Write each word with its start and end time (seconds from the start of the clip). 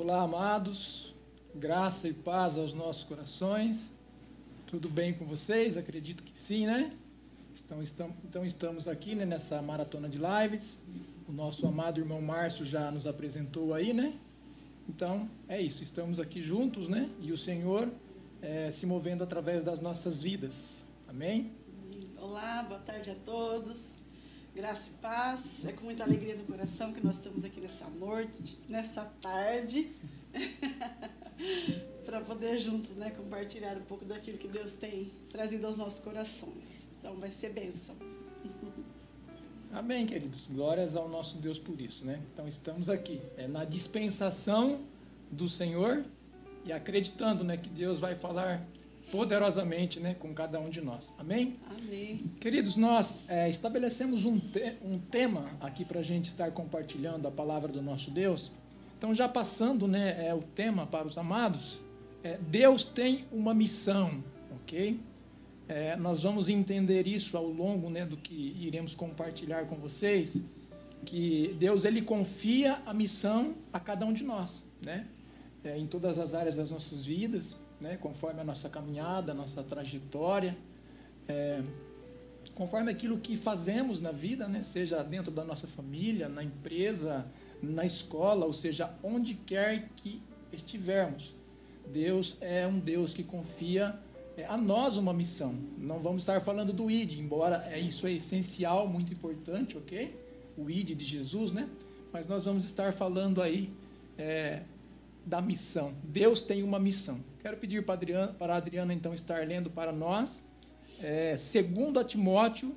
Olá, 0.00 0.22
amados, 0.22 1.16
graça 1.52 2.06
e 2.06 2.12
paz 2.12 2.56
aos 2.56 2.72
nossos 2.72 3.02
corações. 3.02 3.92
Tudo 4.64 4.88
bem 4.88 5.12
com 5.12 5.24
vocês? 5.24 5.76
Acredito 5.76 6.22
que 6.22 6.38
sim, 6.38 6.68
né? 6.68 6.92
Então, 7.64 7.82
estamos, 7.82 8.14
então 8.24 8.44
estamos 8.44 8.86
aqui 8.86 9.16
né, 9.16 9.26
nessa 9.26 9.60
maratona 9.60 10.08
de 10.08 10.16
lives. 10.16 10.78
O 11.28 11.32
nosso 11.32 11.66
amado 11.66 11.98
irmão 11.98 12.22
Márcio 12.22 12.64
já 12.64 12.92
nos 12.92 13.08
apresentou 13.08 13.74
aí, 13.74 13.92
né? 13.92 14.14
Então 14.88 15.28
é 15.48 15.60
isso, 15.60 15.82
estamos 15.82 16.20
aqui 16.20 16.40
juntos, 16.40 16.86
né? 16.86 17.10
E 17.20 17.32
o 17.32 17.36
Senhor 17.36 17.90
é, 18.40 18.70
se 18.70 18.86
movendo 18.86 19.24
através 19.24 19.64
das 19.64 19.80
nossas 19.80 20.22
vidas. 20.22 20.86
Amém? 21.08 21.50
Olá, 22.16 22.62
boa 22.62 22.78
tarde 22.78 23.10
a 23.10 23.16
todos. 23.16 23.97
Graça 24.58 24.88
e 24.88 24.92
paz. 25.00 25.40
É 25.64 25.70
com 25.70 25.84
muita 25.84 26.02
alegria 26.02 26.34
no 26.34 26.42
coração 26.42 26.92
que 26.92 27.00
nós 27.00 27.14
estamos 27.14 27.44
aqui 27.44 27.60
nessa 27.60 27.84
noite, 27.90 28.58
nessa 28.68 29.04
tarde, 29.22 29.92
para 32.04 32.20
poder 32.22 32.58
juntos, 32.58 32.90
né, 32.96 33.12
compartilhar 33.12 33.76
um 33.76 33.82
pouco 33.82 34.04
daquilo 34.04 34.36
que 34.36 34.48
Deus 34.48 34.72
tem 34.72 35.12
trazido 35.30 35.64
aos 35.64 35.76
nossos 35.76 36.00
corações. 36.00 36.90
Então 36.98 37.14
vai 37.14 37.30
ser 37.30 37.50
bênção. 37.50 37.94
Amém, 39.72 40.04
queridos. 40.06 40.48
Glórias 40.48 40.96
ao 40.96 41.08
nosso 41.08 41.38
Deus 41.38 41.56
por 41.56 41.80
isso, 41.80 42.04
né? 42.04 42.20
Então 42.34 42.48
estamos 42.48 42.90
aqui, 42.90 43.20
é 43.36 43.46
na 43.46 43.64
dispensação 43.64 44.80
do 45.30 45.48
Senhor 45.48 46.04
e 46.64 46.72
acreditando, 46.72 47.44
né, 47.44 47.56
que 47.56 47.68
Deus 47.68 48.00
vai 48.00 48.16
falar 48.16 48.66
poderosamente 49.10 49.98
né, 49.98 50.14
com 50.14 50.32
cada 50.34 50.60
um 50.60 50.68
de 50.68 50.80
nós. 50.80 51.12
Amém? 51.18 51.56
Amém. 51.70 52.24
Queridos, 52.40 52.76
nós 52.76 53.14
é, 53.26 53.48
estabelecemos 53.48 54.24
um, 54.24 54.38
te 54.38 54.74
um 54.82 54.98
tema 54.98 55.50
aqui 55.60 55.84
para 55.84 56.00
a 56.00 56.02
gente 56.02 56.26
estar 56.26 56.50
compartilhando 56.50 57.26
a 57.26 57.30
palavra 57.30 57.72
do 57.72 57.82
nosso 57.82 58.10
Deus. 58.10 58.50
Então, 58.96 59.14
já 59.14 59.28
passando 59.28 59.86
né, 59.86 60.26
é, 60.26 60.34
o 60.34 60.42
tema 60.42 60.86
para 60.86 61.06
os 61.06 61.16
amados, 61.16 61.80
é, 62.22 62.36
Deus 62.36 62.84
tem 62.84 63.24
uma 63.32 63.54
missão, 63.54 64.22
ok? 64.62 65.00
É, 65.68 65.96
nós 65.96 66.22
vamos 66.22 66.48
entender 66.48 67.06
isso 67.06 67.36
ao 67.36 67.46
longo 67.46 67.90
né, 67.90 68.04
do 68.04 68.16
que 68.16 68.56
iremos 68.58 68.94
compartilhar 68.94 69.66
com 69.66 69.76
vocês, 69.76 70.42
que 71.04 71.54
Deus 71.58 71.84
ele 71.84 72.02
confia 72.02 72.82
a 72.84 72.92
missão 72.92 73.54
a 73.72 73.78
cada 73.78 74.04
um 74.04 74.12
de 74.12 74.24
nós, 74.24 74.64
né? 74.82 75.06
É, 75.64 75.76
em 75.76 75.86
todas 75.86 76.18
as 76.18 76.34
áreas 76.34 76.54
das 76.54 76.70
nossas 76.70 77.04
vidas 77.04 77.56
né, 77.80 77.96
conforme 77.96 78.40
a 78.40 78.44
nossa 78.44 78.68
caminhada, 78.68 79.32
a 79.32 79.34
nossa 79.34 79.62
trajetória, 79.62 80.56
é, 81.28 81.62
conforme 82.54 82.90
aquilo 82.90 83.18
que 83.18 83.36
fazemos 83.36 84.00
na 84.00 84.10
vida, 84.10 84.48
né, 84.48 84.62
seja 84.62 85.02
dentro 85.02 85.30
da 85.30 85.44
nossa 85.44 85.66
família, 85.66 86.28
na 86.28 86.42
empresa, 86.42 87.26
na 87.62 87.84
escola, 87.84 88.46
ou 88.46 88.52
seja, 88.52 88.92
onde 89.02 89.34
quer 89.34 89.88
que 89.96 90.22
estivermos. 90.52 91.34
Deus 91.92 92.36
é 92.40 92.66
um 92.66 92.78
Deus 92.78 93.14
que 93.14 93.22
confia 93.22 93.98
é, 94.36 94.44
a 94.44 94.56
nós 94.56 94.96
uma 94.96 95.12
missão. 95.12 95.54
Não 95.76 95.98
vamos 95.98 96.22
estar 96.22 96.40
falando 96.40 96.72
do 96.72 96.90
ID, 96.90 97.18
embora 97.18 97.66
é, 97.70 97.78
isso 97.78 98.06
é 98.06 98.12
essencial, 98.12 98.86
muito 98.86 99.12
importante, 99.12 99.76
ok? 99.76 100.14
O 100.56 100.70
ID 100.70 100.96
de 100.96 101.04
Jesus, 101.04 101.52
né? 101.52 101.68
Mas 102.12 102.26
nós 102.26 102.44
vamos 102.44 102.64
estar 102.64 102.92
falando 102.92 103.42
aí 103.42 103.70
é, 104.16 104.62
da 105.28 105.42
missão. 105.42 105.94
Deus 106.02 106.40
tem 106.40 106.62
uma 106.62 106.78
missão. 106.78 107.22
Quero 107.40 107.58
pedir 107.58 107.84
para 107.84 107.94
a 107.94 107.96
Adriana, 107.96 108.32
para 108.32 108.56
Adriana 108.56 108.94
então, 108.94 109.12
estar 109.12 109.46
lendo 109.46 109.68
para 109.68 109.92
nós, 109.92 110.42
é, 111.00 111.36
segundo 111.36 112.00
a 112.00 112.04
Timóteo, 112.04 112.74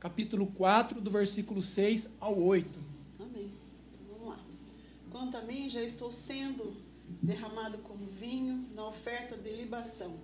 capítulo 0.00 0.48
4, 0.48 1.00
do 1.00 1.10
versículo 1.10 1.62
6 1.62 2.12
ao 2.20 2.38
8. 2.38 2.78
Amém. 3.20 3.52
Então, 3.94 4.18
vamos 4.18 4.28
lá. 4.30 4.40
Quanto 5.10 5.36
a 5.36 5.42
mim, 5.42 5.70
já 5.70 5.80
estou 5.80 6.10
sendo 6.10 6.76
derramado 7.22 7.78
como 7.78 8.04
vinho 8.06 8.66
na 8.74 8.88
oferta 8.88 9.36
de 9.36 9.50
libação. 9.52 10.16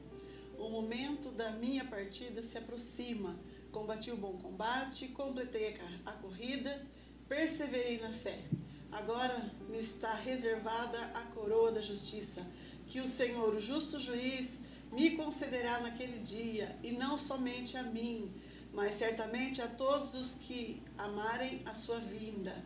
O 0.59 0.69
momento 0.69 1.31
da 1.31 1.53
minha 1.53 1.85
partida 1.85 2.43
se 2.43 2.59
aproxima. 2.59 3.37
Combati 3.71 4.11
o 4.11 4.17
bom 4.17 4.33
combate, 4.33 5.07
completei 5.09 5.77
a 6.05 6.13
corrida, 6.13 6.85
perseverei 7.29 8.01
na 8.01 8.11
fé. 8.11 8.41
Agora 8.91 9.51
me 9.69 9.79
está 9.79 10.15
reservada 10.15 10.99
a 11.15 11.21
coroa 11.35 11.71
da 11.71 11.81
justiça, 11.81 12.47
que 12.87 13.01
o 13.01 13.07
Senhor, 13.07 13.55
o 13.55 13.61
justo 13.61 14.01
juiz, 14.01 14.59
me 14.93 15.11
concederá 15.11 15.81
naquele 15.81 16.19
dia, 16.21 16.75
e 16.83 16.93
não 16.93 17.19
somente 17.19 17.77
a 17.77 17.83
mim, 17.83 18.31
mas 18.73 18.95
certamente 18.95 19.61
a 19.61 19.67
todos 19.67 20.15
os 20.15 20.35
que 20.37 20.83
amarem 20.97 21.61
a 21.67 21.75
sua 21.75 21.99
vinda. 21.99 22.57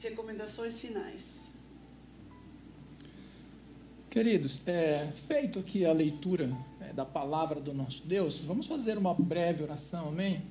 Recomendações 0.00 0.78
finais. 0.78 1.44
Queridos, 4.10 4.60
é, 4.66 5.10
feito 5.26 5.58
aqui 5.58 5.84
a 5.84 5.92
leitura 5.92 6.56
é, 6.80 6.92
da 6.92 7.04
palavra 7.04 7.60
do 7.60 7.72
nosso 7.72 8.06
Deus, 8.06 8.38
vamos 8.40 8.66
fazer 8.66 8.96
uma 8.96 9.14
breve 9.14 9.62
oração, 9.62 10.08
amém? 10.08 10.42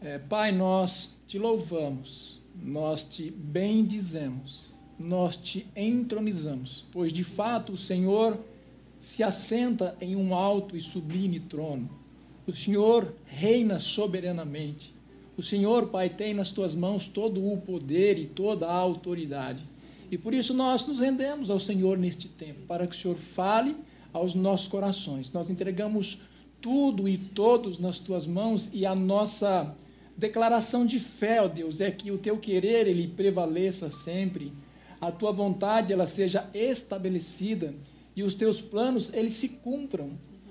É, 0.00 0.18
Pai, 0.18 0.52
nós 0.52 1.10
te 1.26 1.38
louvamos 1.38 2.39
nós 2.54 3.04
te 3.04 3.30
bendizemos, 3.30 4.72
nós 4.98 5.36
te 5.36 5.66
entronizamos, 5.74 6.84
pois 6.92 7.12
de 7.12 7.24
fato 7.24 7.72
o 7.72 7.78
Senhor 7.78 8.38
se 9.00 9.22
assenta 9.22 9.96
em 10.00 10.14
um 10.14 10.34
alto 10.34 10.76
e 10.76 10.80
sublime 10.80 11.40
trono. 11.40 11.88
O 12.46 12.54
Senhor 12.54 13.14
reina 13.26 13.78
soberanamente. 13.78 14.94
O 15.36 15.42
Senhor, 15.42 15.86
Pai, 15.88 16.10
tem 16.10 16.34
nas 16.34 16.50
tuas 16.50 16.74
mãos 16.74 17.06
todo 17.08 17.46
o 17.50 17.56
poder 17.58 18.18
e 18.18 18.26
toda 18.26 18.66
a 18.66 18.74
autoridade. 18.74 19.64
E 20.10 20.18
por 20.18 20.34
isso 20.34 20.52
nós 20.52 20.86
nos 20.86 21.00
rendemos 21.00 21.50
ao 21.50 21.60
Senhor 21.60 21.96
neste 21.96 22.28
tempo, 22.28 22.60
para 22.66 22.86
que 22.86 22.94
o 22.94 22.98
Senhor 22.98 23.16
fale 23.16 23.76
aos 24.12 24.34
nossos 24.34 24.68
corações. 24.68 25.32
Nós 25.32 25.48
entregamos 25.48 26.20
tudo 26.60 27.08
e 27.08 27.16
todos 27.16 27.78
nas 27.78 27.98
tuas 27.98 28.26
mãos 28.26 28.68
e 28.72 28.84
a 28.84 28.94
nossa 28.94 29.74
Declaração 30.20 30.84
de 30.84 31.00
fé, 31.00 31.40
ó 31.40 31.48
Deus, 31.48 31.80
é 31.80 31.90
que 31.90 32.10
o 32.10 32.18
teu 32.18 32.36
querer 32.36 32.86
ele 32.86 33.08
prevaleça 33.08 33.90
sempre, 33.90 34.52
a 35.00 35.10
tua 35.10 35.32
vontade 35.32 35.94
ela 35.94 36.06
seja 36.06 36.46
estabelecida 36.52 37.72
e 38.14 38.22
os 38.22 38.34
teus 38.34 38.60
planos 38.60 39.14
eles 39.14 39.32
se 39.32 39.48
cumpram, 39.48 40.10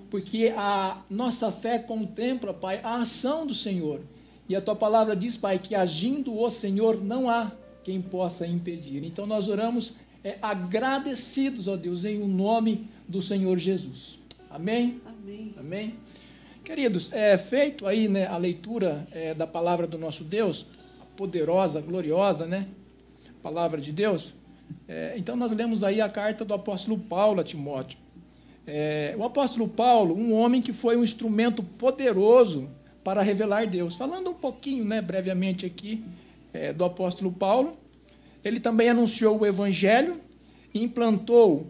porque 0.09 0.51
a 0.57 1.03
nossa 1.07 1.51
fé 1.51 1.77
contempla, 1.77 2.51
Pai, 2.51 2.81
a 2.83 2.95
ação 2.95 3.45
do 3.45 3.53
Senhor. 3.53 4.01
E 4.47 4.55
a 4.55 4.61
tua 4.61 4.75
palavra 4.75 5.15
diz, 5.15 5.37
Pai, 5.37 5.59
que 5.59 5.75
agindo 5.75 6.35
o 6.35 6.49
Senhor 6.49 6.99
não 6.99 7.29
há 7.29 7.51
quem 7.83 8.01
possa 8.01 8.47
impedir. 8.47 9.03
Então 9.03 9.27
nós 9.27 9.47
oramos 9.47 9.97
é, 10.23 10.39
agradecidos, 10.41 11.67
ó 11.67 11.77
Deus, 11.77 12.05
em 12.05 12.19
o 12.19 12.27
nome 12.27 12.87
do 13.07 13.21
Senhor 13.21 13.59
Jesus. 13.59 14.17
Amém? 14.49 14.99
Amém. 15.05 15.53
Amém. 15.59 15.93
Queridos, 16.69 17.11
é 17.11 17.35
feito 17.35 17.87
aí 17.87 18.07
né, 18.07 18.27
a 18.27 18.37
leitura 18.37 19.07
é, 19.11 19.33
da 19.33 19.47
palavra 19.47 19.87
do 19.87 19.97
nosso 19.97 20.23
Deus, 20.23 20.67
poderosa, 21.17 21.81
gloriosa, 21.81 22.45
né? 22.45 22.67
Palavra 23.41 23.81
de 23.81 23.91
Deus. 23.91 24.35
É, 24.87 25.15
então 25.17 25.35
nós 25.35 25.51
lemos 25.51 25.83
aí 25.83 25.99
a 25.99 26.07
carta 26.07 26.45
do 26.45 26.53
apóstolo 26.53 26.99
Paulo 26.99 27.41
a 27.41 27.43
Timóteo. 27.43 27.97
É, 28.67 29.15
o 29.17 29.23
apóstolo 29.23 29.67
Paulo, 29.67 30.15
um 30.15 30.31
homem 30.31 30.61
que 30.61 30.71
foi 30.71 30.95
um 30.95 31.03
instrumento 31.03 31.63
poderoso 31.63 32.69
para 33.03 33.23
revelar 33.23 33.65
Deus. 33.65 33.95
Falando 33.95 34.29
um 34.29 34.35
pouquinho, 34.35 34.85
né, 34.85 35.01
brevemente 35.01 35.65
aqui, 35.65 36.05
é, 36.53 36.71
do 36.71 36.85
apóstolo 36.85 37.31
Paulo, 37.31 37.79
ele 38.43 38.59
também 38.59 38.89
anunciou 38.89 39.39
o 39.39 39.45
evangelho, 39.47 40.21
implantou 40.71 41.65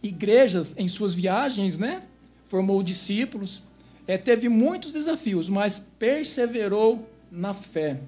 igrejas 0.00 0.72
em 0.78 0.86
suas 0.86 1.14
viagens, 1.14 1.76
né? 1.76 2.04
Formou 2.48 2.80
discípulos, 2.80 3.60
é, 4.06 4.18
teve 4.18 4.48
muitos 4.48 4.92
desafios, 4.92 5.48
mas 5.48 5.78
perseverou 5.98 7.08
na 7.30 7.54
fé. 7.54 7.98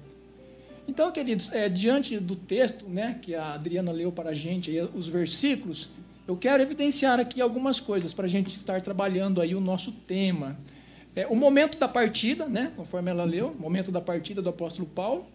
Então, 0.87 1.11
queridos, 1.11 1.51
é, 1.51 1.67
diante 1.67 2.19
do 2.19 2.35
texto 2.35 2.87
né, 2.87 3.17
que 3.21 3.33
a 3.33 3.53
Adriana 3.53 3.91
leu 3.91 4.11
para 4.11 4.31
a 4.31 4.35
gente, 4.35 4.71
os 4.93 5.07
versículos, 5.07 5.89
eu 6.27 6.37
quero 6.37 6.61
evidenciar 6.61 7.19
aqui 7.19 7.41
algumas 7.41 7.79
coisas 7.79 8.13
para 8.13 8.25
a 8.25 8.29
gente 8.29 8.55
estar 8.55 8.81
trabalhando 8.81 9.41
aí 9.41 9.55
o 9.55 9.61
nosso 9.61 9.91
tema. 9.91 10.57
É, 11.15 11.25
o 11.27 11.35
momento 11.35 11.77
da 11.79 11.87
partida, 11.87 12.45
né, 12.45 12.71
conforme 12.75 13.09
ela 13.09 13.23
leu, 13.23 13.55
momento 13.57 13.91
da 13.91 14.01
partida 14.01 14.41
do 14.41 14.49
apóstolo 14.49 14.87
Paulo. 14.87 15.25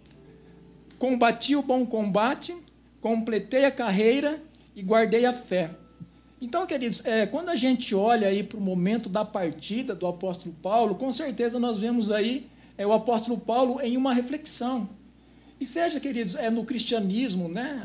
Combati 0.99 1.57
o 1.57 1.63
bom 1.63 1.87
combate, 1.87 2.55
completei 3.01 3.65
a 3.65 3.71
carreira 3.71 4.41
e 4.77 4.83
guardei 4.83 5.25
a 5.25 5.33
fé. 5.33 5.71
Então, 6.41 6.67
queridos, 6.67 7.05
é, 7.05 7.27
quando 7.27 7.51
a 7.51 7.55
gente 7.55 7.95
olha 7.95 8.29
aí 8.29 8.43
para 8.43 8.57
o 8.57 8.63
momento 8.63 9.11
da 9.11 9.27
partida 9.27 9.95
do 9.95 10.07
apóstolo 10.07 10.55
Paulo, 10.63 10.95
com 10.95 11.13
certeza 11.13 11.59
nós 11.59 11.79
vemos 11.79 12.11
aí 12.11 12.47
é, 12.79 12.87
o 12.87 12.95
apóstolo 12.95 13.37
Paulo 13.37 13.79
em 13.83 13.95
uma 13.95 14.15
reflexão. 14.15 14.89
E 15.61 15.67
seja, 15.67 16.01
queridos, 16.01 16.35
é 16.35 16.49
no 16.49 16.65
cristianismo, 16.65 17.47
né, 17.47 17.83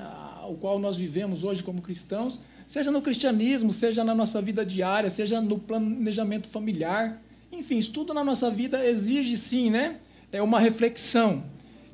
o 0.48 0.56
qual 0.56 0.80
nós 0.80 0.96
vivemos 0.96 1.44
hoje 1.44 1.62
como 1.62 1.82
cristãos, 1.82 2.40
seja 2.66 2.90
no 2.90 3.02
cristianismo, 3.02 3.74
seja 3.74 4.06
na 4.06 4.16
nossa 4.16 4.42
vida 4.42 4.66
diária, 4.66 5.10
seja 5.10 5.42
no 5.42 5.60
planejamento 5.60 6.48
familiar, 6.48 7.22
enfim, 7.52 7.82
tudo 7.82 8.14
na 8.14 8.24
nossa 8.24 8.50
vida 8.50 8.86
exige 8.86 9.36
sim, 9.36 9.70
né, 9.70 9.98
é 10.32 10.42
uma 10.42 10.62
reflexão. 10.62 11.44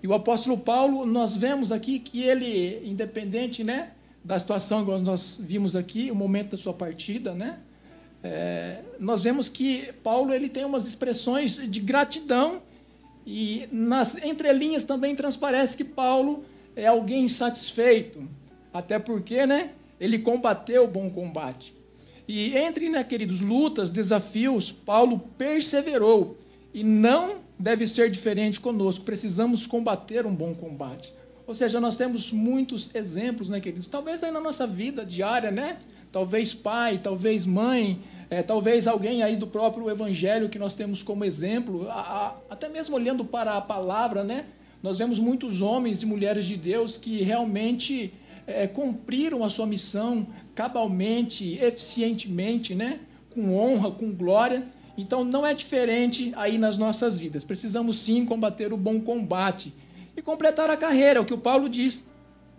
E 0.04 0.08
o 0.08 0.14
apóstolo 0.14 0.60
Paulo, 0.60 1.08
nós 1.08 1.36
vemos 1.36 1.72
aqui 1.72 1.98
que 1.98 2.22
ele, 2.22 2.88
independente, 2.88 3.64
né, 3.64 3.94
da 4.24 4.38
situação 4.38 4.86
que 4.86 4.92
nós 5.00 5.40
vimos 5.42 5.76
aqui, 5.76 6.12
o 6.12 6.16
momento 6.16 6.52
da 6.52 6.58
sua 6.58 6.74
partida, 6.74 7.34
né? 7.34 7.60
É, 8.24 8.82
nós 9.00 9.24
vemos 9.24 9.50
que 9.50 9.92
Paulo 10.04 10.32
ele 10.32 10.48
tem 10.48 10.64
umas 10.64 10.86
expressões 10.86 11.56
de 11.56 11.80
gratidão 11.80 12.62
e 13.26 13.68
nas 13.72 14.16
entrelinhas 14.24 14.84
também 14.84 15.16
transparece 15.16 15.76
que 15.76 15.84
Paulo 15.84 16.46
é 16.76 16.86
alguém 16.86 17.26
insatisfeito, 17.26 18.28
até 18.72 19.00
porque, 19.00 19.46
né? 19.46 19.72
Ele 20.00 20.20
combateu 20.20 20.86
o 20.86 20.88
bom 20.88 21.10
combate. 21.10 21.76
E 22.28 22.56
entre, 22.56 22.90
né, 22.90 23.04
queridos, 23.04 23.42
lutas, 23.42 23.90
desafios, 23.90 24.72
Paulo 24.72 25.20
perseverou 25.38 26.38
e 26.74 26.84
não 26.84 27.40
deve 27.60 27.86
ser 27.88 28.10
diferente 28.10 28.60
conosco. 28.60 29.04
Precisamos 29.04 29.68
combater 29.68 30.26
um 30.26 30.34
bom 30.34 30.54
combate. 30.54 31.14
Ou 31.48 31.54
seja, 31.54 31.80
nós 31.80 31.96
temos 31.96 32.32
muitos 32.32 32.90
exemplos, 32.94 33.50
né, 33.50 33.60
queridos? 33.60 33.88
Talvez 33.88 34.24
aí 34.24 34.32
na 34.32 34.40
nossa 34.40 34.66
vida 34.68 35.06
diária, 35.06 35.52
né? 35.52 35.80
Talvez 36.12 36.54
pai, 36.54 37.00
talvez 37.02 37.46
mãe, 37.46 38.02
é, 38.30 38.42
talvez 38.42 38.88
alguém 38.88 39.24
aí 39.24 39.36
do 39.36 39.48
próprio 39.48 39.90
evangelho 39.90 40.50
que 40.50 40.60
nós 40.60 40.74
temos 40.74 41.04
como 41.04 41.26
exemplo, 41.26 41.90
a, 41.90 42.00
a, 42.00 42.36
até 42.50 42.70
mesmo 42.70 42.96
olhando 42.96 43.26
para 43.26 43.58
a 43.58 43.62
palavra, 43.62 44.24
né? 44.24 44.46
Nós 44.82 44.98
vemos 44.98 45.20
muitos 45.20 45.62
homens 45.62 46.02
e 46.02 46.06
mulheres 46.06 46.46
de 46.46 46.58
Deus 46.58 46.98
que 46.98 47.22
realmente 47.22 48.14
é, 48.48 48.68
cumpriram 48.68 49.44
a 49.44 49.50
sua 49.50 49.68
missão 49.68 50.28
cabalmente, 50.56 51.58
eficientemente, 51.62 52.74
né? 52.74 53.00
Com 53.30 53.56
honra, 53.56 53.92
com 53.92 54.12
glória. 54.12 54.68
Então 54.98 55.24
não 55.24 55.46
é 55.46 55.54
diferente 55.54 56.32
aí 56.36 56.58
nas 56.58 56.78
nossas 56.78 57.18
vidas. 57.18 57.44
Precisamos 57.44 57.98
sim 57.98 58.26
combater 58.26 58.74
o 58.74 58.78
bom 58.78 59.00
combate 59.00 59.74
e 60.16 60.22
completar 60.22 60.70
a 60.70 60.78
carreira, 60.78 61.22
o 61.22 61.26
que 61.26 61.34
o 61.34 61.38
Paulo 61.38 61.70
diz, 61.70 62.06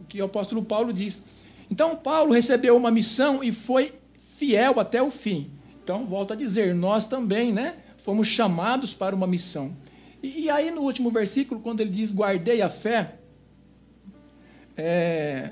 o 0.00 0.04
que 0.04 0.20
o 0.20 0.24
apóstolo 0.24 0.64
Paulo 0.64 0.92
diz. 0.92 1.22
Então, 1.70 1.96
Paulo 1.96 2.32
recebeu 2.32 2.76
uma 2.76 2.90
missão 2.90 3.42
e 3.42 3.52
foi 3.52 3.94
fiel 4.36 4.78
até 4.78 5.02
o 5.02 5.10
fim. 5.10 5.50
Então, 5.82 6.06
volto 6.06 6.32
a 6.32 6.36
dizer, 6.36 6.74
nós 6.74 7.06
também, 7.06 7.52
né, 7.52 7.76
fomos 7.98 8.26
chamados 8.26 8.94
para 8.94 9.14
uma 9.14 9.26
missão. 9.26 9.76
E, 10.22 10.42
e 10.42 10.50
aí, 10.50 10.70
no 10.70 10.82
último 10.82 11.10
versículo, 11.10 11.60
quando 11.60 11.80
ele 11.80 11.90
diz 11.90 12.12
guardei 12.12 12.62
a 12.62 12.68
fé, 12.68 13.16
é, 14.76 15.50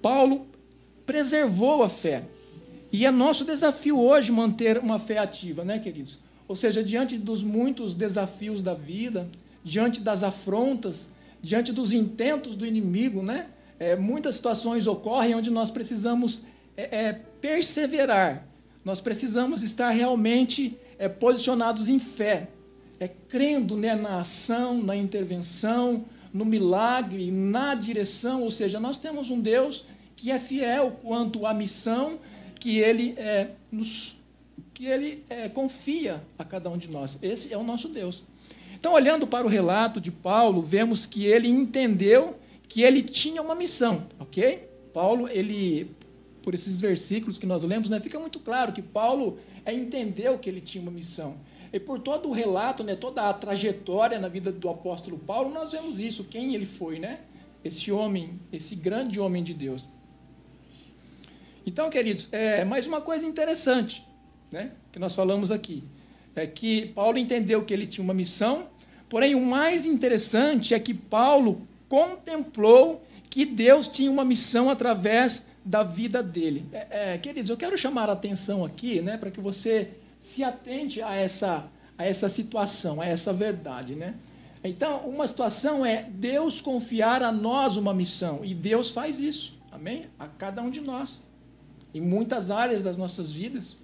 Paulo 0.00 0.46
preservou 1.04 1.82
a 1.82 1.88
fé. 1.88 2.24
E 2.90 3.04
é 3.04 3.10
nosso 3.10 3.44
desafio 3.44 4.00
hoje 4.00 4.32
manter 4.32 4.78
uma 4.78 4.98
fé 4.98 5.18
ativa, 5.18 5.64
né, 5.64 5.78
queridos? 5.78 6.18
Ou 6.46 6.56
seja, 6.56 6.82
diante 6.82 7.18
dos 7.18 7.42
muitos 7.42 7.94
desafios 7.94 8.62
da 8.62 8.72
vida, 8.72 9.28
diante 9.62 10.00
das 10.00 10.22
afrontas, 10.22 11.08
diante 11.42 11.72
dos 11.72 11.92
intentos 11.92 12.56
do 12.56 12.66
inimigo, 12.66 13.22
né? 13.22 13.46
É, 13.78 13.94
muitas 13.94 14.36
situações 14.36 14.86
ocorrem 14.86 15.34
onde 15.34 15.50
nós 15.50 15.70
precisamos 15.70 16.42
é, 16.76 17.06
é, 17.06 17.12
perseverar, 17.40 18.46
nós 18.84 19.00
precisamos 19.00 19.64
estar 19.64 19.90
realmente 19.90 20.78
é, 20.96 21.08
posicionados 21.08 21.88
em 21.88 21.98
fé, 21.98 22.48
é, 23.00 23.08
crendo 23.08 23.76
né, 23.76 23.96
na 23.96 24.20
ação, 24.20 24.80
na 24.80 24.94
intervenção, 24.94 26.04
no 26.32 26.44
milagre, 26.44 27.32
na 27.32 27.74
direção, 27.74 28.42
ou 28.42 28.50
seja, 28.52 28.78
nós 28.78 28.96
temos 28.96 29.28
um 29.28 29.40
Deus 29.40 29.86
que 30.14 30.30
é 30.30 30.38
fiel 30.38 30.98
quanto 31.02 31.46
à 31.46 31.52
missão 31.52 32.20
que 32.60 32.78
Ele 32.78 33.14
é, 33.16 33.50
nos 33.72 34.16
que 34.74 34.86
Ele 34.86 35.24
confia 35.54 36.22
a 36.38 36.44
cada 36.44 36.70
um 36.70 36.78
de 36.78 36.88
nós. 36.88 37.18
Esse 37.20 37.52
é 37.52 37.58
o 37.58 37.64
nosso 37.64 37.88
Deus. 37.88 38.22
Então, 38.78 38.92
olhando 38.92 39.26
para 39.26 39.44
o 39.44 39.50
relato 39.50 40.00
de 40.00 40.12
Paulo, 40.12 40.62
vemos 40.62 41.04
que 41.04 41.24
ele 41.24 41.48
entendeu 41.48 42.38
que 42.68 42.82
ele 42.82 43.02
tinha 43.02 43.42
uma 43.42 43.54
missão, 43.56 44.06
ok? 44.20 44.68
Paulo, 44.94 45.28
ele, 45.28 45.90
por 46.42 46.54
esses 46.54 46.80
versículos 46.80 47.38
que 47.38 47.46
nós 47.46 47.64
lemos, 47.64 47.90
né, 47.90 47.98
fica 47.98 48.20
muito 48.20 48.38
claro 48.38 48.72
que 48.72 48.80
Paulo 48.80 49.38
é, 49.64 49.74
entendeu 49.74 50.38
que 50.38 50.48
ele 50.48 50.60
tinha 50.60 50.80
uma 50.80 50.92
missão. 50.92 51.38
E 51.72 51.80
por 51.80 51.98
todo 51.98 52.28
o 52.28 52.32
relato, 52.32 52.84
né, 52.84 52.94
toda 52.94 53.28
a 53.28 53.34
trajetória 53.34 54.18
na 54.20 54.28
vida 54.28 54.52
do 54.52 54.68
apóstolo 54.68 55.18
Paulo, 55.18 55.52
nós 55.52 55.72
vemos 55.72 55.98
isso, 55.98 56.22
quem 56.22 56.54
ele 56.54 56.64
foi, 56.64 57.00
né? 57.00 57.20
Esse 57.64 57.90
homem, 57.90 58.38
esse 58.52 58.76
grande 58.76 59.18
homem 59.18 59.42
de 59.42 59.54
Deus. 59.54 59.88
Então, 61.66 61.90
queridos, 61.90 62.28
é, 62.30 62.64
mais 62.64 62.86
uma 62.86 63.00
coisa 63.00 63.26
interessante, 63.26 64.06
né, 64.52 64.70
que 64.92 65.00
nós 65.00 65.16
falamos 65.16 65.50
aqui 65.50 65.82
é 66.34 66.46
que 66.46 66.86
Paulo 66.88 67.18
entendeu 67.18 67.64
que 67.64 67.72
ele 67.74 67.86
tinha 67.86 68.04
uma 68.04 68.14
missão, 68.14 68.68
porém 69.08 69.34
o 69.34 69.44
mais 69.44 69.84
interessante 69.84 70.74
é 70.74 70.78
que 70.78 70.94
Paulo 70.94 71.66
contemplou 71.88 73.04
que 73.30 73.44
Deus 73.44 73.88
tinha 73.88 74.10
uma 74.10 74.24
missão 74.24 74.70
através 74.70 75.46
da 75.64 75.82
vida 75.82 76.22
dele. 76.22 76.64
É, 76.72 77.14
é, 77.14 77.18
queridos, 77.18 77.50
eu 77.50 77.56
quero 77.56 77.76
chamar 77.76 78.08
a 78.08 78.12
atenção 78.12 78.64
aqui, 78.64 79.00
né, 79.00 79.16
para 79.16 79.30
que 79.30 79.40
você 79.40 79.90
se 80.18 80.42
atente 80.42 81.02
a 81.02 81.14
essa, 81.14 81.66
a 81.96 82.04
essa 82.04 82.28
situação, 82.28 83.00
a 83.00 83.06
essa 83.06 83.32
verdade, 83.32 83.94
né? 83.94 84.14
Então, 84.64 85.06
uma 85.08 85.26
situação 85.26 85.86
é 85.86 86.02
Deus 86.02 86.60
confiar 86.60 87.22
a 87.22 87.30
nós 87.30 87.76
uma 87.76 87.94
missão, 87.94 88.40
e 88.44 88.54
Deus 88.54 88.90
faz 88.90 89.20
isso, 89.20 89.56
amém? 89.70 90.06
A 90.18 90.26
cada 90.26 90.62
um 90.62 90.70
de 90.70 90.80
nós, 90.80 91.22
em 91.94 92.00
muitas 92.00 92.50
áreas 92.50 92.82
das 92.82 92.96
nossas 92.96 93.30
vidas. 93.30 93.76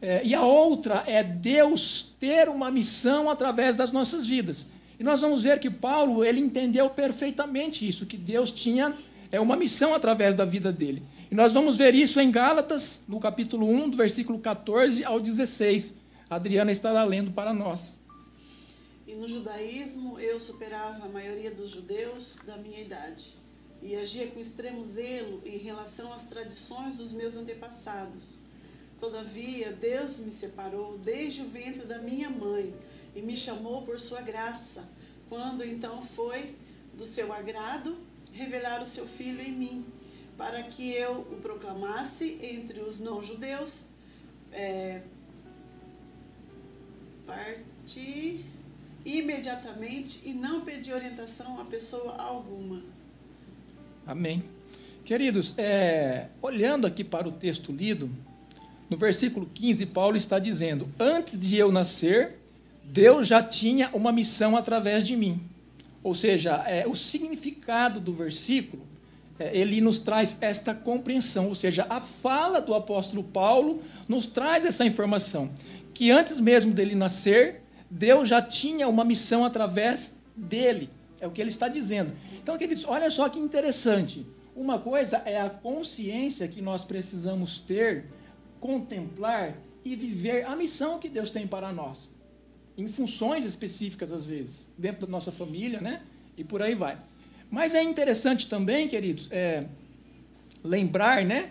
É, 0.00 0.24
e 0.24 0.34
a 0.34 0.42
outra 0.42 1.02
é 1.06 1.22
Deus 1.22 2.14
ter 2.20 2.48
uma 2.48 2.70
missão 2.70 3.28
através 3.28 3.74
das 3.74 3.90
nossas 3.90 4.24
vidas. 4.24 4.66
E 4.98 5.04
nós 5.04 5.20
vamos 5.20 5.42
ver 5.42 5.58
que 5.58 5.70
Paulo 5.70 6.24
ele 6.24 6.40
entendeu 6.40 6.88
perfeitamente 6.90 7.86
isso, 7.86 8.06
que 8.06 8.16
Deus 8.16 8.50
tinha 8.50 8.94
é, 9.30 9.40
uma 9.40 9.56
missão 9.56 9.94
através 9.94 10.34
da 10.34 10.44
vida 10.44 10.72
dele. 10.72 11.02
E 11.30 11.34
nós 11.34 11.52
vamos 11.52 11.76
ver 11.76 11.94
isso 11.94 12.20
em 12.20 12.30
Gálatas, 12.30 13.02
no 13.08 13.20
capítulo 13.20 13.68
1, 13.68 13.90
do 13.90 13.96
versículo 13.96 14.38
14 14.38 15.04
ao 15.04 15.20
16. 15.20 15.94
A 16.30 16.36
Adriana 16.36 16.70
estará 16.70 17.02
lendo 17.04 17.32
para 17.32 17.52
nós. 17.52 17.92
E 19.06 19.14
no 19.14 19.28
judaísmo 19.28 20.18
eu 20.18 20.38
superava 20.38 21.06
a 21.06 21.08
maioria 21.08 21.50
dos 21.50 21.70
judeus 21.70 22.38
da 22.46 22.56
minha 22.56 22.80
idade 22.80 23.36
e 23.82 23.96
agia 23.96 24.26
com 24.26 24.40
extremo 24.40 24.82
zelo 24.84 25.40
em 25.44 25.58
relação 25.58 26.12
às 26.12 26.24
tradições 26.24 26.98
dos 26.98 27.12
meus 27.12 27.36
antepassados 27.36 28.38
Todavia, 29.00 29.72
Deus 29.72 30.18
me 30.18 30.32
separou 30.32 30.98
desde 30.98 31.42
o 31.42 31.48
ventre 31.48 31.86
da 31.86 31.98
minha 31.98 32.28
mãe 32.28 32.74
e 33.14 33.22
me 33.22 33.36
chamou 33.36 33.82
por 33.82 34.00
sua 34.00 34.20
graça, 34.20 34.88
quando 35.28 35.64
então 35.64 36.02
foi 36.02 36.56
do 36.94 37.06
seu 37.06 37.32
agrado 37.32 37.96
revelar 38.32 38.82
o 38.82 38.86
seu 38.86 39.06
filho 39.06 39.40
em 39.40 39.52
mim, 39.52 39.84
para 40.36 40.62
que 40.62 40.90
eu 40.92 41.20
o 41.30 41.38
proclamasse 41.40 42.38
entre 42.42 42.80
os 42.80 43.00
não-judeus. 43.00 43.84
É, 44.52 45.02
parti 47.26 48.44
imediatamente 49.04 50.22
e 50.24 50.32
não 50.32 50.62
pedi 50.62 50.92
orientação 50.92 51.60
a 51.60 51.64
pessoa 51.64 52.14
alguma. 52.16 52.82
Amém. 54.06 54.42
Queridos, 55.04 55.54
é, 55.56 56.28
olhando 56.42 56.86
aqui 56.86 57.04
para 57.04 57.28
o 57.28 57.32
texto 57.32 57.72
lido, 57.72 58.10
no 58.88 58.96
versículo 58.96 59.48
15, 59.52 59.86
Paulo 59.86 60.16
está 60.16 60.38
dizendo: 60.38 60.88
Antes 60.98 61.38
de 61.38 61.56
eu 61.56 61.70
nascer, 61.70 62.38
Deus 62.84 63.26
já 63.28 63.42
tinha 63.42 63.90
uma 63.92 64.10
missão 64.10 64.56
através 64.56 65.04
de 65.04 65.16
mim. 65.16 65.40
Ou 66.02 66.14
seja, 66.14 66.64
é, 66.66 66.86
o 66.86 66.94
significado 66.94 68.00
do 68.00 68.12
versículo, 68.12 68.82
é, 69.38 69.56
ele 69.56 69.80
nos 69.80 69.98
traz 69.98 70.38
esta 70.40 70.74
compreensão. 70.74 71.48
Ou 71.48 71.54
seja, 71.54 71.86
a 71.90 72.00
fala 72.00 72.60
do 72.60 72.74
apóstolo 72.74 73.22
Paulo 73.22 73.82
nos 74.08 74.26
traz 74.26 74.64
essa 74.64 74.86
informação. 74.86 75.50
Que 75.92 76.10
antes 76.10 76.40
mesmo 76.40 76.72
dele 76.72 76.94
nascer, 76.94 77.62
Deus 77.90 78.28
já 78.28 78.40
tinha 78.40 78.88
uma 78.88 79.04
missão 79.04 79.44
através 79.44 80.16
dele. 80.34 80.88
É 81.20 81.26
o 81.26 81.30
que 81.30 81.40
ele 81.40 81.50
está 81.50 81.68
dizendo. 81.68 82.12
Então, 82.42 82.56
queridos, 82.56 82.84
olha 82.86 83.10
só 83.10 83.28
que 83.28 83.38
interessante. 83.38 84.24
Uma 84.54 84.78
coisa 84.78 85.20
é 85.24 85.40
a 85.40 85.50
consciência 85.50 86.48
que 86.48 86.62
nós 86.62 86.84
precisamos 86.84 87.58
ter 87.58 88.06
contemplar 88.60 89.56
e 89.84 89.96
viver 89.96 90.44
a 90.44 90.54
missão 90.54 90.98
que 90.98 91.08
Deus 91.08 91.30
tem 91.30 91.46
para 91.46 91.72
nós. 91.72 92.08
Em 92.76 92.88
funções 92.88 93.44
específicas, 93.44 94.12
às 94.12 94.24
vezes, 94.24 94.68
dentro 94.76 95.06
da 95.06 95.10
nossa 95.10 95.32
família, 95.32 95.80
né? 95.80 96.02
E 96.36 96.44
por 96.44 96.62
aí 96.62 96.74
vai. 96.74 96.98
Mas 97.50 97.74
é 97.74 97.82
interessante 97.82 98.48
também, 98.48 98.88
queridos, 98.88 99.28
é, 99.30 99.64
lembrar, 100.62 101.24
né? 101.24 101.50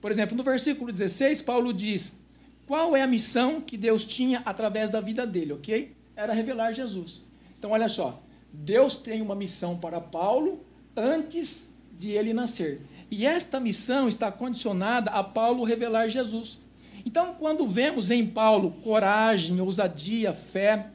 Por 0.00 0.10
exemplo, 0.10 0.36
no 0.36 0.42
versículo 0.42 0.92
16, 0.92 1.40
Paulo 1.42 1.72
diz: 1.72 2.18
qual 2.66 2.96
é 2.96 3.02
a 3.02 3.06
missão 3.06 3.60
que 3.60 3.76
Deus 3.76 4.04
tinha 4.04 4.42
através 4.44 4.90
da 4.90 5.00
vida 5.00 5.26
dele, 5.26 5.52
ok? 5.52 5.92
Era 6.16 6.32
revelar 6.32 6.72
Jesus. 6.72 7.20
Então, 7.58 7.70
olha 7.70 7.88
só, 7.88 8.20
Deus 8.52 8.96
tem 8.96 9.22
uma 9.22 9.34
missão 9.34 9.78
para 9.78 10.00
Paulo 10.00 10.64
antes 10.96 11.70
de 11.96 12.10
ele 12.10 12.34
nascer. 12.34 12.80
E 13.10 13.24
esta 13.24 13.60
missão 13.60 14.08
está 14.08 14.30
condicionada 14.32 15.10
a 15.10 15.22
Paulo 15.22 15.64
revelar 15.64 16.08
Jesus. 16.08 16.58
Então, 17.04 17.34
quando 17.34 17.66
vemos 17.66 18.10
em 18.10 18.26
Paulo 18.26 18.72
coragem, 18.82 19.60
ousadia, 19.60 20.32
fé, 20.32 20.88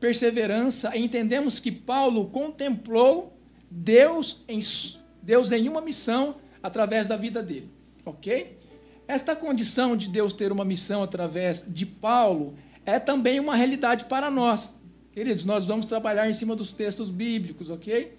perseverança, 0.00 0.96
entendemos 0.96 1.60
que 1.60 1.70
Paulo 1.70 2.26
contemplou 2.30 3.36
Deus 3.70 4.42
em, 4.48 4.60
Deus 5.22 5.52
em 5.52 5.68
uma 5.68 5.80
missão 5.80 6.36
através 6.62 7.06
da 7.06 7.16
vida 7.16 7.42
dele. 7.42 7.70
Ok? 8.04 8.56
Esta 9.06 9.36
condição 9.36 9.96
de 9.96 10.08
Deus 10.08 10.32
ter 10.32 10.50
uma 10.50 10.64
missão 10.64 11.02
através 11.02 11.64
de 11.68 11.84
Paulo 11.84 12.54
é 12.84 12.98
também 12.98 13.38
uma 13.38 13.54
realidade 13.54 14.06
para 14.06 14.30
nós. 14.30 14.74
Queridos, 15.12 15.44
nós 15.44 15.64
vamos 15.66 15.86
trabalhar 15.86 16.28
em 16.28 16.32
cima 16.32 16.56
dos 16.56 16.72
textos 16.72 17.08
bíblicos, 17.08 17.70
ok? 17.70 18.16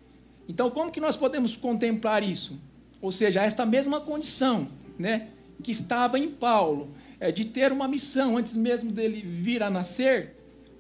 Então, 0.47 0.69
como 0.69 0.91
que 0.91 0.99
nós 0.99 1.15
podemos 1.15 1.55
contemplar 1.55 2.23
isso? 2.23 2.59
Ou 3.01 3.11
seja, 3.11 3.43
esta 3.43 3.65
mesma 3.65 4.01
condição, 4.01 4.67
né, 4.97 5.29
que 5.63 5.71
estava 5.71 6.17
em 6.17 6.29
Paulo, 6.29 6.89
é, 7.19 7.31
de 7.31 7.45
ter 7.45 7.71
uma 7.71 7.87
missão 7.87 8.37
antes 8.37 8.55
mesmo 8.55 8.91
dele 8.91 9.21
vir 9.21 9.63
a 9.63 9.69
nascer, 9.69 10.35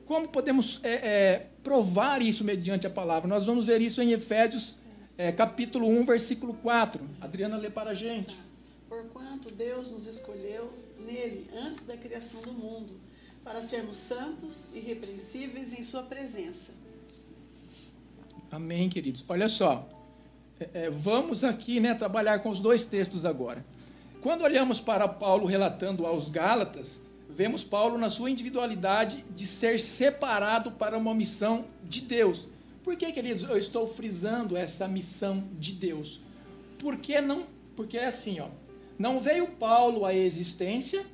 como 0.05 0.27
podemos 0.27 0.79
é, 0.83 0.93
é, 0.93 1.47
provar 1.61 2.21
isso 2.21 2.43
mediante 2.43 2.87
a 2.87 2.89
palavra? 2.89 3.27
Nós 3.27 3.45
vamos 3.45 3.65
ver 3.65 3.81
isso 3.81 4.01
em 4.01 4.11
Efésios 4.11 4.77
é, 5.17 5.31
capítulo 5.31 5.87
1, 5.87 6.05
versículo 6.05 6.53
4. 6.53 7.01
Adriana 7.19 7.57
lê 7.57 7.69
para 7.69 7.91
a 7.91 7.93
gente. 7.93 8.37
Porquanto 8.87 9.51
Deus 9.51 9.91
nos 9.91 10.07
escolheu 10.07 10.69
nele 10.97 11.47
antes 11.53 11.85
da 11.85 11.97
criação 11.97 12.41
do 12.41 12.53
mundo, 12.53 12.93
para 13.43 13.61
sermos 13.61 13.97
santos 13.97 14.69
e 14.73 14.77
irrepreensíveis 14.77 15.77
em 15.77 15.83
Sua 15.83 16.03
presença. 16.03 16.71
Amém, 18.49 18.87
queridos. 18.87 19.25
Olha 19.27 19.49
só, 19.49 19.89
é, 20.59 20.69
é, 20.73 20.89
vamos 20.89 21.43
aqui 21.43 21.79
né, 21.79 21.93
trabalhar 21.93 22.39
com 22.39 22.49
os 22.49 22.59
dois 22.59 22.85
textos 22.85 23.25
agora. 23.25 23.65
Quando 24.21 24.43
olhamos 24.43 24.79
para 24.79 25.07
Paulo 25.07 25.45
relatando 25.45 26.05
aos 26.05 26.29
Gálatas, 26.29 27.01
vemos 27.29 27.63
Paulo 27.63 27.97
na 27.97 28.09
sua 28.09 28.31
individualidade 28.31 29.23
de 29.35 29.45
ser 29.45 29.79
separado 29.79 30.71
para 30.71 30.97
uma 30.97 31.13
missão 31.13 31.65
de 31.83 32.01
Deus. 32.01 32.47
Por 32.83 32.95
que, 32.95 33.11
queridos, 33.11 33.43
eu 33.43 33.57
estou 33.57 33.87
frisando 33.87 34.57
essa 34.57 34.87
missão 34.87 35.43
de 35.59 35.73
Deus? 35.73 36.21
Porque 36.79 37.21
não, 37.21 37.45
porque 37.75 37.97
é 37.97 38.05
assim, 38.05 38.39
ó. 38.39 38.47
Não 38.97 39.19
veio 39.19 39.47
Paulo 39.47 40.05
à 40.05 40.13
existência 40.13 41.05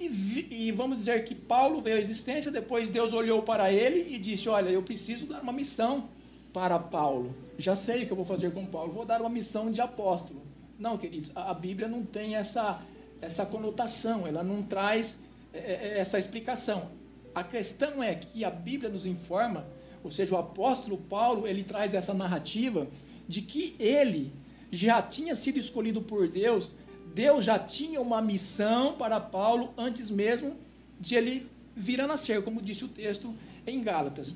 e, 0.00 0.08
vi, 0.08 0.48
e, 0.50 0.72
vamos 0.72 0.96
dizer 0.96 1.24
que 1.24 1.34
Paulo 1.34 1.82
veio 1.82 1.96
à 1.96 2.00
existência, 2.00 2.50
depois 2.50 2.88
Deus 2.88 3.12
olhou 3.12 3.42
para 3.42 3.70
ele 3.70 4.14
e 4.14 4.18
disse: 4.18 4.48
Olha, 4.48 4.70
eu 4.70 4.82
preciso 4.82 5.26
dar 5.26 5.42
uma 5.42 5.52
missão 5.52 6.08
para 6.52 6.78
Paulo. 6.78 7.34
Já 7.58 7.76
sei 7.76 8.02
o 8.02 8.06
que 8.06 8.12
eu 8.12 8.16
vou 8.16 8.24
fazer 8.24 8.52
com 8.52 8.64
Paulo, 8.66 8.92
vou 8.92 9.04
dar 9.04 9.20
uma 9.20 9.30
missão 9.30 9.70
de 9.70 9.80
apóstolo. 9.80 10.42
Não, 10.78 10.98
queridos, 10.98 11.30
a, 11.34 11.54
Bíblia 11.54 11.86
não 11.86 12.04
tem 12.04 12.36
essa, 12.36 12.80
essa 13.20 13.46
conotação, 13.46 14.26
ela 14.26 14.42
não 14.42 14.62
traz 14.62 15.20
é, 15.52 15.58
é, 15.58 15.98
essa 15.98 16.18
explicação. 16.18 16.90
A 17.34 17.44
questão 17.44 18.02
é 18.02 18.14
que 18.14 18.44
a 18.44 18.50
Bíblia 18.50 18.90
nos 18.90 19.06
informa 19.06 19.64
ou 20.04 20.10
seja, 20.10 20.34
o 20.34 20.38
apóstolo 20.38 20.98
Paulo, 20.98 21.46
ele 21.46 21.62
traz 21.62 21.94
essa 21.94 22.12
narrativa 22.12 22.88
de 23.28 23.40
que 23.40 23.76
ele 23.78 24.32
já 24.70 25.00
tinha 25.00 25.36
sido 25.36 25.58
escolhido 25.58 26.02
por 26.02 26.28
Deus, 26.28 26.74
Deus 27.14 27.44
já 27.44 27.58
tinha 27.58 28.00
uma 28.00 28.20
missão 28.20 28.94
para 28.94 29.20
Paulo 29.20 29.72
antes 29.76 30.10
mesmo 30.10 30.56
de 30.98 31.14
ele 31.14 31.46
vir 31.76 32.00
a 32.00 32.06
nascer, 32.06 32.42
como 32.42 32.60
disse 32.60 32.84
o 32.84 32.88
texto 32.88 33.34
em 33.66 33.82
Gálatas. 33.82 34.34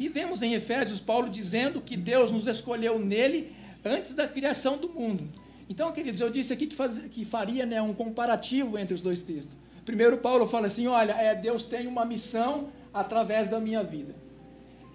E 0.00 0.08
vemos 0.08 0.40
em 0.40 0.54
Efésios 0.54 0.98
Paulo 0.98 1.28
dizendo 1.28 1.78
que 1.78 1.94
Deus 1.94 2.30
nos 2.30 2.46
escolheu 2.46 2.98
nele 2.98 3.52
antes 3.84 4.14
da 4.14 4.26
criação 4.26 4.78
do 4.78 4.88
mundo. 4.88 5.28
Então, 5.68 5.92
queridos, 5.92 6.22
eu 6.22 6.30
disse 6.30 6.54
aqui 6.54 6.66
que, 6.66 6.74
faz, 6.74 6.98
que 7.10 7.22
faria 7.22 7.66
né, 7.66 7.82
um 7.82 7.92
comparativo 7.92 8.78
entre 8.78 8.94
os 8.94 9.02
dois 9.02 9.20
textos. 9.20 9.54
Primeiro, 9.84 10.16
Paulo 10.16 10.48
fala 10.48 10.68
assim: 10.68 10.86
olha, 10.86 11.12
é, 11.12 11.34
Deus 11.34 11.62
tem 11.62 11.86
uma 11.86 12.06
missão 12.06 12.70
através 12.94 13.46
da 13.46 13.60
minha 13.60 13.82
vida. 13.82 14.14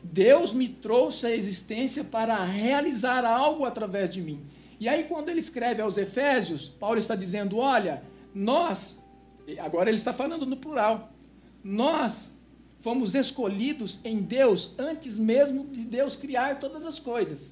Deus 0.03 0.51
me 0.51 0.67
trouxe 0.67 1.27
à 1.27 1.35
existência 1.35 2.03
para 2.03 2.43
realizar 2.43 3.23
algo 3.25 3.63
através 3.63 4.09
de 4.09 4.23
mim. 4.23 4.43
E 4.79 4.89
aí, 4.89 5.03
quando 5.03 5.29
ele 5.29 5.39
escreve 5.39 5.83
aos 5.83 5.97
Efésios, 5.97 6.67
Paulo 6.67 6.97
está 6.97 7.15
dizendo: 7.15 7.59
olha, 7.59 8.01
nós, 8.33 9.05
agora 9.59 9.87
ele 9.87 9.97
está 9.97 10.11
falando 10.11 10.47
no 10.47 10.57
plural, 10.57 11.13
nós 11.63 12.34
fomos 12.85 13.15
escolhidos 13.15 13.99
em 14.03 14.21
Deus 14.21 14.75
antes 14.77 15.17
mesmo 15.17 15.65
de 15.71 15.81
Deus 15.81 16.15
criar 16.15 16.59
todas 16.59 16.85
as 16.85 16.99
coisas. 16.99 17.49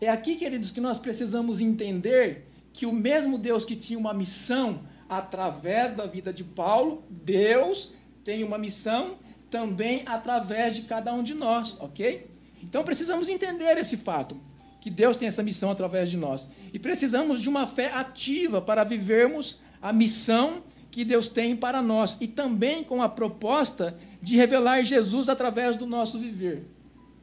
É 0.00 0.08
aqui, 0.08 0.34
queridos, 0.34 0.72
que 0.72 0.80
nós 0.80 0.98
precisamos 0.98 1.60
entender 1.60 2.48
que 2.72 2.84
o 2.84 2.92
mesmo 2.92 3.38
Deus 3.38 3.64
que 3.64 3.76
tinha 3.76 3.96
uma 3.96 4.12
missão 4.12 4.80
através 5.08 5.92
da 5.92 6.04
vida 6.04 6.32
de 6.32 6.42
Paulo, 6.42 7.04
Deus 7.08 7.92
tem 8.24 8.42
uma 8.42 8.58
missão 8.58 9.18
também 9.48 10.02
através 10.04 10.74
de 10.74 10.82
cada 10.82 11.14
um 11.14 11.22
de 11.22 11.34
nós, 11.34 11.76
ok? 11.78 12.26
Então 12.60 12.82
precisamos 12.82 13.28
entender 13.28 13.78
esse 13.78 13.96
fato, 13.96 14.36
que 14.80 14.90
Deus 14.90 15.16
tem 15.16 15.28
essa 15.28 15.44
missão 15.44 15.70
através 15.70 16.10
de 16.10 16.16
nós. 16.16 16.48
E 16.72 16.78
precisamos 16.80 17.40
de 17.40 17.48
uma 17.48 17.68
fé 17.68 17.92
ativa 17.92 18.60
para 18.60 18.82
vivermos 18.82 19.60
a 19.80 19.92
missão 19.92 20.64
que 20.90 21.04
Deus 21.04 21.28
tem 21.28 21.56
para 21.56 21.80
nós 21.80 22.18
e 22.20 22.26
também 22.26 22.82
com 22.82 23.00
a 23.00 23.08
proposta 23.08 23.96
de 24.22 24.36
revelar 24.36 24.84
Jesus 24.84 25.28
através 25.28 25.74
do 25.74 25.84
nosso 25.84 26.18
viver. 26.18 26.64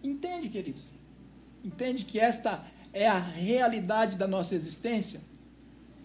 Entende, 0.03 0.49
queridos? 0.49 0.91
Entende 1.63 2.03
que 2.03 2.19
esta 2.19 2.65
é 2.91 3.07
a 3.07 3.17
realidade 3.17 4.17
da 4.17 4.27
nossa 4.27 4.53
existência? 4.53 5.21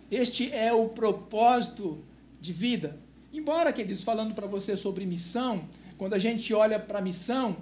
Este 0.09 0.53
é 0.53 0.73
o 0.73 0.89
propósito 0.89 2.05
de 2.41 2.53
vida. 2.53 2.97
Embora, 3.33 3.73
queridos, 3.73 4.05
falando 4.05 4.35
para 4.35 4.47
você 4.47 4.77
sobre 4.77 5.05
missão, 5.05 5.69
quando 5.99 6.15
a 6.15 6.19
gente 6.19 6.55
olha 6.55 6.79
para 6.79 7.01
missão, 7.01 7.57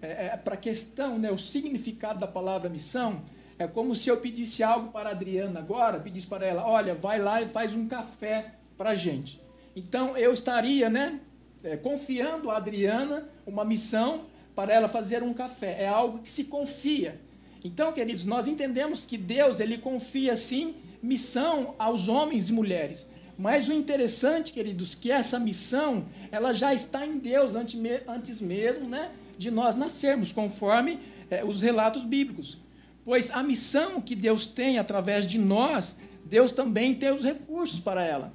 é, 0.00 0.26
é, 0.26 0.36
para 0.36 0.54
a 0.54 0.56
questão, 0.58 1.16
né, 1.18 1.30
o 1.30 1.38
significado 1.38 2.18
da 2.18 2.26
palavra 2.26 2.68
missão, 2.68 3.22
é 3.56 3.68
como 3.68 3.94
se 3.94 4.08
eu 4.08 4.16
pedisse 4.16 4.64
algo 4.64 4.90
para 4.90 5.10
a 5.10 5.12
Adriana 5.12 5.60
agora, 5.60 6.00
pedisse 6.00 6.26
para 6.26 6.44
ela, 6.44 6.66
olha, 6.66 6.96
vai 6.96 7.20
lá 7.20 7.40
e 7.40 7.46
faz 7.46 7.72
um 7.72 7.86
café 7.86 8.54
para 8.76 8.90
a 8.90 8.94
gente. 8.96 9.40
Então 9.76 10.16
eu 10.16 10.32
estaria, 10.32 10.90
né, 10.90 11.20
é, 11.64 11.76
confiando 11.76 12.50
a 12.50 12.56
Adriana 12.56 13.28
uma 13.46 13.64
missão 13.64 14.26
para 14.54 14.72
ela 14.72 14.88
fazer 14.88 15.22
um 15.22 15.32
café. 15.32 15.82
É 15.82 15.88
algo 15.88 16.18
que 16.18 16.30
se 16.30 16.44
confia. 16.44 17.20
Então, 17.64 17.92
queridos, 17.92 18.24
nós 18.24 18.46
entendemos 18.48 19.04
que 19.04 19.16
Deus 19.16 19.60
ele 19.60 19.78
confia 19.78 20.36
sim 20.36 20.74
missão 21.02 21.74
aos 21.78 22.08
homens 22.08 22.48
e 22.48 22.52
mulheres. 22.52 23.08
Mas 23.38 23.68
o 23.68 23.72
interessante, 23.72 24.52
queridos, 24.52 24.94
que 24.94 25.10
essa 25.10 25.38
missão, 25.38 26.04
ela 26.30 26.52
já 26.52 26.74
está 26.74 27.06
em 27.06 27.18
Deus 27.18 27.54
antes, 27.54 28.40
mesmo 28.40 28.88
né, 28.88 29.10
de 29.38 29.50
nós 29.50 29.74
nascermos, 29.74 30.32
conforme 30.32 30.98
é, 31.30 31.44
os 31.44 31.62
relatos 31.62 32.04
bíblicos. 32.04 32.58
Pois 33.04 33.30
a 33.30 33.42
missão 33.42 34.00
que 34.00 34.14
Deus 34.14 34.46
tem 34.46 34.78
através 34.78 35.26
de 35.26 35.38
nós, 35.38 35.98
Deus 36.24 36.52
também 36.52 36.94
tem 36.94 37.10
os 37.10 37.22
recursos 37.22 37.80
para 37.80 38.04
ela. 38.04 38.32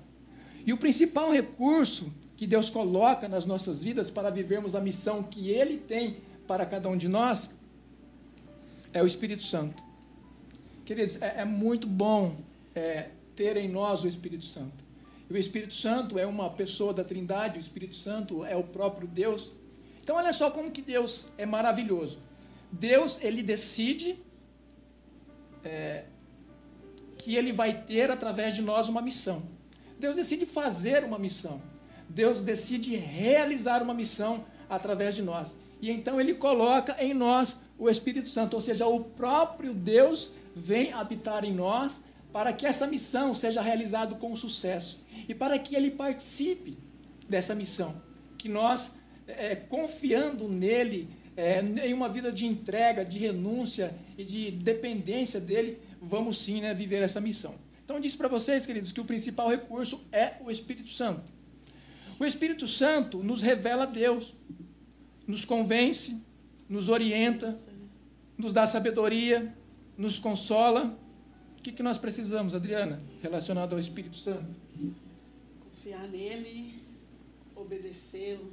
E 0.65 0.73
o 0.73 0.77
principal 0.77 1.31
recurso 1.31 2.11
que 2.37 2.45
Deus 2.45 2.69
coloca 2.69 3.27
nas 3.27 3.45
nossas 3.45 3.83
vidas 3.83 4.11
para 4.11 4.29
vivermos 4.29 4.75
a 4.75 4.79
missão 4.79 5.23
que 5.23 5.49
Ele 5.49 5.77
tem 5.77 6.17
para 6.47 6.65
cada 6.65 6.87
um 6.87 6.95
de 6.95 7.09
nós 7.09 7.49
é 8.93 9.01
o 9.01 9.07
Espírito 9.07 9.43
Santo. 9.43 9.83
Queridos, 10.85 11.21
é, 11.21 11.41
é 11.41 11.45
muito 11.45 11.87
bom 11.87 12.37
é, 12.73 13.09
ter 13.35 13.57
em 13.57 13.67
nós 13.67 14.03
o 14.03 14.07
Espírito 14.07 14.45
Santo. 14.45 14.85
E 15.29 15.33
o 15.33 15.37
Espírito 15.37 15.73
Santo 15.73 16.17
é 16.17 16.25
uma 16.25 16.49
pessoa 16.51 16.93
da 16.93 17.03
Trindade, 17.03 17.57
o 17.57 17.59
Espírito 17.59 17.95
Santo 17.95 18.45
é 18.45 18.55
o 18.55 18.63
próprio 18.63 19.07
Deus. 19.07 19.51
Então 20.01 20.15
olha 20.15 20.31
só 20.31 20.49
como 20.49 20.71
que 20.71 20.81
Deus 20.81 21.27
é 21.37 21.45
maravilhoso. 21.45 22.19
Deus 22.71 23.19
ele 23.21 23.43
decide 23.43 24.17
é, 25.65 26.05
que 27.17 27.35
ele 27.35 27.51
vai 27.51 27.81
ter 27.81 28.09
através 28.09 28.53
de 28.53 28.61
nós 28.61 28.87
uma 28.87 29.01
missão. 29.01 29.43
Deus 29.99 30.15
decide 30.15 30.45
fazer 30.45 31.03
uma 31.03 31.17
missão. 31.17 31.59
Deus 32.09 32.41
decide 32.41 32.95
realizar 32.95 33.81
uma 33.83 33.93
missão 33.93 34.45
através 34.69 35.15
de 35.15 35.21
nós. 35.21 35.55
E 35.81 35.91
então 35.91 36.19
ele 36.19 36.33
coloca 36.33 36.95
em 36.99 37.13
nós 37.13 37.61
o 37.77 37.89
Espírito 37.89 38.29
Santo, 38.29 38.55
ou 38.55 38.61
seja, 38.61 38.87
o 38.87 39.01
próprio 39.03 39.73
Deus 39.73 40.31
vem 40.55 40.91
habitar 40.91 41.45
em 41.45 41.53
nós 41.53 42.03
para 42.33 42.51
que 42.51 42.65
essa 42.65 42.87
missão 42.87 43.33
seja 43.33 43.61
realizada 43.61 44.15
com 44.15 44.35
sucesso 44.35 44.99
e 45.27 45.33
para 45.33 45.57
que 45.59 45.75
ele 45.75 45.91
participe 45.91 46.77
dessa 47.29 47.53
missão. 47.53 48.01
Que 48.37 48.49
nós, 48.49 48.95
é, 49.27 49.55
confiando 49.55 50.47
nele, 50.47 51.09
é, 51.35 51.61
em 51.61 51.93
uma 51.93 52.09
vida 52.09 52.31
de 52.31 52.45
entrega, 52.45 53.05
de 53.05 53.19
renúncia 53.19 53.95
e 54.17 54.23
de 54.23 54.51
dependência 54.51 55.39
dele, 55.39 55.79
vamos 56.01 56.39
sim 56.39 56.61
né, 56.61 56.73
viver 56.73 57.01
essa 57.03 57.21
missão. 57.21 57.55
Então, 57.83 57.99
disse 57.99 58.17
para 58.17 58.27
vocês, 58.27 58.65
queridos, 58.65 58.91
que 58.91 58.99
o 58.99 59.05
principal 59.05 59.47
recurso 59.47 60.05
é 60.11 60.33
o 60.41 60.51
Espírito 60.51 60.89
Santo. 60.89 61.21
O 62.19 62.25
Espírito 62.25 62.67
Santo 62.67 63.23
nos 63.23 63.41
revela 63.41 63.85
Deus, 63.85 64.33
nos 65.27 65.45
convence, 65.45 66.19
nos 66.67 66.89
orienta, 66.89 67.59
nos 68.37 68.53
dá 68.53 68.65
sabedoria, 68.65 69.55
nos 69.97 70.17
consola. 70.17 70.97
O 71.57 71.61
que, 71.61 71.71
que 71.71 71.83
nós 71.83 71.97
precisamos, 71.97 72.55
Adriana, 72.55 73.01
relacionado 73.21 73.73
ao 73.73 73.79
Espírito 73.79 74.17
Santo? 74.17 74.55
confiar 75.87 76.07
nele, 76.09 76.81
obedecê-lo, 77.55 78.51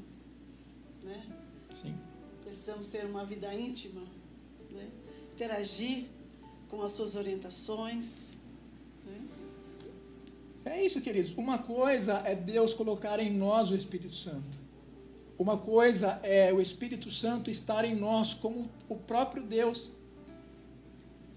né? 1.02 1.26
Sim. 1.72 1.96
Precisamos 2.44 2.86
ter 2.86 3.04
uma 3.04 3.24
vida 3.24 3.52
íntima, 3.52 4.02
né? 4.70 4.88
interagir 5.34 6.06
com 6.68 6.80
as 6.82 6.92
suas 6.92 7.16
orientações, 7.16 8.33
É 10.64 10.82
isso, 10.82 11.00
queridos. 11.00 11.36
Uma 11.36 11.58
coisa 11.58 12.22
é 12.24 12.34
Deus 12.34 12.72
colocar 12.72 13.20
em 13.20 13.30
nós 13.30 13.70
o 13.70 13.76
Espírito 13.76 14.14
Santo. 14.14 14.64
Uma 15.38 15.58
coisa 15.58 16.18
é 16.22 16.52
o 16.52 16.60
Espírito 16.60 17.10
Santo 17.10 17.50
estar 17.50 17.84
em 17.84 17.94
nós 17.94 18.32
como 18.32 18.70
o 18.88 18.96
próprio 18.96 19.42
Deus. 19.42 19.90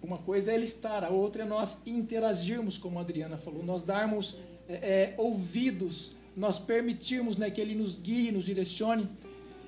Uma 0.01 0.17
coisa 0.19 0.51
é 0.51 0.55
ele 0.55 0.63
estar, 0.63 1.03
a 1.03 1.09
outra 1.09 1.43
é 1.43 1.45
nós 1.45 1.81
interagirmos, 1.85 2.77
como 2.77 2.99
a 2.99 3.01
Adriana 3.01 3.37
falou, 3.37 3.63
nós 3.63 3.81
darmos 3.81 4.37
é, 4.69 4.75
é, 4.75 5.15
ouvidos, 5.17 6.15
nós 6.35 6.57
permitirmos 6.57 7.35
né, 7.35 7.49
que 7.49 7.59
ele 7.59 7.75
nos 7.75 7.95
guie, 7.99 8.31
nos 8.31 8.45
direcione. 8.45 9.09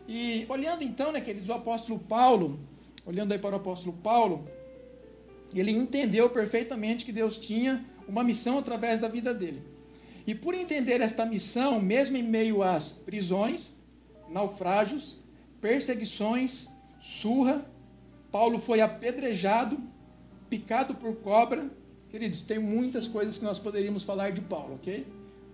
E 0.08 0.46
olhando 0.48 0.84
então, 0.84 1.12
né, 1.12 1.20
queridos, 1.20 1.50
o 1.50 1.54
apóstolo 1.54 2.00
Paulo, 2.00 2.58
olhando 3.06 3.34
aí 3.34 3.40
para 3.40 3.56
o 3.56 3.60
apóstolo 3.60 3.98
Paulo, 4.02 4.48
ele 5.54 5.72
entendeu 5.72 6.30
perfeitamente 6.30 7.04
que 7.04 7.12
Deus 7.12 7.38
tinha 7.38 7.84
uma 8.10 8.24
missão 8.24 8.58
através 8.58 9.00
da 9.00 9.08
vida 9.08 9.34
dele. 9.34 9.62
E 10.26 10.36
por 10.36 10.54
entender 10.54 11.00
esta 11.02 11.26
missão, 11.26 11.80
mesmo 11.80 12.18
em 12.18 12.24
meio 12.24 12.62
às 12.62 12.92
prisões, 12.92 13.76
naufrágios, 14.30 15.18
perseguições, 15.62 16.68
surra, 17.00 17.66
Paulo 18.32 18.60
foi 18.60 18.82
apedrejado, 18.82 19.80
picado 20.50 20.96
por 20.96 21.16
cobra. 21.18 21.70
Queridos, 22.10 22.44
tem 22.44 22.60
muitas 22.60 23.08
coisas 23.08 23.38
que 23.38 23.44
nós 23.44 23.60
poderíamos 23.60 24.04
falar 24.04 24.32
de 24.32 24.42
Paulo, 24.42 24.76
ok? 24.76 25.06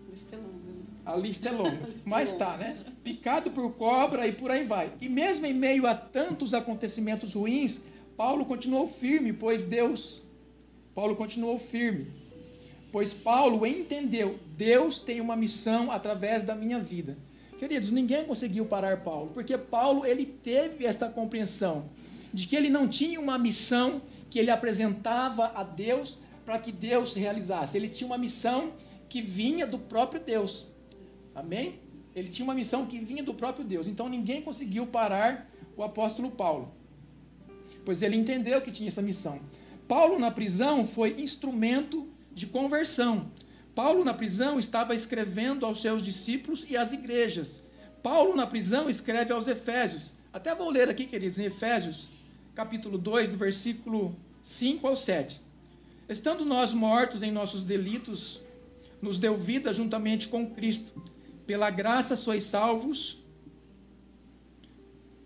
Lista 0.09 0.35
é 0.35 0.37
longa, 0.37 0.49
né? 0.49 0.83
A 1.05 1.15
lista 1.15 1.49
é 1.49 1.51
longa, 1.53 1.69
lista 1.69 1.89
é 1.89 1.93
mas 2.05 2.31
longa. 2.31 2.45
tá, 2.45 2.57
né? 2.57 2.77
Picado 3.03 3.51
por 3.51 3.71
cobra 3.73 4.27
e 4.27 4.31
por 4.31 4.49
aí 4.51 4.63
vai. 4.65 4.91
E 4.99 5.07
mesmo 5.07 5.45
em 5.45 5.53
meio 5.53 5.85
a 5.85 5.93
tantos 5.93 6.53
acontecimentos 6.53 7.33
ruins, 7.33 7.83
Paulo 8.17 8.45
continuou 8.45 8.87
firme, 8.87 9.31
pois 9.33 9.63
Deus, 9.63 10.21
Paulo 10.93 11.15
continuou 11.15 11.59
firme, 11.59 12.07
pois 12.95 13.13
Paulo 13.13 13.67
entendeu, 13.67 14.39
Deus 14.55 14.99
tem 14.99 15.19
uma 15.19 15.35
missão 15.35 15.91
através 15.91 16.43
da 16.43 16.55
minha 16.55 16.79
vida. 16.79 17.17
Queridos, 17.59 17.91
ninguém 17.91 18.23
conseguiu 18.23 18.65
parar 18.67 19.01
Paulo, 19.01 19.31
porque 19.33 19.57
Paulo 19.57 20.05
ele 20.05 20.25
teve 20.25 20.85
esta 20.85 21.09
compreensão 21.09 21.89
de 22.33 22.47
que 22.47 22.55
ele 22.55 22.69
não 22.69 22.87
tinha 22.87 23.19
uma 23.19 23.37
missão 23.37 24.01
que 24.29 24.39
ele 24.39 24.49
apresentava 24.49 25.51
a 25.53 25.61
Deus 25.61 26.17
para 26.45 26.57
que 26.57 26.71
Deus 26.71 27.15
realizasse. 27.15 27.75
Ele 27.75 27.89
tinha 27.89 28.07
uma 28.07 28.17
missão 28.17 28.71
que 29.09 29.21
vinha 29.21 29.67
do 29.67 29.77
próprio 29.77 30.21
Deus. 30.21 30.65
Amém? 31.35 31.81
Ele 32.15 32.29
tinha 32.29 32.45
uma 32.45 32.55
missão 32.55 32.85
que 32.85 32.97
vinha 32.97 33.23
do 33.23 33.33
próprio 33.33 33.65
Deus. 33.65 33.87
Então 33.89 34.07
ninguém 34.07 34.41
conseguiu 34.41 34.87
parar 34.87 35.51
o 35.75 35.83
apóstolo 35.83 36.31
Paulo. 36.31 36.71
Pois 37.83 38.01
ele 38.01 38.15
entendeu 38.15 38.61
que 38.61 38.71
tinha 38.71 38.87
essa 38.87 39.01
missão. 39.01 39.41
Paulo 39.85 40.17
na 40.17 40.31
prisão 40.31 40.87
foi 40.87 41.19
instrumento 41.19 42.14
de 42.35 42.45
conversão. 42.45 43.31
Paulo 43.73 44.03
na 44.03 44.13
prisão 44.13 44.59
estava 44.59 44.93
escrevendo 44.93 45.65
aos 45.65 45.81
seus 45.81 46.03
discípulos 46.03 46.65
e 46.69 46.77
às 46.77 46.91
igrejas. 46.91 47.63
Paulo 48.03 48.35
na 48.35 48.45
prisão 48.45 48.89
escreve 48.89 49.33
aos 49.33 49.47
Efésios. 49.47 50.13
Até 50.31 50.53
vou 50.53 50.69
ler 50.69 50.89
aqui, 50.89 51.05
queridos, 51.05 51.39
em 51.39 51.45
Efésios, 51.45 52.09
capítulo 52.53 52.97
2, 52.97 53.29
do 53.29 53.37
versículo 53.37 54.15
5 54.41 54.85
ao 54.85 54.95
7. 54.95 55.41
Estando 56.07 56.45
nós 56.45 56.71
mortos 56.73 57.23
em 57.23 57.31
nossos 57.31 57.63
delitos, 57.63 58.41
nos 59.01 59.17
deu 59.17 59.35
vida 59.37 59.73
juntamente 59.73 60.27
com 60.27 60.51
Cristo. 60.51 61.01
Pela 61.47 61.69
graça 61.69 62.15
sois 62.15 62.43
salvos. 62.43 63.23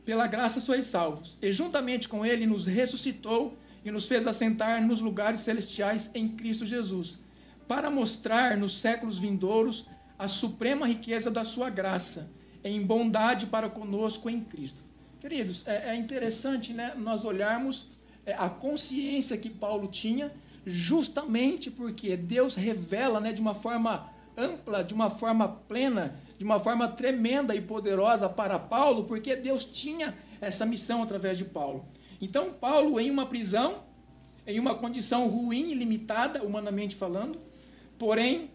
Pela 0.05 0.27
graça 0.27 0.61
sois 0.61 0.85
salvos. 0.85 1.37
E 1.41 1.51
juntamente 1.51 2.07
com 2.07 2.25
ele 2.25 2.45
nos 2.45 2.65
ressuscitou 2.65 3.57
e 3.83 3.91
nos 3.91 4.07
fez 4.07 4.27
assentar 4.27 4.85
nos 4.85 4.99
lugares 4.99 5.41
celestiais 5.41 6.11
em 6.13 6.27
Cristo 6.29 6.65
Jesus, 6.65 7.19
para 7.67 7.89
mostrar 7.89 8.57
nos 8.57 8.77
séculos 8.77 9.17
vindouros 9.17 9.87
a 10.17 10.27
suprema 10.27 10.87
riqueza 10.87 11.31
da 11.31 11.43
sua 11.43 11.69
graça, 11.69 12.29
em 12.63 12.81
bondade 12.81 13.45
para 13.45 13.69
conosco 13.69 14.29
em 14.29 14.41
Cristo. 14.41 14.83
Queridos, 15.19 15.65
é, 15.67 15.91
é 15.91 15.95
interessante 15.95 16.73
né, 16.73 16.93
nós 16.97 17.23
olharmos 17.23 17.87
é, 18.25 18.33
a 18.33 18.49
consciência 18.49 19.37
que 19.37 19.49
Paulo 19.49 19.87
tinha, 19.87 20.31
justamente 20.65 21.71
porque 21.71 22.17
Deus 22.17 22.55
revela 22.55 23.19
né, 23.19 23.31
de 23.31 23.41
uma 23.41 23.53
forma 23.53 24.09
ampla, 24.37 24.83
de 24.83 24.93
uma 24.93 25.09
forma 25.09 25.47
plena, 25.47 26.15
de 26.37 26.45
uma 26.45 26.59
forma 26.59 26.87
tremenda 26.87 27.55
e 27.55 27.61
poderosa 27.61 28.29
para 28.29 28.57
Paulo, 28.57 29.03
porque 29.03 29.35
Deus 29.35 29.65
tinha 29.65 30.17
essa 30.39 30.65
missão 30.65 31.03
através 31.03 31.37
de 31.37 31.45
Paulo. 31.45 31.85
Então, 32.21 32.53
Paulo, 32.53 32.99
em 32.99 33.09
uma 33.09 33.25
prisão, 33.25 33.83
em 34.45 34.59
uma 34.59 34.75
condição 34.75 35.27
ruim 35.27 35.71
e 35.71 35.73
limitada, 35.73 36.43
humanamente 36.43 36.95
falando, 36.95 37.39
porém, 37.97 38.51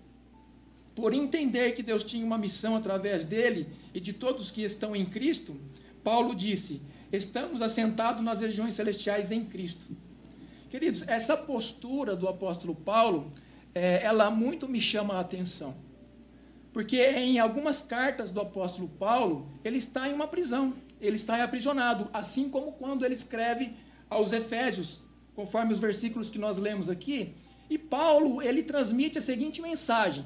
por 0.94 1.12
entender 1.12 1.72
que 1.72 1.82
Deus 1.82 2.04
tinha 2.04 2.24
uma 2.24 2.38
missão 2.38 2.76
através 2.76 3.24
dele 3.24 3.68
e 3.92 4.00
de 4.00 4.12
todos 4.12 4.50
que 4.50 4.62
estão 4.62 4.94
em 4.94 5.04
Cristo, 5.04 5.56
Paulo 6.02 6.34
disse: 6.34 6.82
Estamos 7.12 7.62
assentados 7.62 8.22
nas 8.22 8.40
regiões 8.40 8.74
celestiais 8.74 9.30
em 9.30 9.44
Cristo. 9.44 9.86
Queridos, 10.70 11.06
essa 11.06 11.36
postura 11.36 12.16
do 12.16 12.28
apóstolo 12.28 12.74
Paulo, 12.74 13.32
é, 13.74 14.04
ela 14.04 14.30
muito 14.30 14.68
me 14.68 14.80
chama 14.80 15.14
a 15.14 15.20
atenção. 15.20 15.74
Porque 16.72 17.00
em 17.00 17.38
algumas 17.38 17.80
cartas 17.80 18.30
do 18.30 18.40
apóstolo 18.40 18.88
Paulo, 18.88 19.48
ele 19.64 19.78
está 19.78 20.08
em 20.08 20.12
uma 20.12 20.26
prisão, 20.26 20.74
ele 21.06 21.16
está 21.16 21.42
aprisionado, 21.42 22.08
assim 22.12 22.48
como 22.48 22.72
quando 22.72 23.04
ele 23.04 23.14
escreve 23.14 23.74
aos 24.08 24.32
Efésios, 24.32 25.00
conforme 25.34 25.72
os 25.72 25.80
versículos 25.80 26.30
que 26.30 26.38
nós 26.38 26.58
lemos 26.58 26.88
aqui. 26.88 27.34
E 27.68 27.78
Paulo, 27.78 28.42
ele 28.42 28.62
transmite 28.62 29.18
a 29.18 29.20
seguinte 29.20 29.60
mensagem: 29.60 30.24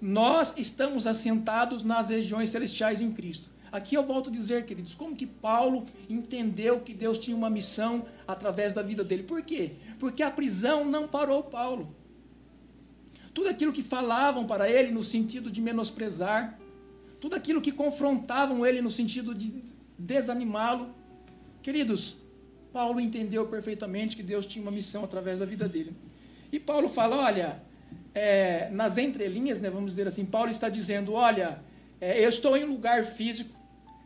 Nós 0.00 0.56
estamos 0.56 1.06
assentados 1.06 1.82
nas 1.82 2.08
regiões 2.08 2.50
celestiais 2.50 3.00
em 3.00 3.12
Cristo. 3.12 3.50
Aqui 3.72 3.94
eu 3.94 4.04
volto 4.04 4.30
a 4.30 4.32
dizer, 4.32 4.66
queridos, 4.66 4.94
como 4.94 5.14
que 5.14 5.26
Paulo 5.26 5.86
entendeu 6.08 6.80
que 6.80 6.92
Deus 6.92 7.18
tinha 7.18 7.36
uma 7.36 7.48
missão 7.48 8.04
através 8.26 8.72
da 8.72 8.82
vida 8.82 9.04
dele. 9.04 9.22
Por 9.22 9.42
quê? 9.42 9.72
Porque 9.98 10.24
a 10.24 10.30
prisão 10.30 10.84
não 10.84 11.06
parou 11.06 11.44
Paulo. 11.44 11.94
Tudo 13.32 13.48
aquilo 13.48 13.72
que 13.72 13.82
falavam 13.82 14.44
para 14.44 14.68
ele 14.68 14.90
no 14.90 15.04
sentido 15.04 15.50
de 15.50 15.60
menosprezar, 15.60 16.58
tudo 17.20 17.36
aquilo 17.36 17.60
que 17.60 17.70
confrontavam 17.70 18.66
ele 18.66 18.80
no 18.82 18.90
sentido 18.90 19.32
de 19.32 19.62
desanimá-lo. 20.00 20.94
Queridos, 21.62 22.16
Paulo 22.72 23.00
entendeu 23.00 23.46
perfeitamente 23.46 24.16
que 24.16 24.22
Deus 24.22 24.46
tinha 24.46 24.62
uma 24.62 24.70
missão 24.70 25.04
através 25.04 25.38
da 25.38 25.44
vida 25.44 25.68
dele. 25.68 25.94
E 26.50 26.58
Paulo 26.58 26.88
fala: 26.88 27.16
olha, 27.16 27.62
é, 28.14 28.68
nas 28.70 28.96
entrelinhas, 28.96 29.60
né, 29.60 29.68
vamos 29.68 29.90
dizer 29.90 30.06
assim, 30.06 30.24
Paulo 30.24 30.50
está 30.50 30.68
dizendo: 30.68 31.12
olha, 31.12 31.60
é, 32.00 32.24
eu 32.24 32.28
estou 32.28 32.56
em 32.56 32.64
um 32.64 32.70
lugar 32.70 33.04
físico, 33.04 33.54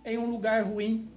em 0.05 0.19
um 0.19 0.27
lugar 0.27 0.65
ruim, 0.65 1.09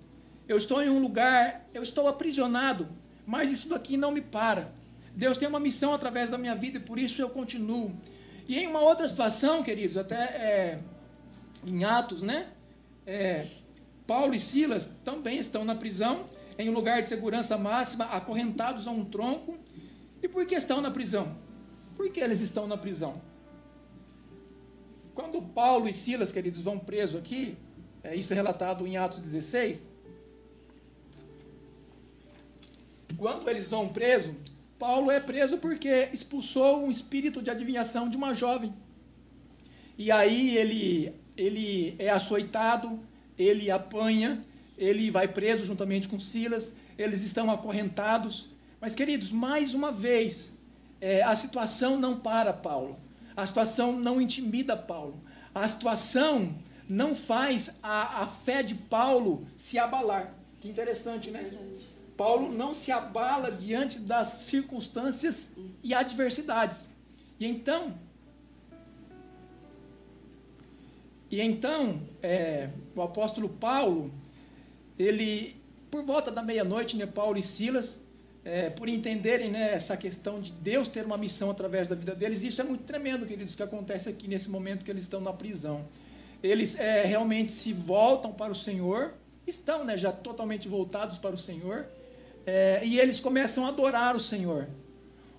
eu 0.47 0.57
estou 0.57 0.81
em 0.83 0.89
um 0.89 0.99
lugar, 0.99 1.67
eu 1.73 1.81
estou 1.81 2.07
aprisionado, 2.07 2.87
mas 3.25 3.51
isso 3.51 3.67
daqui 3.69 3.97
não 3.97 4.11
me 4.11 4.21
para. 4.21 4.71
Deus 5.15 5.37
tem 5.37 5.47
uma 5.47 5.59
missão 5.59 5.93
através 5.93 6.29
da 6.29 6.37
minha 6.37 6.53
vida 6.53 6.77
e 6.77 6.81
por 6.81 6.99
isso 6.99 7.19
eu 7.21 7.29
continuo. 7.29 7.91
E 8.47 8.59
em 8.59 8.67
uma 8.67 8.79
outra 8.79 9.07
situação, 9.07 9.63
queridos, 9.63 9.97
até 9.97 10.15
é, 10.15 10.79
em 11.65 11.83
Atos, 11.83 12.21
né? 12.21 12.47
É, 13.05 13.47
Paulo 14.07 14.33
e 14.33 14.39
Silas 14.39 14.89
também 15.03 15.37
estão 15.37 15.65
na 15.65 15.75
prisão, 15.75 16.29
em 16.57 16.69
um 16.69 16.73
lugar 16.73 17.03
de 17.03 17.09
segurança 17.09 17.57
máxima, 17.57 18.05
acorrentados 18.05 18.87
a 18.87 18.91
um 18.91 19.03
tronco. 19.03 19.57
E 20.23 20.27
por 20.27 20.45
que 20.47 20.55
estão 20.55 20.81
na 20.81 20.89
prisão? 20.89 21.35
Por 21.95 22.09
que 22.09 22.21
eles 22.21 22.39
estão 22.39 22.65
na 22.65 22.77
prisão? 22.77 23.21
Quando 25.13 25.41
Paulo 25.41 25.89
e 25.89 25.93
Silas, 25.93 26.31
queridos, 26.31 26.61
vão 26.61 26.79
presos 26.79 27.19
aqui, 27.19 27.57
é, 28.03 28.15
isso 28.15 28.31
é 28.31 28.35
relatado 28.35 28.87
em 28.87 28.95
Atos 28.97 29.19
16. 29.19 29.91
Quando 33.17 33.49
eles 33.49 33.69
vão 33.69 33.89
presos, 33.89 34.33
Paulo 34.79 35.11
é 35.11 35.19
preso 35.19 35.57
porque 35.57 36.09
expulsou 36.13 36.85
um 36.85 36.89
espírito 36.89 37.41
de 37.41 37.49
adivinhação 37.49 38.07
de 38.07 38.15
uma 38.15 38.33
jovem. 38.33 38.73
E 39.97 40.11
aí 40.11 40.55
ele, 40.55 41.15
ele 41.35 41.95
é 41.97 42.09
açoitado, 42.09 42.99
ele 43.37 43.69
apanha, 43.71 44.41
ele 44.77 45.09
vai 45.11 45.27
preso 45.27 45.65
juntamente 45.65 46.07
com 46.07 46.19
Silas, 46.19 46.75
eles 46.97 47.23
estão 47.23 47.49
acorrentados. 47.51 48.49
Mas, 48.79 48.95
queridos, 48.95 49.31
mais 49.31 49.73
uma 49.73 49.91
vez, 49.91 50.53
é, 51.01 51.23
a 51.23 51.35
situação 51.35 51.97
não 51.99 52.19
para 52.19 52.53
Paulo, 52.53 52.97
a 53.35 53.45
situação 53.45 53.93
não 53.93 54.21
intimida 54.21 54.75
Paulo, 54.75 55.19
a 55.53 55.67
situação 55.67 56.55
não 56.89 57.15
faz 57.15 57.75
a, 57.81 58.23
a 58.23 58.27
fé 58.27 58.63
de 58.63 58.75
Paulo 58.75 59.47
se 59.55 59.77
abalar. 59.77 60.33
Que 60.59 60.69
interessante, 60.69 61.29
né? 61.29 61.51
Paulo 62.15 62.51
não 62.51 62.73
se 62.73 62.91
abala 62.91 63.51
diante 63.51 63.99
das 63.99 64.27
circunstâncias 64.27 65.51
e 65.83 65.93
adversidades. 65.93 66.87
E 67.39 67.45
então, 67.45 67.93
e 71.29 71.41
então 71.41 72.01
é, 72.21 72.69
o 72.95 73.01
apóstolo 73.01 73.49
Paulo, 73.49 74.11
ele, 74.97 75.55
por 75.91 76.03
volta 76.03 76.31
da 76.31 76.41
meia-noite, 76.41 76.95
né, 76.95 77.05
Paulo 77.05 77.37
e 77.37 77.43
Silas 77.43 77.99
é, 78.47 78.69
por 78.69 78.87
entenderem 78.87 79.51
né, 79.51 79.73
essa 79.73 79.97
questão 79.97 80.39
de 80.39 80.53
Deus 80.53 80.87
ter 80.87 81.05
uma 81.05 81.17
missão 81.17 81.51
através 81.51 81.85
da 81.85 81.95
vida 81.95 82.15
deles. 82.15 82.43
Isso 82.43 82.61
é 82.61 82.63
muito 82.63 82.85
tremendo, 82.85 83.25
queridos, 83.25 83.55
que 83.55 83.61
acontece 83.61 84.07
aqui 84.07 84.25
nesse 84.25 84.49
momento 84.49 84.85
que 84.85 84.91
eles 84.91 85.03
estão 85.03 85.19
na 85.19 85.33
prisão. 85.33 85.85
Eles 86.41 86.79
é, 86.79 87.03
realmente 87.03 87.51
se 87.51 87.73
voltam 87.73 88.31
para 88.31 88.49
o 88.49 88.55
Senhor, 88.55 89.15
estão 89.45 89.83
né, 89.83 89.97
já 89.97 90.13
totalmente 90.13 90.69
voltados 90.69 91.17
para 91.17 91.35
o 91.35 91.37
Senhor, 91.37 91.87
é, 92.45 92.79
e 92.85 92.97
eles 92.97 93.19
começam 93.19 93.65
a 93.65 93.67
adorar 93.67 94.15
o 94.15 94.19
Senhor. 94.19 94.69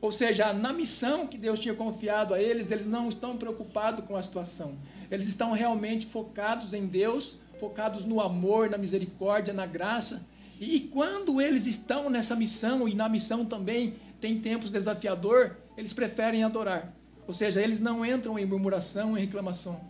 Ou 0.00 0.12
seja, 0.12 0.52
na 0.52 0.72
missão 0.72 1.26
que 1.26 1.37
Deus 1.37 1.58
tinha 1.58 1.74
confiado 1.74 2.32
a 2.32 2.40
eles, 2.40 2.70
eles 2.70 2.87
não 2.87 3.08
estão 3.08 3.37
preocupados 3.37 4.04
com 4.04 4.16
a 4.16 4.22
situação. 4.22 4.76
Eles 5.11 5.28
estão 5.28 5.52
realmente 5.52 6.06
focados 6.06 6.72
em 6.72 6.87
Deus, 6.87 7.37
focados 7.58 8.04
no 8.04 8.20
amor, 8.20 8.70
na 8.70 8.78
misericórdia, 8.78 9.52
na 9.52 9.66
graça. 9.66 10.26
E 10.61 10.80
quando 10.80 11.40
eles 11.40 11.66
estão 11.66 12.08
nessa 12.08 12.37
missão, 12.37 12.88
e 12.88 12.94
na 12.94 13.08
missão 13.08 13.44
também 13.44 13.94
tem 14.20 14.40
tempos 14.40 14.70
desafiador, 14.70 15.56
eles 15.76 15.92
preferem 15.92 16.44
adorar. 16.44 16.92
Ou 17.26 17.34
seja, 17.34 17.61
eles 17.61 17.80
não 17.80 18.04
entram 18.04 18.38
em 18.38 18.46
murmuração, 18.46 19.16
em 19.16 19.20
reclamação. 19.20 19.80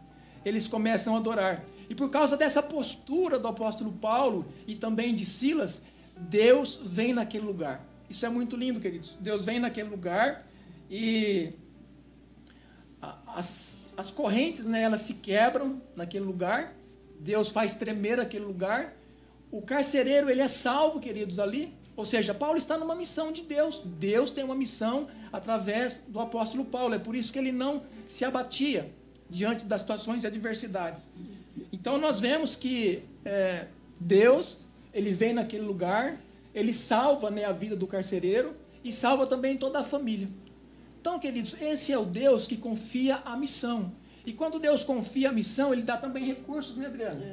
Eles 0.45 0.67
começam 0.67 1.15
a 1.15 1.19
adorar. 1.19 1.65
E 1.89 1.95
por 1.95 2.11
causa 2.11 2.37
dessa 2.37 2.63
postura 2.63 3.39
do 3.39 3.49
apóstolo 3.49 3.93
Paulo 3.93 4.47
e 4.67 4.75
também 4.75 5.15
de 5.15 5.25
Silas, 5.25 5.83
Deus 6.17 6.81
vem 6.85 7.15
naquele 7.15 7.45
lugar. 7.45 7.88
Isso 8.09 8.25
é 8.25 8.29
muito 8.29 8.57
lindo, 8.57 8.81
queridos. 8.81 9.17
Deus 9.21 9.45
vem 9.45 9.61
naquele 9.61 9.89
lugar 9.89 10.47
e 10.91 11.53
as, 13.27 13.77
as 13.97 14.11
correntes 14.11 14.67
né, 14.67 14.83
elas 14.83 15.03
se 15.03 15.15
quebram 15.15 15.83
naquele 15.95 16.25
lugar. 16.25 16.75
Deus 17.21 17.49
faz 17.49 17.75
tremer 17.75 18.19
aquele 18.19 18.45
lugar. 18.45 18.95
O 19.51 19.61
carcereiro 19.63 20.31
ele 20.31 20.41
é 20.41 20.49
salvo, 20.49 21.01
queridos, 21.01 21.39
ali. 21.39 21.75
Ou 21.97 22.05
seja, 22.05 22.33
Paulo 22.33 22.57
está 22.57 22.79
numa 22.79 22.95
missão 22.95 23.33
de 23.33 23.43
Deus. 23.43 23.83
Deus 23.85 24.31
tem 24.31 24.45
uma 24.45 24.55
missão 24.55 25.09
através 25.33 26.05
do 26.09 26.21
apóstolo 26.21 26.65
Paulo. 26.65 26.95
É 26.95 26.99
por 26.99 27.15
isso 27.15 27.33
que 27.33 27.39
ele 27.39 27.53
não 27.53 27.83
se 28.07 28.25
abatia 28.25 28.91
diante 29.29 29.65
das 29.65 29.81
situações 29.81 30.25
e 30.25 30.27
adversidades. 30.27 31.09
Então 31.73 31.99
nós 31.99 32.21
vemos 32.21 32.57
que 32.57 33.03
é, 33.25 33.67
Deus 34.01 34.61
ele 34.95 35.13
vem 35.13 35.33
naquele 35.33 35.65
lugar 35.65 36.19
ele 36.55 36.73
salva 36.73 37.31
né, 37.31 37.45
a 37.45 37.53
vida 37.53 37.77
do 37.77 37.87
carcereiro 37.87 38.55
e 38.83 38.93
salva 38.93 39.27
também 39.27 39.57
toda 39.57 39.79
a 39.79 39.85
família. 39.85 40.29
Então, 41.01 41.19
queridos, 41.19 41.55
esse 41.61 41.93
é 41.93 41.99
o 41.99 42.05
Deus 42.05 42.47
que 42.47 42.57
confia 42.57 43.17
a 43.25 43.37
missão. 43.37 43.93
E 44.27 44.33
quando 44.33 44.59
Deus 44.59 44.85
confia 44.85 45.31
a 45.31 45.33
missão, 45.33 45.73
ele 45.73 45.83
dá 45.83 45.97
também 45.97 46.25
recursos, 46.25 46.77
né, 46.77 46.87
Adriana? 46.87 47.25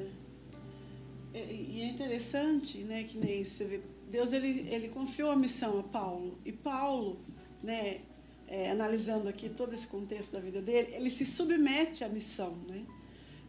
É. 1.34 1.40
é 1.40 1.54
e 1.54 1.82
é 1.82 1.86
interessante, 1.88 2.80
né, 2.80 3.04
que 3.04 3.18
nem 3.18 3.44
você 3.44 3.66
vê, 3.66 3.82
Deus 4.10 4.32
ele, 4.32 4.68
ele 4.70 4.88
confiou 4.90 5.32
a 5.32 5.36
missão 5.36 5.80
a 5.80 5.84
Paulo. 5.84 6.38
E 6.46 6.52
Paulo, 6.52 7.20
né, 7.62 8.02
é, 8.48 8.70
analisando 8.70 9.28
aqui 9.28 9.50
todo 9.50 9.74
esse 9.74 9.88
contexto 9.88 10.32
da 10.32 10.40
vida 10.40 10.62
dele, 10.62 10.94
ele 10.94 11.10
se 11.10 11.26
submete 11.26 12.04
à 12.04 12.10
missão, 12.10 12.56
né? 12.70 12.86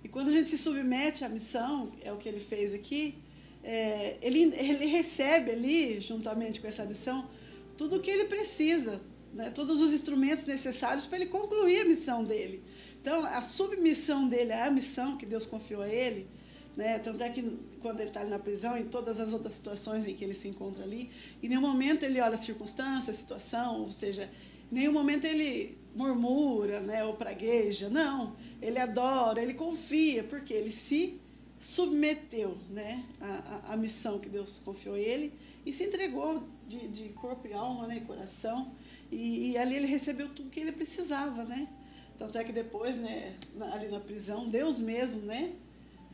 E 0.03 0.09
quando 0.09 0.29
a 0.29 0.33
gente 0.33 0.49
se 0.49 0.59
submete 0.59 1.25
à 1.25 1.29
missão, 1.29 1.93
é 2.01 2.13
o 2.13 2.17
que 2.17 2.29
ele 2.29 2.41
fez 2.41 2.73
aqui, 2.73 3.19
é, 3.67 4.17
ele, 4.23 4.45
ele 4.55 4.87
recebe 4.87 5.51
ali, 5.51 6.01
juntamente 6.01 6.61
com 6.61 6.69
essa 6.69 6.85
missão, 6.85 7.29
tudo 7.77 7.97
o 7.97 8.01
que 8.01 8.09
ele 8.09 8.27
precisa, 8.27 9.01
né? 9.35 9.51
todos 9.51 9.81
os 9.81 9.93
instrumentos 9.93 10.47
necessários 10.47 11.05
para 11.05 11.19
ele 11.19 11.27
concluir 11.27 11.81
a 11.81 11.85
missão 11.85 12.23
dele. 12.23 12.63
Então, 13.01 13.27
a 13.27 13.41
submissão 13.41 14.29
dele 14.29 14.53
à 14.53 14.71
missão 14.71 15.17
que 15.17 15.27
Deus 15.27 15.45
confiou 15.45 15.83
a 15.83 15.89
ele, 15.89 16.29
né? 16.77 17.01
tanto 17.01 17.21
é 17.25 17.29
que 17.29 17.59
quando 17.81 17.99
ele 17.99 18.11
está 18.11 18.23
na 18.23 18.39
prisão, 18.39 18.79
em 18.79 18.85
todas 18.85 19.19
as 19.19 19.33
outras 19.33 19.55
situações 19.55 20.07
em 20.07 20.15
que 20.15 20.23
ele 20.23 20.35
se 20.35 20.47
encontra 20.47 20.85
ali, 20.85 21.11
em 21.43 21.49
nenhum 21.49 21.61
momento 21.61 22.05
ele 22.05 22.21
olha 22.21 22.37
a 22.37 22.39
circunstância, 22.39 23.11
a 23.11 23.17
situação, 23.17 23.81
ou 23.81 23.91
seja, 23.91 24.31
em 24.71 24.77
nenhum 24.77 24.93
momento 24.93 25.25
ele 25.25 25.77
murmura 25.93 26.79
né? 26.79 27.05
ou 27.05 27.15
pragueja, 27.15 27.89
não. 27.89 28.37
Ele 28.63 28.79
adora, 28.79 29.43
ele 29.43 29.55
confia, 29.55 30.23
porque 30.23 30.55
ele 30.55 30.71
se 30.71 31.21
submeteu 31.67 32.57
né, 32.71 33.05
a, 33.21 33.73
a, 33.73 33.77
missão 33.77 34.21
que 34.21 34.29
Deus 34.29 34.61
confiou 34.65 34.95
a 34.95 35.01
ele 35.01 35.33
e 35.65 35.73
se 35.73 35.83
entregou 35.83 36.45
de, 36.69 36.87
de 36.87 37.09
corpo 37.09 37.49
e 37.49 37.53
alma 37.53 37.89
né, 37.89 37.97
e 37.97 38.01
coração. 38.03 38.73
E, 39.11 39.51
e, 39.51 39.59
ali 39.59 39.75
ele 39.75 39.89
recebeu 39.89 40.29
tudo 40.29 40.49
que 40.49 40.61
ele 40.61 40.71
precisava. 40.71 41.43
Né? 41.43 41.69
Tanto 42.17 42.39
é 42.39 42.45
que 42.45 42.53
depois, 42.53 42.97
né, 42.97 43.35
ali 43.73 43.89
na 43.89 43.99
prisão, 43.99 44.49
Deus 44.49 44.81
mesmo 44.81 45.23
né, 45.23 45.55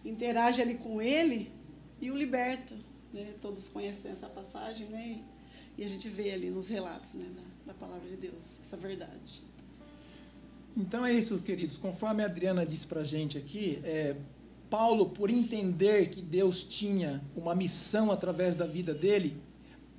interage 0.02 0.62
ali 0.62 0.76
com 0.76 1.02
ele 1.02 1.52
e 2.00 2.10
o 2.10 2.16
liberta. 2.16 2.74
Né? 3.12 3.34
Todos 3.42 3.68
conhecem 3.68 4.10
essa 4.10 4.30
passagem 4.30 4.86
né? 4.88 5.20
e, 5.76 5.84
a 5.84 5.88
gente 5.88 6.08
vê 6.08 6.30
ali 6.30 6.48
nos 6.48 6.70
relatos 6.70 7.12
né, 7.12 7.26
da, 7.36 7.72
da 7.72 7.78
palavra 7.78 8.08
de 8.08 8.16
Deus 8.16 8.42
essa 8.62 8.78
verdade. 8.78 9.42
Então 10.74 11.04
é 11.04 11.12
isso, 11.12 11.38
queridos. 11.40 11.76
Conforme 11.76 12.22
a 12.22 12.26
Adriana 12.26 12.64
disse 12.64 12.86
para 12.86 13.04
gente 13.04 13.36
aqui, 13.36 13.78
é, 13.84 14.16
Paulo, 14.72 15.10
por 15.10 15.28
entender 15.28 16.08
que 16.08 16.22
Deus 16.22 16.64
tinha 16.64 17.22
uma 17.36 17.54
missão 17.54 18.10
através 18.10 18.54
da 18.54 18.64
vida 18.64 18.94
dele, 18.94 19.36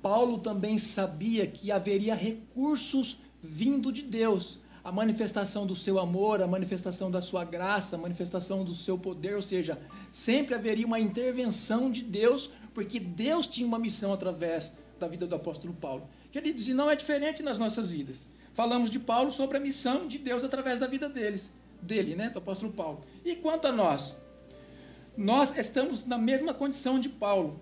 Paulo 0.02 0.36
também 0.36 0.78
sabia 0.78 1.46
que 1.46 1.70
haveria 1.70 2.12
recursos 2.12 3.18
vindo 3.40 3.92
de 3.92 4.02
Deus, 4.02 4.58
a 4.82 4.90
manifestação 4.90 5.64
do 5.64 5.76
seu 5.76 5.96
amor, 6.00 6.42
a 6.42 6.48
manifestação 6.48 7.08
da 7.08 7.20
sua 7.22 7.44
graça, 7.44 7.94
a 7.94 7.98
manifestação 8.00 8.64
do 8.64 8.74
seu 8.74 8.98
poder, 8.98 9.36
ou 9.36 9.42
seja, 9.42 9.78
sempre 10.10 10.56
haveria 10.56 10.88
uma 10.88 10.98
intervenção 10.98 11.88
de 11.88 12.02
Deus, 12.02 12.50
porque 12.74 12.98
Deus 12.98 13.46
tinha 13.46 13.68
uma 13.68 13.78
missão 13.78 14.12
através 14.12 14.76
da 14.98 15.06
vida 15.06 15.24
do 15.24 15.36
apóstolo 15.36 15.72
Paulo. 15.72 16.08
Queridos, 16.32 16.66
e 16.66 16.74
não 16.74 16.90
é 16.90 16.96
diferente 16.96 17.44
nas 17.44 17.58
nossas 17.58 17.92
vidas. 17.92 18.26
Falamos 18.54 18.90
de 18.90 18.98
Paulo 18.98 19.30
sobre 19.30 19.56
a 19.56 19.60
missão 19.60 20.08
de 20.08 20.18
Deus 20.18 20.42
através 20.42 20.80
da 20.80 20.88
vida 20.88 21.08
deles, 21.08 21.48
dele, 21.80 22.16
né, 22.16 22.28
do 22.28 22.40
apóstolo 22.40 22.72
Paulo. 22.72 23.04
E 23.24 23.36
quanto 23.36 23.68
a 23.68 23.72
nós? 23.72 24.16
Nós 25.16 25.56
estamos 25.56 26.04
na 26.06 26.18
mesma 26.18 26.52
condição 26.52 26.98
de 26.98 27.08
Paulo. 27.08 27.60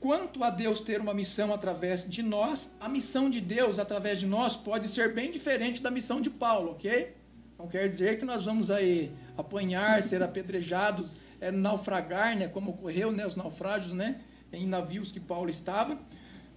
Quanto 0.00 0.42
a 0.42 0.48
Deus 0.48 0.80
ter 0.80 0.98
uma 0.98 1.12
missão 1.12 1.52
através 1.52 2.08
de 2.08 2.22
nós, 2.22 2.74
a 2.80 2.88
missão 2.88 3.28
de 3.28 3.38
Deus 3.38 3.78
através 3.78 4.18
de 4.18 4.26
nós 4.26 4.56
pode 4.56 4.88
ser 4.88 5.12
bem 5.12 5.30
diferente 5.30 5.82
da 5.82 5.90
missão 5.90 6.22
de 6.22 6.30
Paulo, 6.30 6.72
ok? 6.72 7.14
Não 7.58 7.68
quer 7.68 7.86
dizer 7.86 8.18
que 8.18 8.24
nós 8.24 8.46
vamos 8.46 8.70
aí 8.70 9.12
apanhar, 9.36 10.00
ser 10.02 10.22
apedrejados, 10.22 11.14
é, 11.38 11.50
naufragar, 11.50 12.34
né, 12.34 12.48
como 12.48 12.70
ocorreu, 12.70 13.12
né, 13.12 13.26
os 13.26 13.36
naufrágios, 13.36 13.92
né, 13.92 14.18
em 14.50 14.66
navios 14.66 15.12
que 15.12 15.20
Paulo 15.20 15.50
estava. 15.50 15.98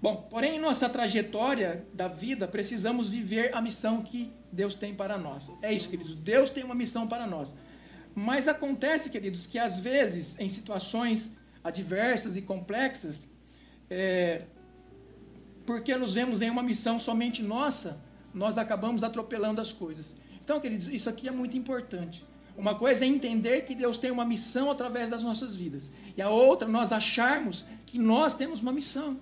Bom, 0.01 0.15
porém, 0.29 0.55
em 0.55 0.59
nossa 0.59 0.87
trajetória 0.87 1.85
da 1.93 2.07
vida, 2.07 2.47
precisamos 2.47 3.09
viver 3.09 3.53
a 3.53 3.61
missão 3.61 4.01
que 4.01 4.31
Deus 4.49 4.73
tem 4.73 4.95
para 4.95 5.17
nós. 5.17 5.51
É 5.61 5.73
isso, 5.73 5.89
queridos. 5.89 6.15
Deus 6.15 6.49
tem 6.49 6.63
uma 6.63 6.75
missão 6.75 7.07
para 7.07 7.27
nós. 7.27 7.53
Mas 8.15 8.47
acontece, 8.47 9.09
queridos, 9.09 9.47
que 9.47 9.57
às 9.57 9.79
vezes, 9.79 10.37
em 10.39 10.49
situações 10.49 11.35
adversas 11.63 12.37
e 12.37 12.41
complexas, 12.41 13.27
é, 13.89 14.43
porque 15.65 15.95
nos 15.95 16.13
vemos 16.13 16.41
em 16.41 16.49
uma 16.49 16.61
missão 16.61 16.99
somente 16.99 17.41
nossa, 17.41 17.99
nós 18.33 18.57
acabamos 18.57 19.03
atropelando 19.03 19.61
as 19.61 19.71
coisas. 19.71 20.15
Então, 20.43 20.59
queridos, 20.59 20.87
isso 20.87 21.09
aqui 21.09 21.27
é 21.27 21.31
muito 21.31 21.57
importante. 21.57 22.25
Uma 22.55 22.75
coisa 22.75 23.03
é 23.03 23.07
entender 23.07 23.61
que 23.61 23.73
Deus 23.73 23.97
tem 23.97 24.11
uma 24.11 24.25
missão 24.25 24.69
através 24.69 25.09
das 25.09 25.23
nossas 25.23 25.55
vidas. 25.55 25.91
E 26.15 26.21
a 26.21 26.29
outra, 26.29 26.67
nós 26.67 26.91
acharmos 26.91 27.65
que 27.85 27.97
nós 27.97 28.33
temos 28.33 28.61
uma 28.61 28.71
missão. 28.71 29.19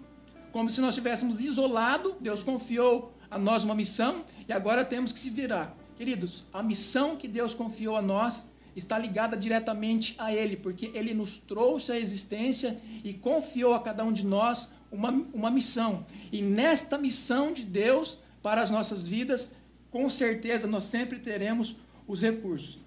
Como 0.52 0.70
se 0.70 0.82
nós 0.82 0.96
estivéssemos 0.96 1.40
isolados, 1.40 2.14
Deus 2.20 2.44
confiou 2.44 3.14
a 3.30 3.38
nós 3.38 3.64
uma 3.64 3.74
missão 3.74 4.26
e 4.48 4.52
agora 4.52 4.84
temos 4.84 5.14
que 5.14 5.20
se 5.20 5.30
virar. 5.30 5.78
Queridos, 5.96 6.44
a 6.52 6.62
missão 6.62 7.16
que 7.16 7.28
Deus 7.28 7.54
confiou 7.54 7.96
a 7.96 8.02
nós 8.02 8.51
está 8.76 8.98
ligada 8.98 9.36
diretamente 9.36 10.16
a 10.18 10.34
Ele, 10.34 10.56
porque 10.56 10.92
Ele 10.94 11.14
nos 11.14 11.38
trouxe 11.38 11.92
à 11.92 12.00
existência 12.00 12.80
e 13.04 13.14
confiou 13.14 13.74
a 13.74 13.80
cada 13.82 14.04
um 14.04 14.14
de 14.14 14.26
nós 14.26 14.74
uma, 14.92 15.10
uma 15.34 15.52
missão. 15.52 16.06
E 16.32 16.42
nesta 16.42 16.98
missão 16.98 17.54
de 17.54 17.64
Deus 17.64 18.20
para 18.42 18.62
as 18.62 18.70
nossas 18.70 19.08
vidas, 19.08 19.54
com 19.90 20.10
certeza 20.10 20.68
nós 20.68 20.86
sempre 20.86 21.20
teremos 21.20 21.76
os 22.08 22.22
recursos. 22.22 22.80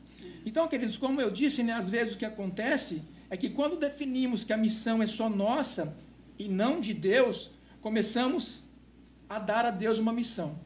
Então, 0.44 0.68
queridos, 0.68 0.98
como 0.98 1.20
eu 1.20 1.30
disse, 1.30 1.62
né, 1.62 1.72
às 1.72 1.88
vezes 1.88 2.14
o 2.14 2.18
que 2.18 2.24
acontece 2.24 3.02
é 3.30 3.36
que 3.36 3.50
quando 3.50 3.76
definimos 3.76 4.44
que 4.44 4.52
a 4.52 4.56
missão 4.56 5.02
é 5.02 5.06
só 5.06 5.28
nossa 5.28 5.96
e 6.38 6.48
não 6.48 6.80
de 6.80 6.92
Deus, 6.92 7.50
começamos 7.80 8.64
a 9.28 9.38
dar 9.38 9.64
a 9.64 9.70
Deus 9.70 9.98
uma 9.98 10.12
missão. 10.12 10.58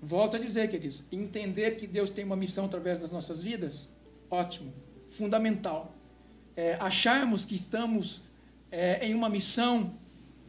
Volto 0.00 0.36
a 0.36 0.40
dizer, 0.40 0.68
queridos, 0.70 1.04
entender 1.10 1.72
que 1.72 1.86
Deus 1.86 2.10
tem 2.10 2.24
uma 2.24 2.36
missão 2.36 2.66
através 2.66 2.98
das 2.98 3.10
nossas 3.10 3.42
vidas 3.42 3.88
ótimo, 4.30 4.72
fundamental. 5.10 5.94
É, 6.56 6.76
acharmos 6.80 7.44
que 7.44 7.54
estamos 7.54 8.22
é, 8.70 9.06
em 9.06 9.14
uma 9.14 9.28
missão 9.28 9.94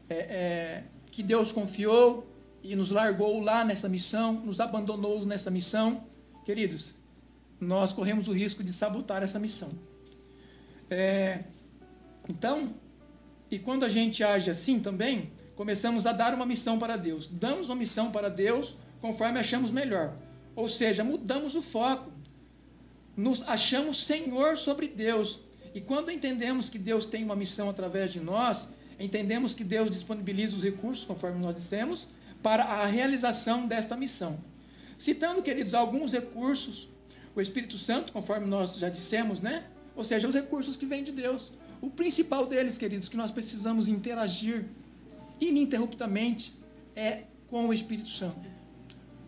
é, 0.09 0.15
é, 0.15 0.83
que 1.11 1.21
Deus 1.21 1.51
confiou 1.51 2.27
e 2.63 2.75
nos 2.75 2.91
largou 2.91 3.39
lá 3.41 3.63
nessa 3.63 3.87
missão, 3.87 4.33
nos 4.33 4.59
abandonou 4.59 5.25
nessa 5.25 5.49
missão, 5.49 6.03
queridos, 6.43 6.95
nós 7.59 7.93
corremos 7.93 8.27
o 8.27 8.31
risco 8.31 8.63
de 8.63 8.73
sabotar 8.73 9.23
essa 9.23 9.39
missão. 9.39 9.69
É, 10.89 11.43
então, 12.27 12.73
e 13.51 13.59
quando 13.59 13.83
a 13.83 13.89
gente 13.89 14.23
age 14.23 14.49
assim 14.49 14.79
também, 14.79 15.31
começamos 15.55 16.05
a 16.05 16.11
dar 16.11 16.33
uma 16.33 16.45
missão 16.45 16.79
para 16.79 16.97
Deus. 16.97 17.27
Damos 17.27 17.69
uma 17.69 17.75
missão 17.75 18.11
para 18.11 18.29
Deus 18.29 18.75
conforme 19.01 19.39
achamos 19.39 19.71
melhor. 19.71 20.15
Ou 20.55 20.67
seja, 20.67 21.03
mudamos 21.03 21.55
o 21.55 21.61
foco. 21.61 22.11
Nos 23.15 23.41
achamos 23.47 24.05
Senhor 24.05 24.57
sobre 24.57 24.87
Deus. 24.87 25.39
E 25.73 25.81
quando 25.81 26.11
entendemos 26.11 26.69
que 26.69 26.79
Deus 26.79 27.05
tem 27.05 27.23
uma 27.23 27.35
missão 27.35 27.69
através 27.69 28.11
de 28.11 28.19
nós, 28.19 28.69
entendemos 28.99 29.53
que 29.53 29.63
Deus 29.63 29.89
disponibiliza 29.91 30.55
os 30.55 30.63
recursos, 30.63 31.05
conforme 31.05 31.39
nós 31.39 31.55
dissemos, 31.55 32.07
para 32.41 32.63
a 32.63 32.85
realização 32.85 33.67
desta 33.67 33.95
missão. 33.95 34.39
Citando, 34.97 35.41
queridos, 35.41 35.73
alguns 35.73 36.11
recursos, 36.11 36.89
o 37.35 37.41
Espírito 37.41 37.77
Santo, 37.77 38.11
conforme 38.11 38.45
nós 38.45 38.75
já 38.75 38.89
dissemos, 38.89 39.39
né? 39.39 39.65
Ou 39.95 40.03
seja, 40.03 40.27
os 40.27 40.35
recursos 40.35 40.75
que 40.75 40.85
vêm 40.85 41.03
de 41.03 41.11
Deus. 41.11 41.51
O 41.81 41.89
principal 41.89 42.45
deles, 42.45 42.77
queridos, 42.77 43.07
que 43.07 43.15
nós 43.15 43.31
precisamos 43.31 43.87
interagir 43.87 44.65
ininterruptamente 45.39 46.53
é 46.95 47.23
com 47.47 47.67
o 47.67 47.73
Espírito 47.73 48.09
Santo. 48.09 48.49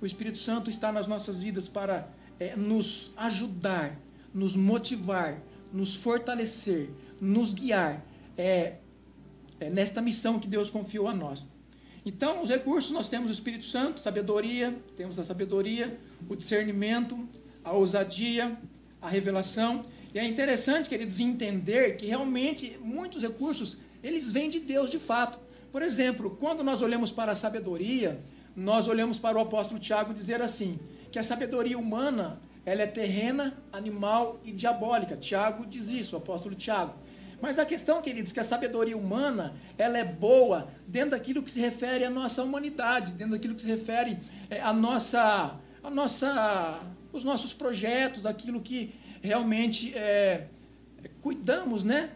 O 0.02 0.06
Espírito 0.06 0.38
Santo 0.38 0.70
está 0.70 0.92
nas 0.92 1.08
nossas 1.08 1.42
vidas 1.42 1.68
para 1.68 2.10
é, 2.42 2.56
nos 2.56 3.12
ajudar, 3.18 4.00
nos 4.34 4.56
motivar, 4.56 5.40
nos 5.72 5.94
fortalecer, 5.94 6.90
nos 7.22 7.54
guiar 7.54 8.04
é, 8.36 8.78
é, 9.60 9.70
nesta 9.70 10.02
missão 10.02 10.40
que 10.40 10.48
Deus 10.48 10.68
confiou 10.68 11.08
a 11.08 11.14
nós. 11.14 11.46
Então, 12.04 12.42
os 12.42 12.50
recursos, 12.50 12.90
nós 12.90 13.08
temos 13.08 13.30
o 13.30 13.34
Espírito 13.34 13.66
Santo, 13.66 14.00
sabedoria, 14.00 14.76
temos 14.98 15.20
a 15.20 15.24
sabedoria, 15.24 16.00
o 16.28 16.36
discernimento, 16.36 17.30
a 17.64 17.74
ousadia, 17.74 18.58
a 19.00 19.08
revelação. 19.08 19.86
E 20.12 20.18
é 20.18 20.26
interessante, 20.26 20.90
queridos, 20.90 21.20
entender 21.20 21.96
que 21.96 22.08
realmente 22.08 22.76
muitos 22.82 23.22
recursos, 23.22 23.78
eles 24.04 24.32
vêm 24.32 24.50
de 24.50 24.60
Deus 24.60 24.90
de 24.90 24.98
fato. 24.98 25.38
Por 25.72 25.84
exemplo, 25.84 26.36
quando 26.40 26.64
nós 26.64 26.82
olhamos 26.82 27.12
para 27.12 27.34
a 27.34 27.36
sabedoria, 27.36 28.20
nós 28.56 28.88
olhamos 28.88 29.20
para 29.20 29.38
o 29.38 29.42
apóstolo 29.42 29.80
Tiago 29.80 30.12
dizer 30.12 30.42
assim, 30.42 30.80
que 31.12 31.20
a 31.20 31.24
sabedoria 31.24 31.78
humana, 31.78 32.40
ela 32.66 32.82
é 32.84 32.88
terrena, 32.88 33.58
animal 33.72 34.40
e 34.46 34.52
diabólica. 34.52 35.18
Tiago 35.18 35.66
diz 35.66 35.90
isso, 35.90 36.16
o 36.16 36.20
apóstolo 36.20 36.56
Tiago. 36.56 36.94
Mas 37.42 37.58
a 37.58 37.66
questão, 37.66 38.02
queridos, 38.02 38.32
que 38.32 38.40
a 38.40 38.44
sabedoria 38.44 38.96
humana, 38.96 39.56
ela 39.78 39.98
é 39.98 40.06
boa 40.06 40.70
dentro 40.88 41.12
daquilo 41.12 41.42
que 41.42 41.50
se 41.50 41.60
refere 41.60 42.06
à 42.06 42.10
nossa 42.10 42.44
humanidade, 42.44 43.14
dentro 43.14 43.34
daquilo 43.34 43.56
que 43.56 43.62
se 43.62 43.68
refere 43.68 44.20
é, 44.50 44.62
à 44.62 44.72
nossa, 44.72 45.56
à 45.84 45.90
nossa, 45.90 46.80
os 47.12 47.24
nossos 47.24 47.52
projetos, 47.52 48.28
aquilo 48.28 48.62
que 48.62 48.94
realmente 49.24 49.92
é, 49.96 50.46
cuidamos, 51.22 51.84
né, 51.84 52.12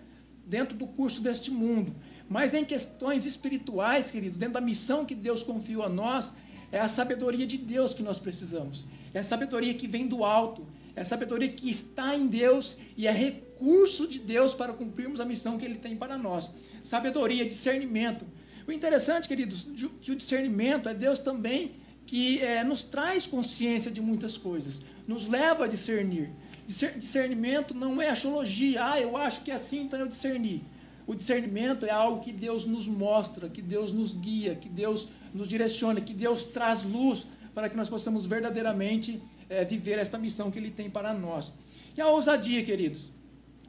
dentro 0.45 0.77
do 0.77 0.85
curso 0.85 1.21
deste 1.21 1.49
mundo. 1.49 1.95
Mas 2.29 2.53
em 2.53 2.63
questões 2.63 3.25
espirituais, 3.25 4.11
querido, 4.11 4.37
dentro 4.37 4.53
da 4.53 4.61
missão 4.61 5.05
que 5.05 5.15
Deus 5.15 5.41
confiou 5.41 5.83
a 5.83 5.89
nós, 5.89 6.35
é 6.71 6.79
a 6.79 6.87
sabedoria 6.87 7.45
de 7.45 7.57
Deus 7.57 7.93
que 7.93 8.03
nós 8.03 8.19
precisamos. 8.19 8.85
É 9.13 9.19
a 9.19 9.23
sabedoria 9.23 9.73
que 9.73 9.87
vem 9.87 10.07
do 10.07 10.23
alto. 10.23 10.65
É 10.95 11.01
a 11.01 11.05
sabedoria 11.05 11.49
que 11.49 11.69
está 11.69 12.15
em 12.15 12.27
Deus 12.27 12.77
e 12.95 13.07
é 13.07 13.11
recurso 13.11 14.07
de 14.07 14.19
Deus 14.19 14.53
para 14.53 14.73
cumprirmos 14.73 15.19
a 15.19 15.25
missão 15.25 15.57
que 15.57 15.65
Ele 15.65 15.75
tem 15.75 15.95
para 15.95 16.17
nós. 16.17 16.53
Sabedoria, 16.83 17.45
discernimento. 17.45 18.25
O 18.67 18.71
interessante, 18.71 19.27
queridos, 19.27 19.67
que 20.01 20.11
o 20.11 20.15
discernimento 20.15 20.87
é 20.87 20.93
Deus 20.93 21.19
também 21.19 21.75
que 22.05 22.39
é, 22.41 22.63
nos 22.63 22.83
traz 22.83 23.25
consciência 23.25 23.89
de 23.89 23.99
muitas 24.01 24.37
coisas, 24.37 24.81
nos 25.07 25.27
leva 25.27 25.65
a 25.65 25.67
discernir. 25.67 26.29
Discernimento 26.67 27.73
não 27.73 28.01
é 28.01 28.09
astrologia, 28.09 28.91
ah, 28.91 28.99
eu 28.99 29.17
acho 29.17 29.41
que 29.41 29.51
é 29.51 29.55
assim, 29.55 29.81
então 29.81 29.99
eu 29.99 30.07
discerni. 30.07 30.63
O 31.07 31.13
discernimento 31.13 31.85
é 31.85 31.91
algo 31.91 32.21
que 32.21 32.31
Deus 32.31 32.65
nos 32.65 32.87
mostra, 32.87 33.47
que 33.47 33.61
Deus 33.61 33.91
nos 33.91 34.11
guia, 34.11 34.55
que 34.55 34.67
Deus 34.67 35.07
nos 35.33 35.47
direciona, 35.47 36.01
que 36.01 36.13
Deus 36.13 36.43
traz 36.43 36.83
luz 36.83 37.27
para 37.53 37.69
que 37.69 37.77
nós 37.77 37.89
possamos 37.89 38.25
verdadeiramente 38.25 39.21
é, 39.49 39.63
viver 39.63 39.99
esta 39.99 40.17
missão 40.17 40.49
que 40.49 40.57
Ele 40.57 40.71
tem 40.71 40.89
para 40.89 41.13
nós. 41.13 41.53
E 41.95 42.01
a 42.01 42.07
ousadia, 42.07 42.63
queridos? 42.63 43.11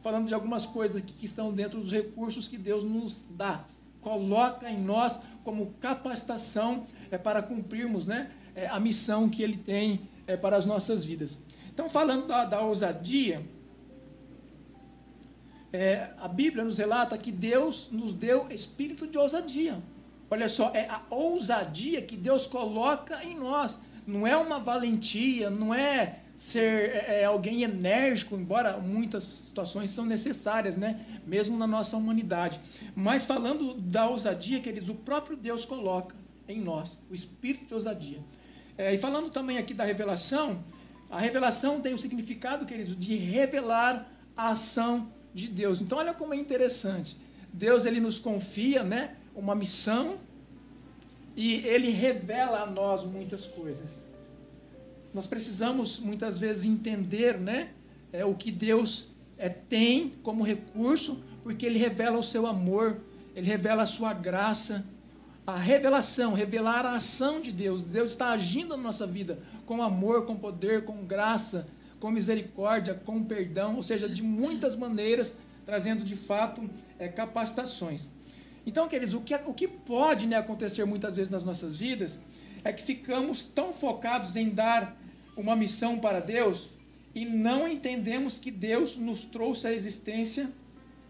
Falando 0.02 0.26
de 0.26 0.34
algumas 0.34 0.64
coisas 0.64 1.02
que, 1.02 1.24
estão 1.24 1.52
dentro 1.52 1.80
dos 1.80 1.92
recursos 1.92 2.48
que 2.48 2.56
Deus 2.56 2.82
nos 2.82 3.24
dá. 3.30 3.64
Coloca 4.00 4.70
em 4.70 4.80
nós 4.80 5.20
como 5.44 5.74
capacitação 5.80 6.86
é, 7.10 7.18
para 7.18 7.42
cumprirmos 7.42 8.06
né, 8.06 8.30
é, 8.54 8.66
a 8.66 8.80
missão 8.80 9.28
que 9.28 9.42
Ele 9.42 9.56
tem 9.56 10.00
para 10.42 10.56
as 10.56 10.66
nossas 10.66 11.04
vidas. 11.04 11.38
Então, 11.72 11.88
falando 11.88 12.26
da, 12.26 12.44
da 12.44 12.60
ousadia, 12.60 13.46
é, 15.72 16.10
a 16.18 16.28
Bíblia 16.28 16.64
nos 16.64 16.78
relata 16.78 17.18
que 17.18 17.32
Deus 17.32 17.88
nos 17.90 18.12
deu 18.12 18.50
espírito 18.50 19.06
de 19.06 19.18
ousadia. 19.18 19.82
Olha 20.30 20.48
só, 20.48 20.70
é 20.74 20.88
a 20.88 21.02
ousadia 21.10 22.02
que 22.02 22.16
Deus 22.16 22.46
coloca 22.46 23.22
em 23.24 23.38
nós. 23.38 23.80
Não 24.06 24.26
é 24.26 24.36
uma 24.36 24.58
valentia, 24.58 25.50
não 25.50 25.74
é 25.74 26.20
ser 26.36 26.90
é, 26.90 27.22
é 27.22 27.24
alguém 27.24 27.62
enérgico, 27.62 28.36
embora 28.36 28.76
muitas 28.78 29.22
situações 29.22 29.90
são 29.90 30.04
necessárias, 30.04 30.76
né? 30.76 31.04
mesmo 31.26 31.56
na 31.56 31.66
nossa 31.66 31.96
humanidade. 31.96 32.60
Mas 32.94 33.24
falando 33.24 33.74
da 33.74 34.08
ousadia, 34.08 34.60
queridos, 34.60 34.88
o 34.88 34.94
próprio 34.94 35.36
Deus 35.36 35.64
coloca 35.64 36.14
em 36.48 36.60
nós 36.60 37.02
o 37.10 37.14
espírito 37.14 37.66
de 37.66 37.74
ousadia. 37.74 38.20
É, 38.78 38.92
e 38.92 38.98
falando 38.98 39.30
também 39.30 39.58
aqui 39.58 39.72
da 39.72 39.84
revelação, 39.84 40.62
a 41.10 41.18
revelação 41.18 41.80
tem 41.80 41.94
o 41.94 41.98
significado, 41.98 42.66
queridos, 42.66 42.96
de 42.96 43.16
revelar 43.16 44.10
a 44.36 44.50
ação 44.50 45.08
de 45.36 45.48
Deus. 45.48 45.80
Então 45.80 45.98
olha 45.98 46.14
como 46.14 46.32
é 46.32 46.36
interessante. 46.36 47.16
Deus 47.52 47.84
ele 47.84 48.00
nos 48.00 48.18
confia, 48.18 48.82
né, 48.82 49.16
uma 49.34 49.54
missão 49.54 50.16
e 51.36 51.56
ele 51.66 51.90
revela 51.90 52.62
a 52.62 52.66
nós 52.66 53.04
muitas 53.04 53.44
coisas. 53.44 54.04
Nós 55.12 55.26
precisamos 55.26 56.00
muitas 56.00 56.38
vezes 56.38 56.64
entender, 56.64 57.38
né, 57.38 57.70
é 58.12 58.24
o 58.24 58.34
que 58.34 58.50
Deus 58.50 59.08
é, 59.36 59.48
tem 59.48 60.14
como 60.22 60.42
recurso, 60.42 61.22
porque 61.42 61.66
ele 61.66 61.78
revela 61.78 62.18
o 62.18 62.22
seu 62.22 62.46
amor, 62.46 62.98
ele 63.34 63.46
revela 63.46 63.82
a 63.82 63.86
sua 63.86 64.14
graça, 64.14 64.86
a 65.46 65.56
revelação, 65.56 66.32
revelar 66.32 66.86
a 66.86 66.96
ação 66.96 67.40
de 67.40 67.52
Deus. 67.52 67.82
Deus 67.82 68.12
está 68.12 68.30
agindo 68.30 68.76
na 68.76 68.82
nossa 68.82 69.06
vida 69.06 69.38
com 69.66 69.82
amor, 69.82 70.24
com 70.24 70.34
poder, 70.34 70.84
com 70.84 71.04
graça, 71.04 71.68
com 72.00 72.10
misericórdia, 72.10 72.94
com 72.94 73.22
perdão, 73.22 73.76
ou 73.76 73.82
seja, 73.82 74.08
de 74.08 74.22
muitas 74.22 74.76
maneiras, 74.76 75.36
trazendo 75.64 76.04
de 76.04 76.16
fato 76.16 76.68
é, 76.98 77.08
capacitações. 77.08 78.06
Então, 78.66 78.88
queridos, 78.88 79.14
o 79.14 79.20
que, 79.20 79.34
o 79.34 79.54
que 79.54 79.68
pode 79.68 80.26
né, 80.26 80.36
acontecer 80.36 80.84
muitas 80.84 81.16
vezes 81.16 81.30
nas 81.30 81.44
nossas 81.44 81.76
vidas 81.76 82.18
é 82.64 82.72
que 82.72 82.82
ficamos 82.82 83.44
tão 83.44 83.72
focados 83.72 84.34
em 84.34 84.50
dar 84.50 84.96
uma 85.36 85.54
missão 85.54 85.98
para 85.98 86.20
Deus 86.20 86.68
e 87.14 87.24
não 87.24 87.68
entendemos 87.68 88.38
que 88.38 88.50
Deus 88.50 88.96
nos 88.96 89.24
trouxe 89.24 89.66
à 89.66 89.72
existência 89.72 90.50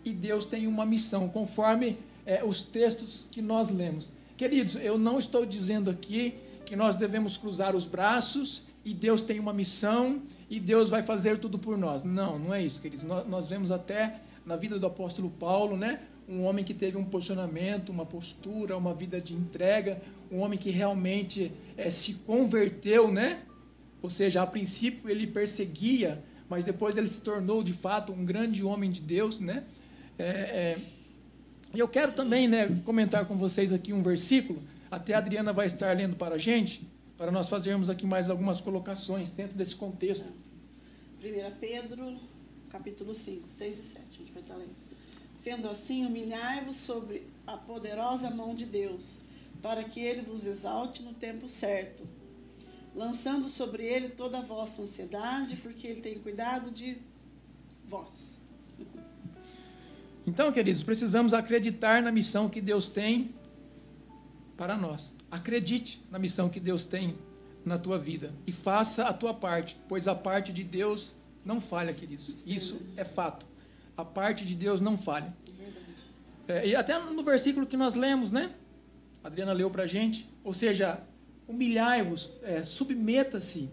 e 0.04 0.12
Deus 0.12 0.44
tem 0.44 0.66
uma 0.66 0.84
missão, 0.84 1.28
conforme 1.28 1.98
é, 2.24 2.44
os 2.44 2.62
textos 2.62 3.26
que 3.30 3.40
nós 3.40 3.70
lemos. 3.70 4.12
Queridos, 4.36 4.76
eu 4.76 4.98
não 4.98 5.18
estou 5.18 5.46
dizendo 5.46 5.90
aqui 5.90 6.34
que 6.66 6.76
nós 6.76 6.94
devemos 6.94 7.36
cruzar 7.36 7.74
os 7.74 7.86
braços 7.86 8.64
e 8.84 8.92
Deus 8.92 9.22
tem 9.22 9.40
uma 9.40 9.52
missão 9.52 10.22
e 10.48 10.60
Deus 10.60 10.88
vai 10.88 11.02
fazer 11.02 11.38
tudo 11.38 11.58
por 11.58 11.76
nós. 11.76 12.02
Não, 12.02 12.38
não 12.38 12.54
é 12.54 12.62
isso, 12.62 12.80
queridos. 12.80 13.04
Nós, 13.04 13.26
nós 13.26 13.46
vemos 13.48 13.72
até 13.72 14.20
na 14.44 14.56
vida 14.56 14.78
do 14.78 14.86
apóstolo 14.86 15.28
Paulo, 15.28 15.76
né? 15.76 16.00
Um 16.28 16.44
homem 16.44 16.64
que 16.64 16.74
teve 16.74 16.96
um 16.96 17.04
posicionamento, 17.04 17.90
uma 17.90 18.06
postura, 18.06 18.76
uma 18.76 18.94
vida 18.94 19.20
de 19.20 19.34
entrega, 19.34 20.00
um 20.30 20.38
homem 20.38 20.58
que 20.58 20.70
realmente 20.70 21.52
é, 21.76 21.90
se 21.90 22.14
converteu, 22.14 23.10
né? 23.10 23.40
Ou 24.00 24.10
seja, 24.10 24.42
a 24.42 24.46
princípio 24.46 25.10
ele 25.10 25.26
perseguia, 25.26 26.22
mas 26.48 26.64
depois 26.64 26.96
ele 26.96 27.08
se 27.08 27.20
tornou 27.20 27.62
de 27.62 27.72
fato 27.72 28.12
um 28.12 28.24
grande 28.24 28.64
homem 28.64 28.90
de 28.90 29.00
Deus, 29.00 29.40
né? 29.40 29.64
É, 30.18 30.24
é, 30.24 30.78
e 31.74 31.78
eu 31.78 31.88
quero 31.88 32.12
também, 32.12 32.48
né, 32.48 32.68
comentar 32.84 33.26
com 33.26 33.36
vocês 33.36 33.72
aqui 33.72 33.92
um 33.92 34.02
versículo. 34.02 34.62
Até 34.90 35.14
a 35.14 35.18
Adriana 35.18 35.52
vai 35.52 35.66
estar 35.66 35.94
lendo 35.96 36.16
para 36.16 36.36
a 36.36 36.38
gente 36.38 36.86
para 37.16 37.32
nós 37.32 37.48
fazermos 37.48 37.88
aqui 37.88 38.06
mais 38.06 38.28
algumas 38.28 38.60
colocações 38.60 39.30
dentro 39.30 39.56
desse 39.56 39.74
contexto. 39.74 40.30
1 41.22 41.58
Pedro, 41.58 42.18
capítulo 42.68 43.14
5, 43.14 43.50
6 43.50 43.78
e 43.78 43.82
7, 43.82 43.98
a 43.98 44.18
gente 44.18 44.32
vai 44.32 44.42
estar 44.42 44.54
lendo. 44.54 44.76
Sendo 45.38 45.68
assim, 45.68 46.04
humilhai-vos 46.04 46.76
sobre 46.76 47.26
a 47.46 47.56
poderosa 47.56 48.30
mão 48.30 48.54
de 48.54 48.66
Deus, 48.66 49.18
para 49.62 49.82
que 49.82 50.00
ele 50.00 50.22
vos 50.22 50.44
exalte 50.46 51.02
no 51.02 51.14
tempo 51.14 51.48
certo, 51.48 52.06
lançando 52.94 53.48
sobre 53.48 53.84
ele 53.84 54.10
toda 54.10 54.38
a 54.38 54.42
vossa 54.42 54.82
ansiedade, 54.82 55.56
porque 55.56 55.86
ele 55.86 56.00
tem 56.00 56.18
cuidado 56.18 56.70
de 56.70 56.98
vós. 57.88 58.36
Então, 60.26 60.50
queridos, 60.50 60.82
precisamos 60.82 61.32
acreditar 61.32 62.02
na 62.02 62.10
missão 62.10 62.48
que 62.48 62.60
Deus 62.60 62.88
tem 62.88 63.34
para 64.56 64.76
nós. 64.76 65.14
Acredite 65.30 66.02
na 66.10 66.18
missão 66.18 66.48
que 66.48 66.60
Deus 66.60 66.84
tem 66.84 67.16
na 67.64 67.78
tua 67.78 67.98
vida 67.98 68.32
e 68.46 68.52
faça 68.52 69.04
a 69.04 69.12
tua 69.12 69.34
parte, 69.34 69.76
pois 69.88 70.06
a 70.06 70.14
parte 70.14 70.52
de 70.52 70.62
Deus 70.62 71.16
não 71.44 71.60
falha, 71.60 71.92
queridos. 71.92 72.36
Isso 72.46 72.80
é 72.96 73.04
fato. 73.04 73.46
A 73.96 74.04
parte 74.04 74.44
de 74.44 74.54
Deus 74.54 74.80
não 74.80 74.96
falha. 74.96 75.34
É, 76.48 76.66
e 76.66 76.76
até 76.76 76.98
no 76.98 77.24
versículo 77.24 77.66
que 77.66 77.76
nós 77.76 77.94
lemos, 77.94 78.30
né? 78.30 78.52
A 79.22 79.26
Adriana 79.26 79.52
leu 79.52 79.70
para 79.70 79.82
a 79.82 79.86
gente. 79.86 80.28
Ou 80.44 80.54
seja, 80.54 81.00
humilhai-vos, 81.48 82.32
é, 82.42 82.62
submeta-se 82.62 83.68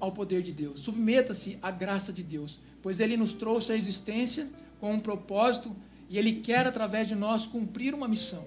ao 0.00 0.12
poder 0.12 0.42
de 0.42 0.52
Deus, 0.52 0.80
submeta-se 0.80 1.58
à 1.62 1.70
graça 1.70 2.12
de 2.12 2.22
Deus, 2.22 2.60
pois 2.82 3.00
Ele 3.00 3.16
nos 3.16 3.32
trouxe 3.32 3.72
à 3.72 3.76
existência 3.76 4.48
com 4.78 4.92
um 4.92 5.00
propósito 5.00 5.74
e 6.10 6.18
Ele 6.18 6.40
quer, 6.40 6.66
através 6.66 7.08
de 7.08 7.14
nós, 7.14 7.46
cumprir 7.46 7.94
uma 7.94 8.06
missão. 8.06 8.46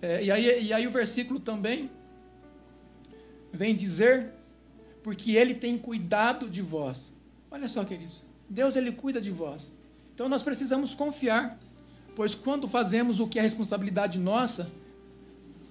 É, 0.00 0.24
e, 0.24 0.30
aí, 0.30 0.66
e 0.66 0.72
aí 0.72 0.86
o 0.86 0.90
versículo 0.90 1.40
também 1.40 1.90
vem 3.52 3.74
dizer, 3.74 4.32
porque 5.02 5.32
Ele 5.32 5.54
tem 5.54 5.76
cuidado 5.76 6.48
de 6.48 6.62
vós. 6.62 7.12
Olha 7.50 7.68
só, 7.68 7.84
queridos, 7.84 8.24
Deus 8.48 8.76
Ele 8.76 8.92
cuida 8.92 9.20
de 9.20 9.30
vós. 9.30 9.70
Então 10.14 10.28
nós 10.28 10.42
precisamos 10.42 10.94
confiar, 10.94 11.58
pois 12.14 12.34
quando 12.34 12.68
fazemos 12.68 13.20
o 13.20 13.26
que 13.26 13.38
é 13.38 13.42
responsabilidade 13.42 14.18
nossa, 14.18 14.70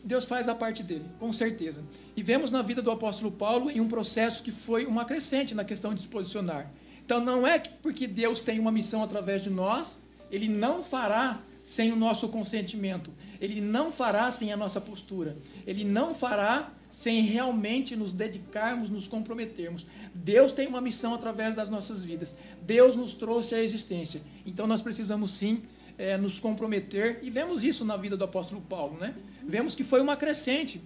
Deus 0.04 0.24
faz 0.24 0.48
a 0.48 0.56
parte 0.56 0.84
dele, 0.84 1.06
com 1.20 1.34
certeza. 1.34 1.84
E 2.16 2.24
vemos 2.24 2.50
na 2.50 2.62
vida 2.62 2.82
do 2.82 2.90
apóstolo 2.90 3.30
Paulo 3.30 3.70
em 3.70 3.82
um 3.82 3.90
processo 3.90 4.42
que 4.42 4.52
foi 4.52 4.86
uma 4.86 5.04
crescente 5.04 5.54
na 5.54 5.66
questão 5.66 5.94
de 5.94 6.02
se 6.02 6.08
posicionar. 6.08 6.72
Então 7.06 7.24
não 7.24 7.46
é 7.46 7.60
que 7.60 7.70
porque 7.82 8.08
Deus 8.08 8.40
tem 8.40 8.60
uma 8.60 8.72
missão 8.72 9.04
através 9.04 9.42
de 9.42 9.50
nós, 9.50 10.00
ele 10.32 10.48
não 10.48 10.82
fará 10.82 11.40
sem 11.62 11.92
o 11.92 11.96
nosso 11.96 12.30
consentimento. 12.30 13.12
Ele 13.39 13.62
não 13.62 13.91
fará 13.91 14.30
sem 14.32 14.52
a 14.52 14.58
nossa 14.58 14.82
postura. 14.82 15.38
Ele 15.65 15.84
não 15.84 16.13
fará 16.13 16.71
sem 16.89 17.21
realmente 17.21 17.95
nos 17.95 18.13
dedicarmos, 18.13 18.89
nos 18.89 19.08
comprometermos. 19.08 19.86
Deus 20.13 20.52
tem 20.52 20.67
uma 20.67 20.82
missão 20.82 21.13
através 21.13 21.54
das 21.54 21.69
nossas 21.69 22.04
vidas. 22.04 22.36
Deus 22.62 22.95
nos 22.95 23.13
trouxe 23.13 23.56
à 23.56 23.62
existência. 23.62 24.21
Então 24.45 24.65
nós 24.65 24.82
precisamos 24.82 25.32
sim 25.32 25.63
é, 25.97 26.15
nos 26.15 26.39
comprometer, 26.39 27.19
e 27.23 27.30
vemos 27.30 27.63
isso 27.63 27.84
na 27.84 27.97
vida 27.97 28.15
do 28.15 28.23
apóstolo 28.23 28.62
Paulo, 28.62 28.97
né? 29.00 29.15
Vemos 29.43 29.73
que 29.73 29.84
foi 29.84 30.00
uma 30.00 30.15
crescente. 30.15 30.82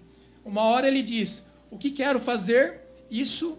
Uma 0.46 0.64
hora 0.64 0.88
ele 0.88 1.04
diz: 1.04 1.46
O 1.70 1.78
que 1.78 1.92
quero 1.92 2.20
fazer, 2.20 2.82
isso. 3.10 3.58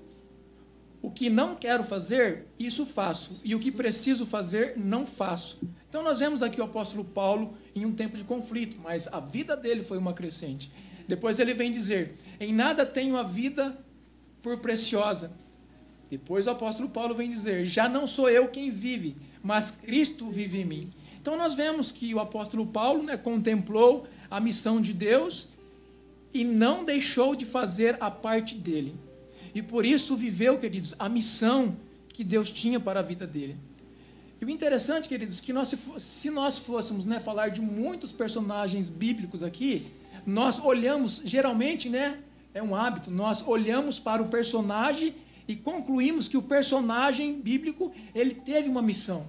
O 1.02 1.10
que 1.10 1.28
não 1.28 1.56
quero 1.56 1.82
fazer, 1.82 2.46
isso 2.58 2.86
faço. 2.86 3.40
E 3.44 3.54
o 3.54 3.58
que 3.58 3.72
preciso 3.72 4.24
fazer, 4.24 4.74
não 4.78 5.04
faço. 5.04 5.58
Então 5.92 6.02
nós 6.02 6.20
vemos 6.20 6.42
aqui 6.42 6.58
o 6.58 6.64
apóstolo 6.64 7.04
Paulo 7.04 7.52
em 7.74 7.84
um 7.84 7.92
tempo 7.92 8.16
de 8.16 8.24
conflito, 8.24 8.78
mas 8.82 9.06
a 9.12 9.20
vida 9.20 9.54
dele 9.54 9.82
foi 9.82 9.98
uma 9.98 10.14
crescente. 10.14 10.72
Depois 11.06 11.38
ele 11.38 11.52
vem 11.52 11.70
dizer: 11.70 12.14
Em 12.40 12.50
nada 12.50 12.86
tenho 12.86 13.14
a 13.14 13.22
vida 13.22 13.78
por 14.40 14.56
preciosa. 14.56 15.30
Depois 16.08 16.46
o 16.46 16.50
apóstolo 16.50 16.88
Paulo 16.88 17.14
vem 17.14 17.28
dizer: 17.28 17.66
Já 17.66 17.90
não 17.90 18.06
sou 18.06 18.30
eu 18.30 18.48
quem 18.48 18.70
vive, 18.70 19.18
mas 19.42 19.70
Cristo 19.70 20.30
vive 20.30 20.62
em 20.62 20.64
mim. 20.64 20.90
Então 21.20 21.36
nós 21.36 21.52
vemos 21.52 21.92
que 21.92 22.14
o 22.14 22.20
apóstolo 22.20 22.64
Paulo 22.64 23.02
né, 23.02 23.18
contemplou 23.18 24.06
a 24.30 24.40
missão 24.40 24.80
de 24.80 24.94
Deus 24.94 25.46
e 26.32 26.42
não 26.42 26.86
deixou 26.86 27.36
de 27.36 27.44
fazer 27.44 27.98
a 28.00 28.10
parte 28.10 28.54
dele. 28.54 28.96
E 29.54 29.60
por 29.60 29.84
isso 29.84 30.16
viveu, 30.16 30.56
queridos, 30.56 30.94
a 30.98 31.06
missão 31.06 31.76
que 32.08 32.24
Deus 32.24 32.50
tinha 32.50 32.80
para 32.80 33.00
a 33.00 33.02
vida 33.02 33.26
dele. 33.26 33.58
E 34.42 34.44
o 34.44 34.50
interessante, 34.50 35.08
queridos, 35.08 35.40
que 35.40 35.52
nós, 35.52 35.72
se 35.98 36.28
nós 36.28 36.58
fôssemos 36.58 37.06
né, 37.06 37.20
falar 37.20 37.50
de 37.50 37.60
muitos 37.60 38.10
personagens 38.10 38.88
bíblicos 38.88 39.40
aqui, 39.40 39.92
nós 40.26 40.58
olhamos, 40.58 41.22
geralmente, 41.24 41.88
né, 41.88 42.18
é 42.52 42.60
um 42.60 42.74
hábito, 42.74 43.08
nós 43.08 43.46
olhamos 43.46 44.00
para 44.00 44.20
o 44.20 44.26
personagem 44.26 45.14
e 45.46 45.54
concluímos 45.54 46.26
que 46.26 46.36
o 46.36 46.42
personagem 46.42 47.40
bíblico 47.40 47.92
ele 48.12 48.34
teve 48.34 48.68
uma 48.68 48.82
missão. 48.82 49.28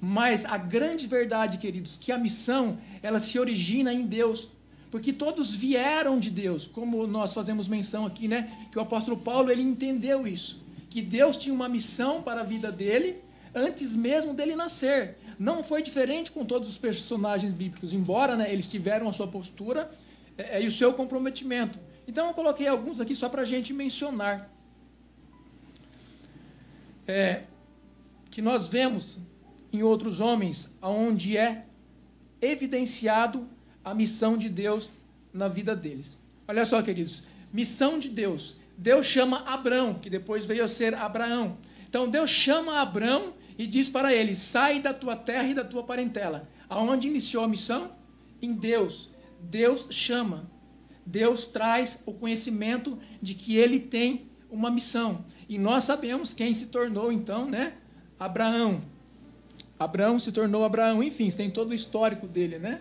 Mas 0.00 0.46
a 0.46 0.56
grande 0.56 1.06
verdade, 1.06 1.58
queridos, 1.58 1.98
que 1.98 2.10
a 2.10 2.16
missão, 2.16 2.78
ela 3.02 3.20
se 3.20 3.38
origina 3.38 3.92
em 3.92 4.06
Deus. 4.06 4.48
Porque 4.90 5.12
todos 5.12 5.54
vieram 5.54 6.18
de 6.18 6.30
Deus, 6.30 6.66
como 6.66 7.06
nós 7.06 7.34
fazemos 7.34 7.68
menção 7.68 8.06
aqui, 8.06 8.26
né? 8.26 8.66
Que 8.72 8.78
o 8.78 8.82
apóstolo 8.82 9.18
Paulo, 9.18 9.50
ele 9.50 9.60
entendeu 9.60 10.26
isso. 10.26 10.62
Que 10.88 11.02
Deus 11.02 11.36
tinha 11.36 11.54
uma 11.54 11.68
missão 11.68 12.22
para 12.22 12.40
a 12.40 12.44
vida 12.44 12.72
dele, 12.72 13.18
antes 13.54 13.94
mesmo 13.94 14.34
dele 14.34 14.56
nascer. 14.56 15.16
Não 15.38 15.62
foi 15.62 15.82
diferente 15.82 16.32
com 16.32 16.44
todos 16.44 16.68
os 16.68 16.78
personagens 16.78 17.52
bíblicos, 17.52 17.92
embora 17.92 18.36
né, 18.36 18.52
eles 18.52 18.66
tiveram 18.66 19.08
a 19.08 19.12
sua 19.12 19.26
postura 19.26 19.90
é, 20.36 20.58
é, 20.58 20.62
e 20.62 20.66
o 20.66 20.72
seu 20.72 20.92
comprometimento. 20.92 21.78
Então 22.06 22.26
eu 22.28 22.34
coloquei 22.34 22.66
alguns 22.66 23.00
aqui 23.00 23.14
só 23.14 23.28
para 23.28 23.42
a 23.42 23.44
gente 23.44 23.72
mencionar. 23.72 24.50
É, 27.06 27.42
que 28.30 28.42
nós 28.42 28.66
vemos 28.66 29.18
em 29.72 29.82
outros 29.82 30.20
homens, 30.20 30.70
onde 30.80 31.36
é 31.36 31.66
evidenciado 32.40 33.46
a 33.84 33.94
missão 33.94 34.36
de 34.36 34.48
Deus 34.48 34.96
na 35.32 35.48
vida 35.48 35.76
deles. 35.76 36.20
Olha 36.48 36.64
só, 36.64 36.80
queridos, 36.82 37.22
missão 37.52 37.98
de 37.98 38.08
Deus. 38.08 38.56
Deus 38.76 39.06
chama 39.06 39.44
Abraão, 39.46 39.94
que 39.94 40.10
depois 40.10 40.44
veio 40.44 40.64
a 40.64 40.68
ser 40.68 40.94
Abraão. 40.94 41.58
Então 41.88 42.08
Deus 42.08 42.30
chama 42.30 42.80
Abraão 42.80 43.34
e 43.56 43.66
diz 43.66 43.88
para 43.88 44.14
ele: 44.14 44.34
sai 44.34 44.80
da 44.80 44.92
tua 44.92 45.16
terra 45.16 45.48
e 45.48 45.54
da 45.54 45.64
tua 45.64 45.82
parentela. 45.82 46.48
Aonde 46.68 47.08
iniciou 47.08 47.44
a 47.44 47.48
missão? 47.48 47.92
Em 48.40 48.54
Deus. 48.54 49.10
Deus 49.40 49.86
chama. 49.90 50.50
Deus 51.06 51.46
traz 51.46 52.02
o 52.06 52.12
conhecimento 52.12 52.98
de 53.20 53.34
que 53.34 53.56
ele 53.56 53.78
tem 53.78 54.30
uma 54.50 54.70
missão. 54.70 55.24
E 55.48 55.58
nós 55.58 55.84
sabemos 55.84 56.32
quem 56.32 56.54
se 56.54 56.66
tornou 56.66 57.12
então, 57.12 57.48
né? 57.48 57.74
Abraão. 58.18 58.82
Abraão 59.78 60.18
se 60.18 60.32
tornou 60.32 60.64
Abraão, 60.64 61.02
enfim, 61.02 61.28
tem 61.30 61.50
todo 61.50 61.70
o 61.70 61.74
histórico 61.74 62.26
dele, 62.26 62.58
né? 62.58 62.80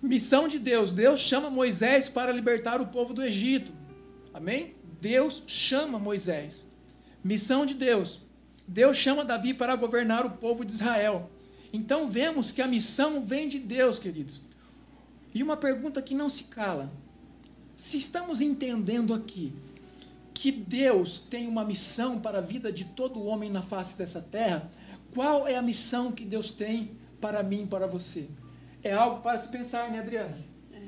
Missão 0.00 0.48
de 0.48 0.58
Deus. 0.58 0.90
Deus 0.90 1.20
chama 1.20 1.50
Moisés 1.50 2.08
para 2.08 2.32
libertar 2.32 2.80
o 2.80 2.86
povo 2.86 3.12
do 3.12 3.22
Egito. 3.22 3.72
Amém? 4.32 4.74
Deus 5.00 5.42
chama 5.46 5.98
Moisés. 5.98 6.66
Missão 7.22 7.66
de 7.66 7.74
Deus. 7.74 8.20
Deus 8.72 8.96
chama 8.96 9.22
Davi 9.22 9.52
para 9.52 9.76
governar 9.76 10.24
o 10.24 10.30
povo 10.30 10.64
de 10.64 10.72
Israel. 10.72 11.30
Então 11.70 12.08
vemos 12.08 12.52
que 12.52 12.62
a 12.62 12.66
missão 12.66 13.22
vem 13.22 13.46
de 13.46 13.58
Deus, 13.58 13.98
queridos. 13.98 14.40
E 15.34 15.42
uma 15.42 15.58
pergunta 15.58 16.00
que 16.00 16.14
não 16.14 16.28
se 16.30 16.44
cala: 16.44 16.90
se 17.76 17.98
estamos 17.98 18.40
entendendo 18.40 19.12
aqui 19.12 19.52
que 20.32 20.50
Deus 20.50 21.18
tem 21.18 21.46
uma 21.46 21.64
missão 21.66 22.18
para 22.18 22.38
a 22.38 22.40
vida 22.40 22.72
de 22.72 22.86
todo 22.86 23.22
homem 23.22 23.50
na 23.50 23.60
face 23.60 23.96
dessa 23.96 24.22
terra, 24.22 24.70
qual 25.14 25.46
é 25.46 25.54
a 25.56 25.62
missão 25.62 26.10
que 26.10 26.24
Deus 26.24 26.50
tem 26.50 26.92
para 27.20 27.42
mim 27.42 27.66
para 27.66 27.86
você? 27.86 28.26
É 28.82 28.92
algo 28.92 29.20
para 29.20 29.36
se 29.36 29.48
pensar, 29.48 29.90
né, 29.90 29.98
Adriana? 29.98 30.38
É. 30.72 30.80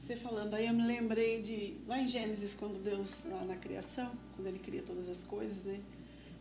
Você 0.00 0.14
falando 0.14 0.54
aí, 0.54 0.68
eu 0.68 0.72
me 0.72 0.86
lembrei 0.86 1.42
de, 1.42 1.74
lá 1.88 1.98
em 1.98 2.08
Gênesis, 2.08 2.54
quando 2.54 2.80
Deus, 2.80 3.24
lá 3.28 3.44
na 3.44 3.56
criação, 3.56 4.12
quando 4.36 4.46
ele 4.46 4.60
cria 4.60 4.82
todas 4.82 5.08
as 5.08 5.24
coisas, 5.24 5.56
né? 5.64 5.80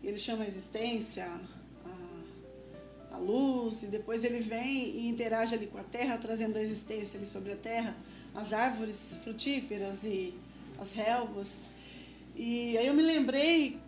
Ele 0.03 0.17
chama 0.17 0.43
a 0.43 0.47
existência, 0.47 1.29
a, 1.85 3.15
a 3.15 3.17
luz, 3.17 3.83
e 3.83 3.87
depois 3.87 4.23
ele 4.23 4.39
vem 4.39 4.89
e 4.89 5.07
interage 5.07 5.53
ali 5.53 5.67
com 5.67 5.77
a 5.77 5.83
terra, 5.83 6.17
trazendo 6.17 6.57
a 6.57 6.61
existência 6.61 7.17
ali 7.17 7.27
sobre 7.27 7.51
a 7.51 7.57
terra, 7.57 7.95
as 8.33 8.53
árvores 8.53 8.97
frutíferas 9.23 10.03
e 10.03 10.33
as 10.79 10.91
relvas. 10.93 11.61
E 12.35 12.77
aí 12.77 12.87
eu 12.87 12.93
me 12.93 13.03
lembrei 13.03 13.79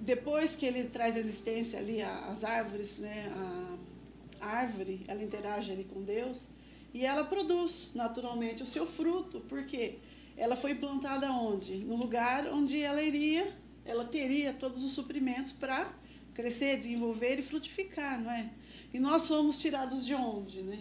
depois 0.00 0.56
que 0.56 0.66
ele 0.66 0.84
traz 0.84 1.16
existência 1.16 1.78
ali 1.78 2.02
às 2.02 2.44
árvores, 2.44 2.98
né, 2.98 3.32
a 4.40 4.46
árvore, 4.46 5.02
ela 5.06 5.22
interage 5.22 5.70
ali 5.72 5.84
com 5.84 6.02
Deus 6.02 6.48
e 6.92 7.04
ela 7.04 7.24
produz 7.24 7.92
naturalmente 7.94 8.62
o 8.62 8.66
seu 8.66 8.86
fruto, 8.86 9.40
porque 9.48 9.98
ela 10.36 10.56
foi 10.56 10.74
plantada 10.74 11.30
onde? 11.30 11.76
No 11.76 11.96
lugar 11.96 12.46
onde 12.46 12.80
ela 12.80 13.02
iria, 13.02 13.52
ela 13.90 14.04
teria 14.04 14.52
todos 14.52 14.84
os 14.84 14.92
suprimentos 14.92 15.52
para 15.52 15.92
crescer, 16.34 16.78
desenvolver 16.78 17.38
e 17.38 17.42
frutificar, 17.42 18.20
não 18.20 18.30
é? 18.30 18.48
E 18.92 18.98
nós 18.98 19.26
fomos 19.26 19.60
tirados 19.60 20.06
de 20.06 20.14
onde, 20.14 20.62
né? 20.62 20.78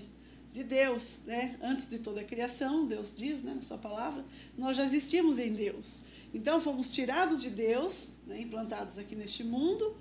De 0.54 0.64
Deus, 0.64 1.22
né? 1.26 1.58
Antes 1.62 1.88
de 1.88 2.00
toda 2.00 2.22
a 2.22 2.24
criação, 2.24 2.88
Deus 2.88 3.14
diz, 3.16 3.42
né, 3.44 3.54
na 3.54 3.62
sua 3.62 3.78
palavra, 3.78 4.24
nós 4.58 4.78
já 4.78 4.84
existimos 4.84 5.40
em 5.40 5.54
Deus. 5.54 6.02
Então 6.34 6.60
fomos 6.60 6.92
tirados 6.92 7.42
de 7.42 7.50
Deus, 7.50 8.12
né, 8.26 8.40
implantados 8.42 8.98
aqui 9.00 9.16
neste 9.16 9.44
mundo, 9.44 9.96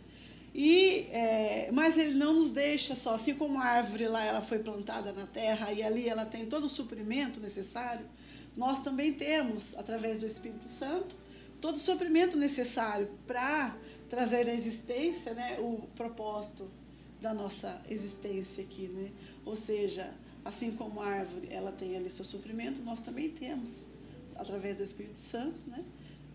e 0.55 1.07
é, 1.11 1.70
mas 1.72 1.97
ele 1.97 2.14
não 2.14 2.35
nos 2.35 2.51
deixa 2.51 2.95
só, 2.95 3.14
assim 3.14 3.35
como 3.35 3.59
a 3.59 3.64
árvore 3.64 4.07
lá 4.09 4.22
ela 4.24 4.43
foi 4.43 4.59
plantada 4.59 5.12
na 5.12 5.26
terra 5.26 5.72
e 5.72 5.82
ali 5.82 6.09
ela 6.09 6.24
tem 6.24 6.47
todo 6.47 6.64
o 6.64 6.68
suprimento 6.68 7.41
necessário, 7.41 8.07
nós 8.57 8.82
também 8.82 9.12
temos, 9.12 9.76
através 9.78 10.20
do 10.20 10.26
Espírito 10.26 10.64
Santo, 10.64 11.14
todo 11.61 11.76
o 11.76 11.80
suprimento 11.80 12.36
necessário 12.36 13.09
para 13.26 13.76
trazer 14.09 14.48
à 14.48 14.54
existência 14.54 15.34
né, 15.34 15.59
o 15.61 15.86
propósito 15.94 16.70
da 17.20 17.34
nossa 17.34 17.80
existência 17.90 18.62
aqui. 18.62 18.88
Né? 18.88 19.11
Ou 19.44 19.56
seja, 19.56 20.12
assim 20.44 20.70
como 20.72 21.00
a 21.00 21.06
árvore 21.06 21.48
ela 21.50 21.72
tem 21.72 21.96
ali 21.96 22.11
seu 22.11 22.24
suprimento, 22.24 22.80
nós 22.82 23.00
também 23.00 23.30
temos, 23.30 23.84
através 24.36 24.76
do 24.76 24.82
Espírito 24.82 25.18
Santo, 25.18 25.59
né? 25.66 25.84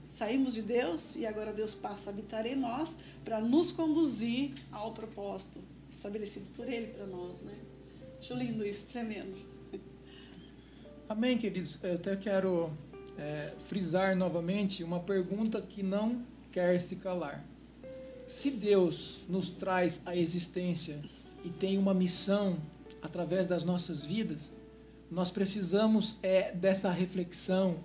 Saímos 0.10 0.54
de 0.54 0.62
Deus 0.62 1.16
e 1.16 1.26
agora 1.26 1.52
Deus 1.52 1.74
passa 1.74 2.12
a 2.12 2.14
habitar 2.14 2.46
em 2.46 2.56
nós 2.56 2.90
para 3.26 3.42
nos 3.42 3.72
conduzir 3.72 4.54
ao 4.72 4.94
propósito 4.94 5.60
estabelecido 5.92 6.46
por 6.56 6.72
Ele 6.72 6.88
para 6.88 7.08
nós, 7.08 7.42
né? 7.42 7.58
Acho 8.20 8.36
lindo 8.36 8.64
isso, 8.64 8.86
tremendo. 8.86 9.36
Amém, 11.10 11.38
queridos? 11.38 11.80
Eu 11.82 11.96
até 11.96 12.16
quero 12.16 12.72
é, 13.18 13.54
frisar 13.68 14.16
novamente 14.16 14.84
uma 14.84 15.00
pergunta 15.00 15.62
que 15.62 15.84
não 15.84 16.22
quer 16.52 16.80
se 16.80 16.96
calar. 16.96 17.44
Se 18.28 18.50
Deus 18.50 19.20
nos 19.28 19.50
traz 19.50 20.02
a 20.06 20.16
existência 20.16 21.00
e 21.44 21.50
tem 21.50 21.78
uma 21.78 21.94
missão 21.94 22.58
através 23.02 23.46
das 23.46 23.64
nossas 23.64 24.06
vidas, 24.06 24.56
nós 25.12 25.30
precisamos 25.30 26.18
é, 26.24 26.52
dessa 26.54 26.90
reflexão, 26.90 27.78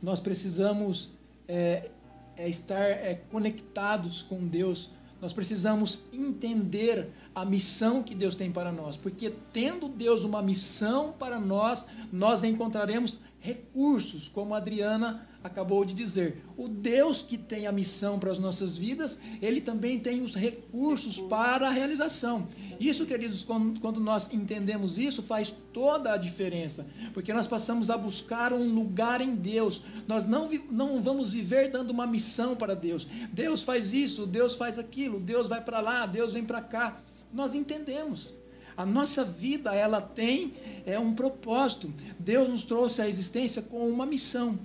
nós 0.00 0.20
precisamos 0.20 1.10
é, 1.48 1.90
é 2.36 2.48
estar 2.48 2.82
é, 2.82 3.20
conectados 3.30 4.22
com 4.22 4.46
Deus, 4.46 4.90
nós 5.20 5.32
precisamos 5.32 6.00
entender 6.12 7.08
a 7.34 7.44
missão 7.44 8.02
que 8.02 8.14
Deus 8.14 8.34
tem 8.34 8.50
para 8.52 8.70
nós, 8.70 8.96
porque 8.96 9.32
tendo 9.52 9.88
Deus 9.88 10.24
uma 10.24 10.42
missão 10.42 11.12
para 11.12 11.40
nós, 11.40 11.86
nós 12.12 12.44
encontraremos 12.44 13.20
recursos, 13.42 14.28
como 14.28 14.54
a 14.54 14.58
Adriana 14.58 15.26
acabou 15.42 15.84
de 15.84 15.92
dizer. 15.92 16.44
O 16.56 16.68
Deus 16.68 17.20
que 17.20 17.36
tem 17.36 17.66
a 17.66 17.72
missão 17.72 18.16
para 18.16 18.30
as 18.30 18.38
nossas 18.38 18.76
vidas, 18.76 19.18
ele 19.42 19.60
também 19.60 19.98
tem 19.98 20.22
os 20.22 20.36
recursos 20.36 21.18
para 21.18 21.66
a 21.66 21.70
realização. 21.72 22.46
Isso, 22.78 23.04
queridos, 23.04 23.42
quando, 23.42 23.80
quando 23.80 23.98
nós 23.98 24.32
entendemos 24.32 24.96
isso, 24.96 25.22
faz 25.22 25.52
toda 25.72 26.12
a 26.12 26.16
diferença, 26.16 26.86
porque 27.12 27.32
nós 27.32 27.48
passamos 27.48 27.90
a 27.90 27.98
buscar 27.98 28.52
um 28.52 28.72
lugar 28.72 29.20
em 29.20 29.34
Deus. 29.34 29.82
Nós 30.06 30.24
não, 30.24 30.48
não 30.70 31.02
vamos 31.02 31.30
viver 31.30 31.68
dando 31.68 31.90
uma 31.90 32.06
missão 32.06 32.54
para 32.54 32.76
Deus. 32.76 33.08
Deus 33.32 33.60
faz 33.60 33.92
isso, 33.92 34.24
Deus 34.24 34.54
faz 34.54 34.78
aquilo, 34.78 35.18
Deus 35.18 35.48
vai 35.48 35.60
para 35.60 35.80
lá, 35.80 36.06
Deus 36.06 36.32
vem 36.32 36.44
para 36.44 36.60
cá. 36.60 37.00
Nós 37.32 37.56
entendemos. 37.56 38.32
A 38.76 38.86
nossa 38.86 39.24
vida, 39.24 39.74
ela 39.74 40.00
tem 40.00 40.54
é 40.86 40.98
um 40.98 41.14
propósito. 41.14 41.92
Deus 42.18 42.48
nos 42.48 42.64
trouxe 42.64 43.02
à 43.02 43.08
existência 43.08 43.62
com 43.62 43.88
uma 43.88 44.06
missão. 44.06 44.58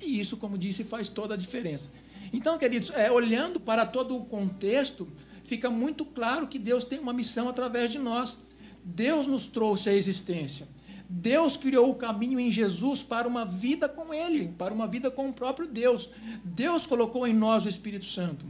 E 0.00 0.20
isso, 0.20 0.36
como 0.36 0.58
disse, 0.58 0.84
faz 0.84 1.08
toda 1.08 1.34
a 1.34 1.36
diferença. 1.36 1.90
Então, 2.32 2.58
queridos, 2.58 2.90
é, 2.90 3.10
olhando 3.10 3.60
para 3.60 3.86
todo 3.86 4.16
o 4.16 4.24
contexto, 4.24 5.08
fica 5.44 5.70
muito 5.70 6.04
claro 6.04 6.46
que 6.46 6.58
Deus 6.58 6.84
tem 6.84 6.98
uma 6.98 7.12
missão 7.12 7.48
através 7.48 7.90
de 7.90 7.98
nós. 7.98 8.38
Deus 8.84 9.26
nos 9.26 9.46
trouxe 9.46 9.88
à 9.88 9.94
existência. 9.94 10.68
Deus 11.08 11.56
criou 11.56 11.90
o 11.90 11.94
caminho 11.94 12.40
em 12.40 12.50
Jesus 12.50 13.02
para 13.02 13.28
uma 13.28 13.44
vida 13.44 13.88
com 13.88 14.12
Ele, 14.12 14.48
para 14.58 14.74
uma 14.74 14.86
vida 14.86 15.10
com 15.10 15.28
o 15.28 15.32
próprio 15.32 15.66
Deus. 15.66 16.10
Deus 16.44 16.86
colocou 16.86 17.26
em 17.26 17.34
nós 17.34 17.64
o 17.64 17.68
Espírito 17.68 18.06
Santo. 18.06 18.44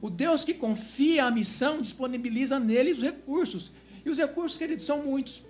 O 0.00 0.10
Deus 0.10 0.44
que 0.44 0.54
confia 0.54 1.24
a 1.24 1.30
missão 1.30 1.80
disponibiliza 1.80 2.60
nele 2.60 2.92
os 2.92 3.00
recursos. 3.00 3.72
E 4.04 4.10
os 4.10 4.18
recursos, 4.18 4.58
queridos, 4.58 4.84
são 4.84 5.02
muitos. 5.02 5.42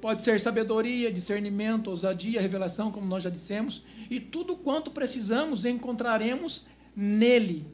Pode 0.00 0.22
ser 0.22 0.40
sabedoria, 0.40 1.12
discernimento, 1.12 1.88
ousadia, 1.88 2.40
revelação, 2.40 2.90
como 2.90 3.06
nós 3.06 3.22
já 3.22 3.30
dissemos, 3.30 3.84
e 4.10 4.18
tudo 4.18 4.56
quanto 4.56 4.90
precisamos 4.90 5.64
encontraremos 5.64 6.66
nele, 6.94 7.64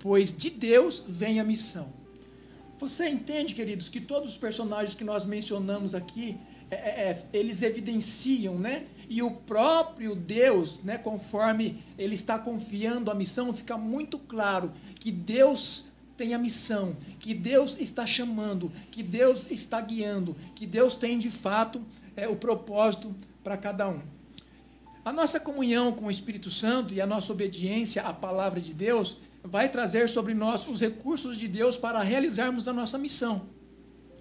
pois 0.00 0.36
de 0.36 0.50
Deus 0.50 1.04
vem 1.06 1.38
a 1.38 1.44
missão. 1.44 1.92
Você 2.80 3.08
entende, 3.08 3.54
queridos, 3.54 3.88
que 3.88 4.00
todos 4.00 4.30
os 4.30 4.36
personagens 4.38 4.94
que 4.94 5.04
nós 5.04 5.24
mencionamos 5.24 5.94
aqui, 5.94 6.36
é, 6.70 6.74
é, 6.74 7.10
é 7.10 7.26
eles 7.32 7.62
evidenciam, 7.62 8.58
né? 8.58 8.86
E 9.08 9.22
o 9.22 9.30
próprio 9.30 10.14
Deus, 10.14 10.82
né, 10.82 10.96
conforme 10.96 11.82
ele 11.98 12.14
está 12.14 12.38
confiando 12.38 13.10
a 13.10 13.14
missão, 13.14 13.52
fica 13.52 13.76
muito 13.76 14.18
claro 14.18 14.72
que 14.98 15.12
Deus 15.12 15.89
tem 16.20 16.34
a 16.34 16.38
missão, 16.38 16.98
que 17.18 17.32
Deus 17.32 17.78
está 17.80 18.04
chamando, 18.04 18.70
que 18.90 19.02
Deus 19.02 19.50
está 19.50 19.80
guiando, 19.80 20.36
que 20.54 20.66
Deus 20.66 20.94
tem 20.94 21.18
de 21.18 21.30
fato 21.30 21.80
é, 22.14 22.28
o 22.28 22.36
propósito 22.36 23.16
para 23.42 23.56
cada 23.56 23.88
um. 23.88 24.02
A 25.02 25.10
nossa 25.14 25.40
comunhão 25.40 25.92
com 25.92 26.04
o 26.04 26.10
Espírito 26.10 26.50
Santo 26.50 26.92
e 26.92 27.00
a 27.00 27.06
nossa 27.06 27.32
obediência 27.32 28.02
à 28.02 28.12
palavra 28.12 28.60
de 28.60 28.74
Deus 28.74 29.16
vai 29.42 29.70
trazer 29.70 30.10
sobre 30.10 30.34
nós 30.34 30.68
os 30.68 30.78
recursos 30.78 31.38
de 31.38 31.48
Deus 31.48 31.78
para 31.78 32.02
realizarmos 32.02 32.68
a 32.68 32.72
nossa 32.74 32.98
missão. 32.98 33.46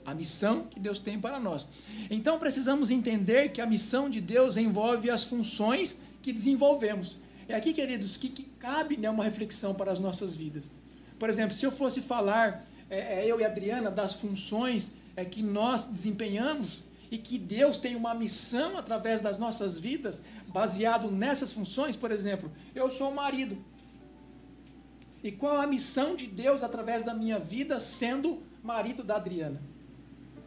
A 0.06 0.14
missão 0.14 0.68
que 0.72 0.80
Deus 0.80 1.00
tem 1.00 1.20
para 1.20 1.38
nós. 1.38 1.68
Então 2.10 2.40
precisamos 2.40 2.92
entender 2.92 3.50
que 3.50 3.60
a 3.60 3.66
missão 3.66 4.10
de 4.10 4.22
Deus 4.22 4.56
envolve 4.56 5.10
as 5.10 5.26
funções 5.26 6.00
que 6.22 6.32
desenvolvemos. 6.32 7.18
É 7.46 7.56
aqui, 7.56 7.74
queridos, 7.74 8.16
que, 8.16 8.30
que 8.30 8.44
cabe 8.58 8.96
né, 8.96 9.10
uma 9.10 9.26
reflexão 9.26 9.76
para 9.76 9.92
as 9.92 10.00
nossas 10.00 10.34
vidas. 10.34 10.72
Por 11.20 11.30
exemplo, 11.30 11.56
se 11.56 11.66
eu 11.66 11.72
fosse 11.72 12.02
falar, 12.02 12.66
é, 12.90 13.20
é, 13.20 13.26
eu 13.28 13.40
e 13.40 13.46
Adriana, 13.46 13.92
das 13.92 14.16
funções 14.16 14.92
é, 15.16 15.26
que 15.26 15.44
nós 15.44 15.86
desempenhamos 15.86 16.84
e 17.12 17.18
que 17.18 17.38
Deus 17.38 17.78
tem 17.78 17.96
uma 17.96 18.14
missão 18.14 18.78
através 18.78 19.20
das 19.20 19.38
nossas 19.38 19.78
vidas, 19.78 20.24
baseado 20.48 21.12
nessas 21.12 21.52
funções, 21.52 21.96
por 21.96 22.12
exemplo, 22.12 22.52
eu 22.74 22.90
sou 22.90 23.12
marido. 23.12 23.58
E 25.22 25.32
qual 25.32 25.60
a 25.60 25.68
missão 25.68 26.16
de 26.16 26.26
Deus 26.26 26.64
através 26.64 27.04
da 27.04 27.14
minha 27.14 27.38
vida 27.38 27.80
sendo 27.80 28.42
marido 28.64 29.04
da 29.04 29.18
Adriana? 29.18 29.62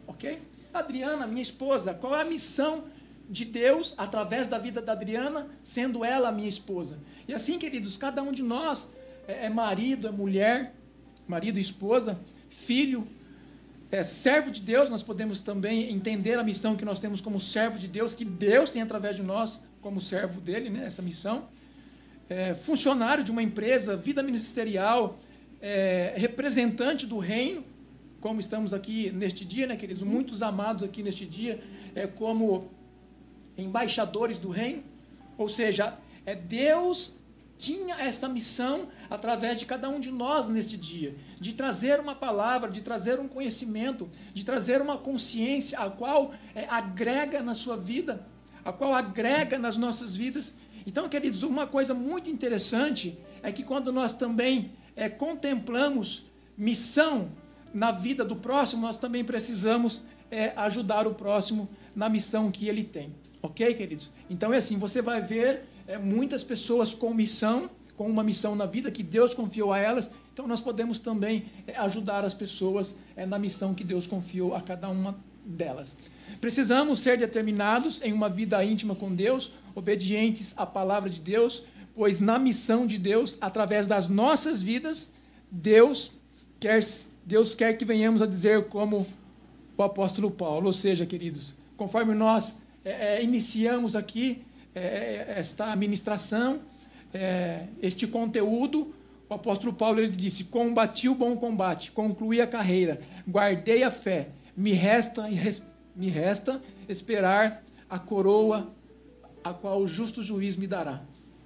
Ok? 0.07 0.41
Adriana, 0.73 1.27
minha 1.27 1.41
esposa, 1.41 1.93
qual 1.93 2.15
a 2.15 2.23
missão 2.23 2.85
de 3.29 3.45
Deus 3.45 3.93
através 3.97 4.47
da 4.47 4.57
vida 4.57 4.81
da 4.81 4.93
Adriana, 4.93 5.47
sendo 5.61 6.03
ela 6.03 6.29
a 6.29 6.31
minha 6.31 6.49
esposa? 6.49 6.97
E 7.27 7.33
assim, 7.33 7.59
queridos, 7.59 7.95
cada 7.97 8.23
um 8.23 8.31
de 8.31 8.41
nós 8.41 8.87
é, 9.27 9.45
é 9.45 9.49
marido, 9.49 10.07
é 10.07 10.11
mulher, 10.11 10.73
marido 11.27 11.57
e 11.57 11.61
esposa, 11.61 12.19
filho, 12.49 13.07
é 13.91 14.01
servo 14.03 14.49
de 14.49 14.59
Deus, 14.59 14.89
nós 14.89 15.03
podemos 15.03 15.39
também 15.39 15.91
entender 15.91 16.39
a 16.39 16.43
missão 16.43 16.75
que 16.75 16.83
nós 16.83 16.99
temos 16.99 17.21
como 17.21 17.39
servo 17.39 17.77
de 17.77 17.87
Deus, 17.87 18.15
que 18.15 18.25
Deus 18.25 18.69
tem 18.69 18.81
através 18.81 19.15
de 19.15 19.21
nós 19.21 19.61
como 19.81 20.01
servo 20.01 20.41
dele, 20.41 20.69
né, 20.69 20.85
essa 20.85 21.01
missão. 21.01 21.47
É, 22.27 22.55
funcionário 22.55 23.23
de 23.23 23.31
uma 23.31 23.43
empresa, 23.43 23.95
vida 23.95 24.23
ministerial, 24.23 25.19
é, 25.61 26.13
representante 26.17 27.05
do 27.05 27.19
reino, 27.19 27.63
como 28.19 28.39
estamos 28.39 28.73
aqui 28.73 29.11
neste 29.11 29.45
dia, 29.45 29.67
né, 29.67 29.75
queridos? 29.75 30.01
Muitos 30.01 30.41
amados 30.41 30.81
aqui 30.81 31.03
neste 31.03 31.25
dia, 31.25 31.61
é, 31.93 32.07
como 32.07 32.71
embaixadores 33.57 34.39
do 34.39 34.49
reino. 34.49 34.81
Ou 35.37 35.49
seja, 35.49 35.97
é 36.25 36.33
Deus 36.33 37.17
tinha 37.63 37.95
essa 37.95 38.27
missão 38.27 38.89
através 39.09 39.57
de 39.57 39.65
cada 39.65 39.87
um 39.87 39.97
de 39.97 40.11
nós 40.11 40.49
neste 40.49 40.75
dia, 40.75 41.15
de 41.39 41.53
trazer 41.53 41.97
uma 41.97 42.13
palavra, 42.13 42.69
de 42.69 42.81
trazer 42.81 43.21
um 43.21 43.27
conhecimento, 43.27 44.09
de 44.33 44.43
trazer 44.43 44.81
uma 44.81 44.97
consciência 44.97 45.79
a 45.79 45.89
qual 45.89 46.33
é, 46.53 46.65
agrega 46.69 47.41
na 47.41 47.53
sua 47.53 47.77
vida, 47.77 48.27
a 48.65 48.73
qual 48.73 48.93
agrega 48.93 49.57
nas 49.57 49.77
nossas 49.77 50.13
vidas. 50.13 50.53
Então, 50.85 51.07
queridos, 51.07 51.41
uma 51.41 51.65
coisa 51.65 51.93
muito 51.93 52.29
interessante 52.29 53.17
é 53.41 53.49
que 53.49 53.63
quando 53.63 53.93
nós 53.93 54.11
também 54.11 54.73
é, 54.93 55.07
contemplamos 55.07 56.25
missão 56.57 57.31
na 57.73 57.91
vida 57.91 58.25
do 58.25 58.35
próximo, 58.35 58.81
nós 58.81 58.97
também 58.97 59.23
precisamos 59.23 60.03
é, 60.29 60.51
ajudar 60.57 61.07
o 61.07 61.13
próximo 61.13 61.69
na 61.95 62.09
missão 62.09 62.51
que 62.51 62.67
ele 62.67 62.83
tem. 62.83 63.15
Ok, 63.41 63.73
queridos? 63.73 64.11
Então 64.29 64.53
é 64.53 64.57
assim: 64.57 64.77
você 64.77 65.01
vai 65.01 65.21
ver 65.21 65.65
é, 65.87 65.97
muitas 65.97 66.43
pessoas 66.43 66.93
com 66.93 67.13
missão, 67.13 67.69
com 67.95 68.07
uma 68.07 68.23
missão 68.23 68.55
na 68.55 68.65
vida 68.65 68.91
que 68.91 69.03
Deus 69.03 69.33
confiou 69.33 69.71
a 69.73 69.79
elas. 69.79 70.11
Então 70.33 70.47
nós 70.47 70.61
podemos 70.61 70.99
também 70.99 71.45
é, 71.67 71.75
ajudar 71.77 72.25
as 72.25 72.33
pessoas 72.33 72.97
é, 73.15 73.25
na 73.25 73.37
missão 73.37 73.73
que 73.73 73.83
Deus 73.83 74.07
confiou 74.07 74.55
a 74.55 74.61
cada 74.61 74.89
uma 74.89 75.17
delas. 75.45 75.97
Precisamos 76.41 76.99
ser 76.99 77.17
determinados 77.17 78.01
em 78.01 78.11
uma 78.11 78.29
vida 78.29 78.63
íntima 78.63 78.95
com 78.95 79.13
Deus, 79.13 79.51
obedientes 79.75 80.53
à 80.57 80.65
palavra 80.65 81.09
de 81.09 81.21
Deus, 81.21 81.63
pois 81.95 82.19
na 82.19 82.39
missão 82.39 82.87
de 82.87 82.97
Deus, 82.97 83.37
através 83.39 83.85
das 83.87 84.07
nossas 84.07 84.61
vidas, 84.61 85.11
Deus 85.51 86.11
quer, 86.59 86.81
Deus 87.25 87.53
quer 87.53 87.73
que 87.73 87.85
venhamos 87.85 88.21
a 88.21 88.25
dizer 88.25 88.65
como 88.65 89.05
o 89.77 89.83
apóstolo 89.83 90.31
Paulo. 90.31 90.67
Ou 90.67 90.73
seja, 90.73 91.05
queridos, 91.05 91.53
conforme 91.77 92.13
nós 92.13 92.57
é, 92.83 93.17
é 93.17 93.23
iniciamos 93.23 93.95
aqui, 93.95 94.43
é, 94.75 94.81
é, 94.81 95.33
esta 95.37 95.75
ministração, 95.75 96.61
é, 97.13 97.67
este 97.81 98.07
conteúdo, 98.07 98.93
o 99.29 99.33
apóstolo 99.33 99.73
Paulo 99.73 99.99
ele 99.99 100.15
disse: 100.15 100.43
Combati 100.43 101.07
o 101.07 101.15
bom 101.15 101.35
combate, 101.37 101.91
concluí 101.91 102.41
a 102.41 102.47
carreira, 102.47 103.01
guardei 103.27 103.83
a 103.83 103.91
fé, 103.91 104.29
me 104.55 104.73
resta, 104.73 105.27
me 105.95 106.09
resta 106.09 106.61
esperar 106.87 107.63
a 107.89 107.99
coroa 107.99 108.71
a 109.43 109.53
qual 109.53 109.81
o 109.81 109.87
justo 109.87 110.23
juiz 110.23 110.55
me 110.55 110.65
dará. 110.65 111.03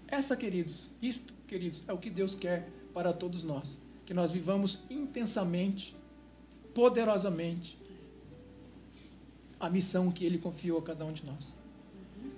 Essa, 0.08 0.38
queridos, 0.38 0.90
isto, 1.02 1.34
queridos, 1.48 1.84
é 1.88 1.94
o 1.94 1.98
que 1.98 2.10
Deus 2.10 2.34
quer 2.34 2.70
para 2.94 3.12
todos 3.12 3.44
nós. 3.44 3.78
Que 4.06 4.14
nós 4.14 4.32
vivamos 4.32 4.80
intensamente, 4.90 5.96
poderosamente, 6.74 7.78
a 9.60 9.70
missão 9.70 10.12
que 10.12 10.26
Ele 10.26 10.38
confiou 10.38 10.80
a 10.80 10.82
cada 10.82 11.04
um 11.04 11.12
de 11.12 11.26
nós. 11.26 11.54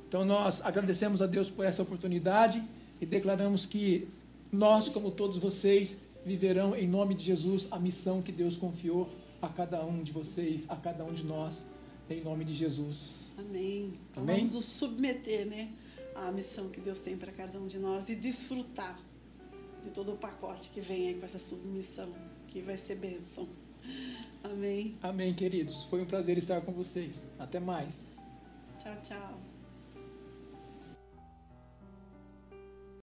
Então 0.10 0.26
nós 0.26 0.66
agradecemos 0.66 1.22
a 1.22 1.28
Deus 1.28 1.52
por 1.52 1.64
essa 1.64 1.84
oportunidade 1.84 2.64
e 3.00 3.06
declaramos 3.06 3.68
que 3.68 4.08
nós, 4.52 4.90
como 4.90 5.12
todos 5.12 5.38
vocês, 5.38 6.02
viverão 6.26 6.76
em 6.76 6.88
nome 6.88 7.14
de 7.14 7.24
Jesus 7.24 7.68
a 7.70 7.78
missão 7.78 8.20
que 8.20 8.32
Deus 8.32 8.58
confiou 8.58 9.08
a 9.40 9.48
cada 9.48 9.86
um 9.86 10.02
de 10.02 10.12
vocês, 10.12 10.66
a 10.68 10.76
cada 10.76 11.04
um 11.06 11.14
de 11.14 11.24
nós 11.24 11.64
em 12.10 12.24
nome 12.24 12.44
de 12.44 12.56
Jesus. 12.56 13.32
Amém. 13.38 13.94
Então 14.10 14.24
Amém? 14.24 14.38
vamos 14.38 14.54
nos 14.54 14.66
submeter, 14.66 15.46
né, 15.46 15.70
à 16.16 16.32
missão 16.32 16.70
que 16.70 16.82
Deus 16.82 17.00
tem 17.00 17.16
para 17.16 17.32
cada 17.32 17.60
um 17.60 17.68
de 17.68 17.78
nós 17.78 18.10
e 18.10 18.16
desfrutar 18.16 19.00
de 19.84 19.92
todo 19.92 20.14
o 20.14 20.18
pacote 20.18 20.70
que 20.70 20.82
vem 20.82 21.10
aí 21.10 21.14
com 21.14 21.26
essa 21.26 21.38
submissão, 21.38 22.12
que 22.48 22.62
vai 22.62 22.80
ser 22.80 22.96
bênção. 22.96 23.48
Amém. 24.44 24.98
Amém, 25.04 25.36
queridos. 25.36 25.84
Foi 25.84 26.02
um 26.02 26.06
prazer 26.06 26.36
estar 26.40 26.62
com 26.62 26.72
vocês. 26.72 27.28
Até 27.38 27.60
mais. 27.60 28.04
Tchau, 28.80 28.98
tchau. 29.04 29.49